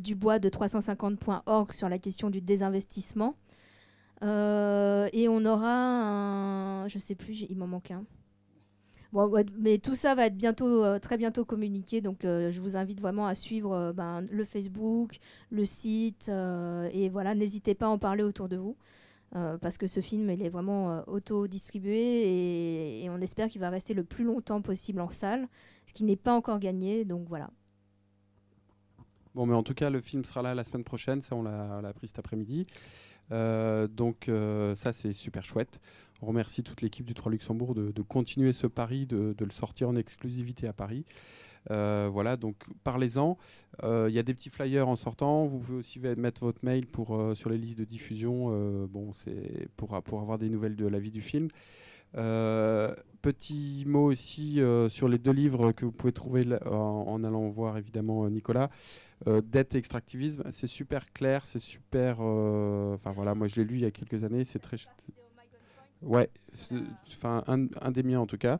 Dubois 0.00 0.38
de 0.38 0.48
350.org 0.48 1.72
sur 1.72 1.88
la 1.88 1.98
question 1.98 2.30
du 2.30 2.40
désinvestissement. 2.40 3.36
Et 4.22 5.26
on 5.28 5.44
aura 5.44 5.74
un. 5.74 6.88
Je 6.88 6.98
sais 6.98 7.14
plus, 7.14 7.42
il 7.42 7.56
m'en 7.58 7.66
manque 7.66 7.90
un. 7.90 8.04
Mais 9.12 9.78
tout 9.78 9.94
ça 9.94 10.14
va 10.14 10.26
être 10.26 10.36
bientôt, 10.36 10.84
euh, 10.84 10.98
très 10.98 11.18
bientôt 11.18 11.44
communiqué, 11.44 12.00
donc 12.00 12.24
euh, 12.24 12.50
je 12.50 12.60
vous 12.60 12.76
invite 12.76 13.00
vraiment 13.00 13.26
à 13.26 13.34
suivre 13.34 13.72
euh, 13.74 13.92
ben, 13.92 14.22
le 14.30 14.44
Facebook, 14.44 15.18
le 15.50 15.66
site, 15.66 16.28
et 16.28 17.08
voilà, 17.10 17.34
n'hésitez 17.34 17.74
pas 17.74 17.86
à 17.86 17.88
en 17.90 17.98
parler 17.98 18.22
autour 18.22 18.48
de 18.48 18.56
vous, 18.56 18.76
parce 19.60 19.76
que 19.78 19.86
ce 19.86 20.00
film, 20.00 20.30
il 20.30 20.42
est 20.42 20.48
vraiment 20.48 21.02
auto-distribué, 21.06 23.02
et, 23.02 23.10
on 23.10 23.20
espère 23.20 23.48
qu'il 23.48 23.60
va 23.60 23.70
rester 23.70 23.92
le 23.92 24.04
plus 24.04 24.24
longtemps 24.24 24.62
possible 24.62 25.00
en 25.00 25.10
salle, 25.10 25.46
ce 25.86 25.92
qui 25.92 26.04
n'est 26.04 26.16
pas 26.16 26.34
encore 26.34 26.58
gagné, 26.58 27.04
donc 27.04 27.28
voilà. 27.28 27.50
Bon, 29.34 29.46
mais 29.46 29.54
en 29.54 29.62
tout 29.62 29.74
cas, 29.74 29.88
le 29.88 30.00
film 30.00 30.24
sera 30.24 30.42
là 30.42 30.54
la 30.54 30.62
semaine 30.62 30.84
prochaine. 30.84 31.22
Ça, 31.22 31.34
on 31.34 31.42
l'a 31.42 31.88
appris 31.88 32.06
cet 32.08 32.18
après-midi. 32.18 32.66
Donc, 33.30 34.30
ça, 34.74 34.92
c'est 34.92 35.12
super 35.12 35.44
chouette. 35.44 35.80
On 36.22 36.26
remercie 36.26 36.62
toute 36.62 36.82
l'équipe 36.82 37.04
du 37.04 37.14
3 37.14 37.32
Luxembourg 37.32 37.74
de, 37.74 38.02
continuer 38.02 38.52
ce 38.52 38.68
pari, 38.68 39.06
de, 39.06 39.34
le 39.38 39.50
sortir 39.50 39.88
en 39.88 39.96
exclusivité 39.96 40.68
à 40.68 40.72
Paris. 40.72 41.04
Euh, 41.70 42.08
voilà, 42.12 42.36
donc 42.36 42.56
parlez-en. 42.84 43.38
Euh, 43.82 44.06
Il 44.08 44.14
y 44.14 44.20
a 44.20 44.22
des 44.22 44.32
petits 44.32 44.48
flyers 44.48 44.88
en 44.88 44.94
sortant. 44.94 45.44
Vous 45.44 45.58
pouvez 45.58 45.78
aussi 45.78 45.98
mettre 45.98 46.44
votre 46.44 46.64
mail 46.64 46.86
pour, 46.86 47.16
euh, 47.16 47.34
sur 47.34 47.50
les 47.50 47.58
listes 47.58 47.78
de 47.78 47.84
diffusion. 47.84 48.86
Bon, 48.86 49.12
c'est 49.12 49.68
pour, 49.76 50.00
pour 50.02 50.20
avoir 50.20 50.38
des 50.38 50.48
nouvelles 50.48 50.76
de 50.76 50.86
la 50.86 51.00
vie 51.00 51.10
du 51.10 51.22
film. 51.22 51.48
Petit 52.12 53.84
mot 53.86 54.04
aussi 54.04 54.60
sur 54.90 55.08
les 55.08 55.18
deux 55.18 55.32
livres 55.32 55.72
que 55.72 55.84
vous 55.84 55.92
pouvez 55.92 56.12
trouver 56.12 56.44
en, 56.66 57.24
allant 57.24 57.48
voir 57.48 57.78
évidemment 57.78 58.30
Nicolas. 58.30 58.70
Dette 59.26 59.74
et 59.74 59.78
extractivisme, 59.78 60.44
c'est 60.50 60.68
super 60.68 61.12
clair, 61.12 61.46
c'est 61.46 61.58
super. 61.58 62.20
Enfin 62.20 63.10
voilà, 63.10 63.34
moi 63.34 63.48
je 63.48 63.60
l'ai 63.60 63.66
lu 63.66 63.76
il 63.76 63.82
y 63.82 63.86
a 63.86 63.90
quelques 63.90 64.22
années, 64.22 64.44
c'est 64.44 64.60
très. 64.60 64.76
Ouais, 66.02 66.28
enfin 67.06 67.44
un, 67.46 67.90
des 67.90 68.02
miens 68.02 68.20
en 68.20 68.26
tout 68.26 68.38
cas. 68.38 68.58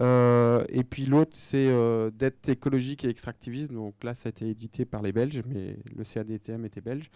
Euh, 0.00 0.64
et 0.68 0.84
puis 0.84 1.06
l'autre 1.06 1.32
c'est 1.32 1.66
euh, 1.66 2.10
Dette 2.10 2.48
écologique 2.48 3.04
et 3.04 3.08
extractivisme. 3.08 3.74
Donc 3.74 3.94
là 4.04 4.14
ça 4.14 4.28
a 4.28 4.30
été 4.30 4.48
édité 4.48 4.84
par 4.84 5.00
les 5.02 5.12
Belges, 5.12 5.42
mais 5.46 5.76
le 5.96 6.04
CADTM 6.04 6.64
était 6.66 6.82
belge. 6.82 7.10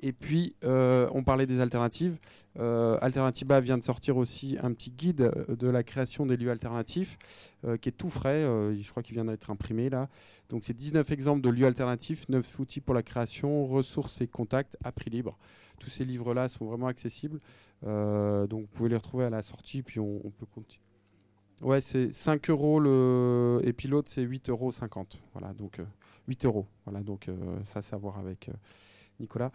Et 0.00 0.12
puis, 0.12 0.54
euh, 0.62 1.08
on 1.14 1.24
parlait 1.24 1.46
des 1.46 1.62
alternatives. 1.62 2.18
Euh, 2.58 2.98
Alternativa 3.00 3.60
vient 3.60 3.78
de 3.78 3.82
sortir 3.82 4.18
aussi 4.18 4.58
un 4.62 4.74
petit 4.74 4.90
guide 4.90 5.32
de 5.48 5.68
la 5.70 5.82
création 5.82 6.26
des 6.26 6.36
lieux 6.36 6.50
alternatifs 6.50 7.16
qui 7.80 7.88
est 7.88 7.92
tout 7.92 8.10
frais. 8.10 8.42
je 8.42 8.90
crois 8.90 9.02
qu'il 9.02 9.14
vient 9.14 9.24
d'être 9.24 9.50
imprimé 9.50 9.88
là. 9.88 10.10
Donc, 10.50 10.64
c'est 10.64 10.74
19 10.74 11.10
exemples 11.12 11.40
de 11.40 11.48
lieux 11.48 11.64
alternatifs, 11.64 12.28
9 12.28 12.60
outils 12.60 12.82
pour 12.82 12.94
la 12.94 13.02
création, 13.02 13.66
ressources 13.66 14.20
et 14.20 14.26
contacts 14.26 14.76
à 14.84 14.92
prix 14.92 15.08
libre. 15.08 15.38
Tous 15.78 15.90
ces 15.90 16.04
livres-là 16.04 16.50
sont 16.50 16.66
vraiment 16.66 16.88
accessibles. 16.88 17.40
Euh, 17.84 18.46
donc, 18.46 18.62
vous 18.62 18.68
pouvez 18.68 18.88
les 18.88 18.96
retrouver 18.96 19.24
à 19.24 19.30
la 19.30 19.42
sortie, 19.42 19.82
puis 19.82 20.00
on, 20.00 20.18
peut 20.38 20.46
continuer. 20.46 20.84
Ouais, 21.60 21.80
c'est 21.80 22.12
5 22.12 22.50
euros 22.50 22.80
le. 22.80 23.60
Et 23.64 23.72
puis 23.72 23.88
l'autre, 23.88 24.10
c'est 24.10 24.22
8,50 24.22 24.50
euros. 24.50 24.70
Voilà, 25.32 25.54
donc 25.54 25.80
euh, 25.80 25.84
8 26.28 26.44
euros. 26.44 26.66
Voilà, 26.84 27.00
donc 27.00 27.28
euh, 27.28 27.34
ça, 27.64 27.82
c'est 27.82 27.94
à 27.94 27.98
voir 27.98 28.18
avec 28.18 28.48
euh, 28.48 28.52
Nicolas. 29.20 29.52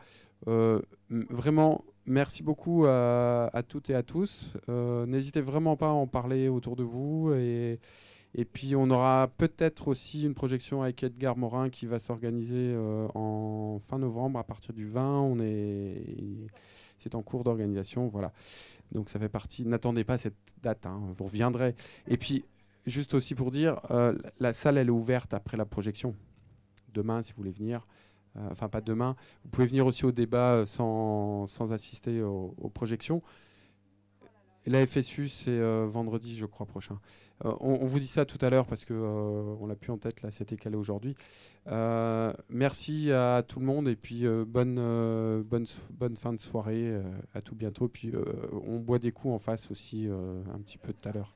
Euh, 0.48 0.80
vraiment, 1.10 1.84
merci 2.06 2.44
beaucoup 2.44 2.86
à, 2.86 3.50
toutes 3.68 3.90
et 3.90 3.96
à 3.96 4.04
tous. 4.04 4.54
Euh, 4.70 5.06
N'hésitez 5.06 5.42
vraiment 5.42 5.76
pas 5.76 5.88
à 5.88 5.92
en 5.92 6.08
parler 6.08 6.48
autour 6.48 6.76
de 6.76 6.84
vous. 6.84 7.34
Et, 7.34 7.80
et 8.34 8.46
puis, 8.46 8.76
on 8.76 8.90
aura 8.90 9.30
peut-être 9.38 9.88
aussi 9.88 10.24
une 10.24 10.34
projection 10.34 10.82
avec 10.82 11.04
Edgar 11.04 11.38
Morin 11.38 11.70
qui 11.70 11.86
va 11.86 12.00
s'organiser 12.00 12.74
euh, 12.74 13.08
en 13.14 13.78
fin 13.80 14.00
novembre 14.00 14.40
à 14.40 14.44
partir 14.44 14.74
du 14.74 14.88
20. 14.88 15.22
On 15.22 15.40
est, 15.40 16.48
c'est 17.02 17.16
en 17.16 17.22
cours 17.22 17.44
d'organisation. 17.44 18.08
Voilà. 18.08 18.32
Donc, 18.92 19.10
ça 19.10 19.20
fait 19.20 19.30
partie. 19.30 19.66
N'attendez 19.66 20.04
pas 20.04 20.18
cette 20.18 20.36
date. 20.62 20.86
hein, 20.86 21.02
vous 21.10 21.26
reviendrez. 21.26 21.76
Et 22.08 22.18
puis, 22.18 22.46
juste 22.86 23.14
aussi 23.14 23.36
pour 23.36 23.52
dire, 23.52 23.80
euh, 23.92 24.18
la 24.40 24.54
salle, 24.54 24.78
elle 24.78 24.88
est 24.88 24.92
ouverte 24.92 25.34
après 25.34 25.58
la 25.58 25.66
projection. 25.66 26.16
Demain, 26.94 27.22
si 27.22 27.32
vous 27.32 27.38
voulez 27.38 27.52
venir. 27.52 27.88
Euh, 28.38 28.48
enfin, 28.52 28.70
pas 28.70 28.82
demain. 28.82 29.16
Vous 29.44 29.50
pouvez 29.50 29.68
venir 29.68 29.86
aussi 29.86 30.06
au 30.06 30.12
débat 30.12 30.54
euh, 30.54 30.66
sans, 30.66 31.48
assister 31.72 32.22
aux 32.22 32.72
projections. 32.74 33.22
La 34.68 34.86
FSU, 34.86 35.28
c'est 35.28 35.50
euh, 35.50 35.88
vendredi, 35.88 36.36
je 36.36 36.46
crois, 36.46 36.68
prochain. 36.68 37.00
Euh, 37.46 37.54
on, 37.62 37.84
vous 37.86 38.00
dit 38.00 38.08
ça 38.08 38.26
tout 38.26 38.38
à 38.46 38.52
l'heure 38.52 38.68
parce 38.68 38.86
que 38.86 38.94
euh, 38.94 39.56
on 39.60 39.66
l'a 39.66 39.76
plus 39.76 39.92
en 39.92 39.98
tête, 39.98 40.22
là, 40.22 40.30
c'était 40.30 40.56
calé 40.56 40.76
aujourd'hui. 40.76 41.16
Merci 42.50 43.12
à 43.12 43.44
tout 43.48 43.60
le 43.60 43.66
monde 43.66 43.88
et 43.88 43.96
puis 43.96 44.26
bonne, 44.46 44.76
bonne, 45.44 45.66
bonne 45.92 46.18
fin 46.18 46.34
de 46.34 46.40
soirée. 46.40 46.94
à 47.34 47.42
tout 47.42 47.56
bientôt. 47.56 47.88
Puis 47.88 48.12
on 48.66 48.78
boit 48.78 49.00
des 49.00 49.12
coups 49.12 49.34
en 49.34 49.40
face 49.40 49.72
aussi 49.72 50.08
un 50.08 50.60
petit 50.60 50.78
peu 50.78 50.94
tout 50.94 51.10
à 51.10 51.12
l'heure. 51.12 51.34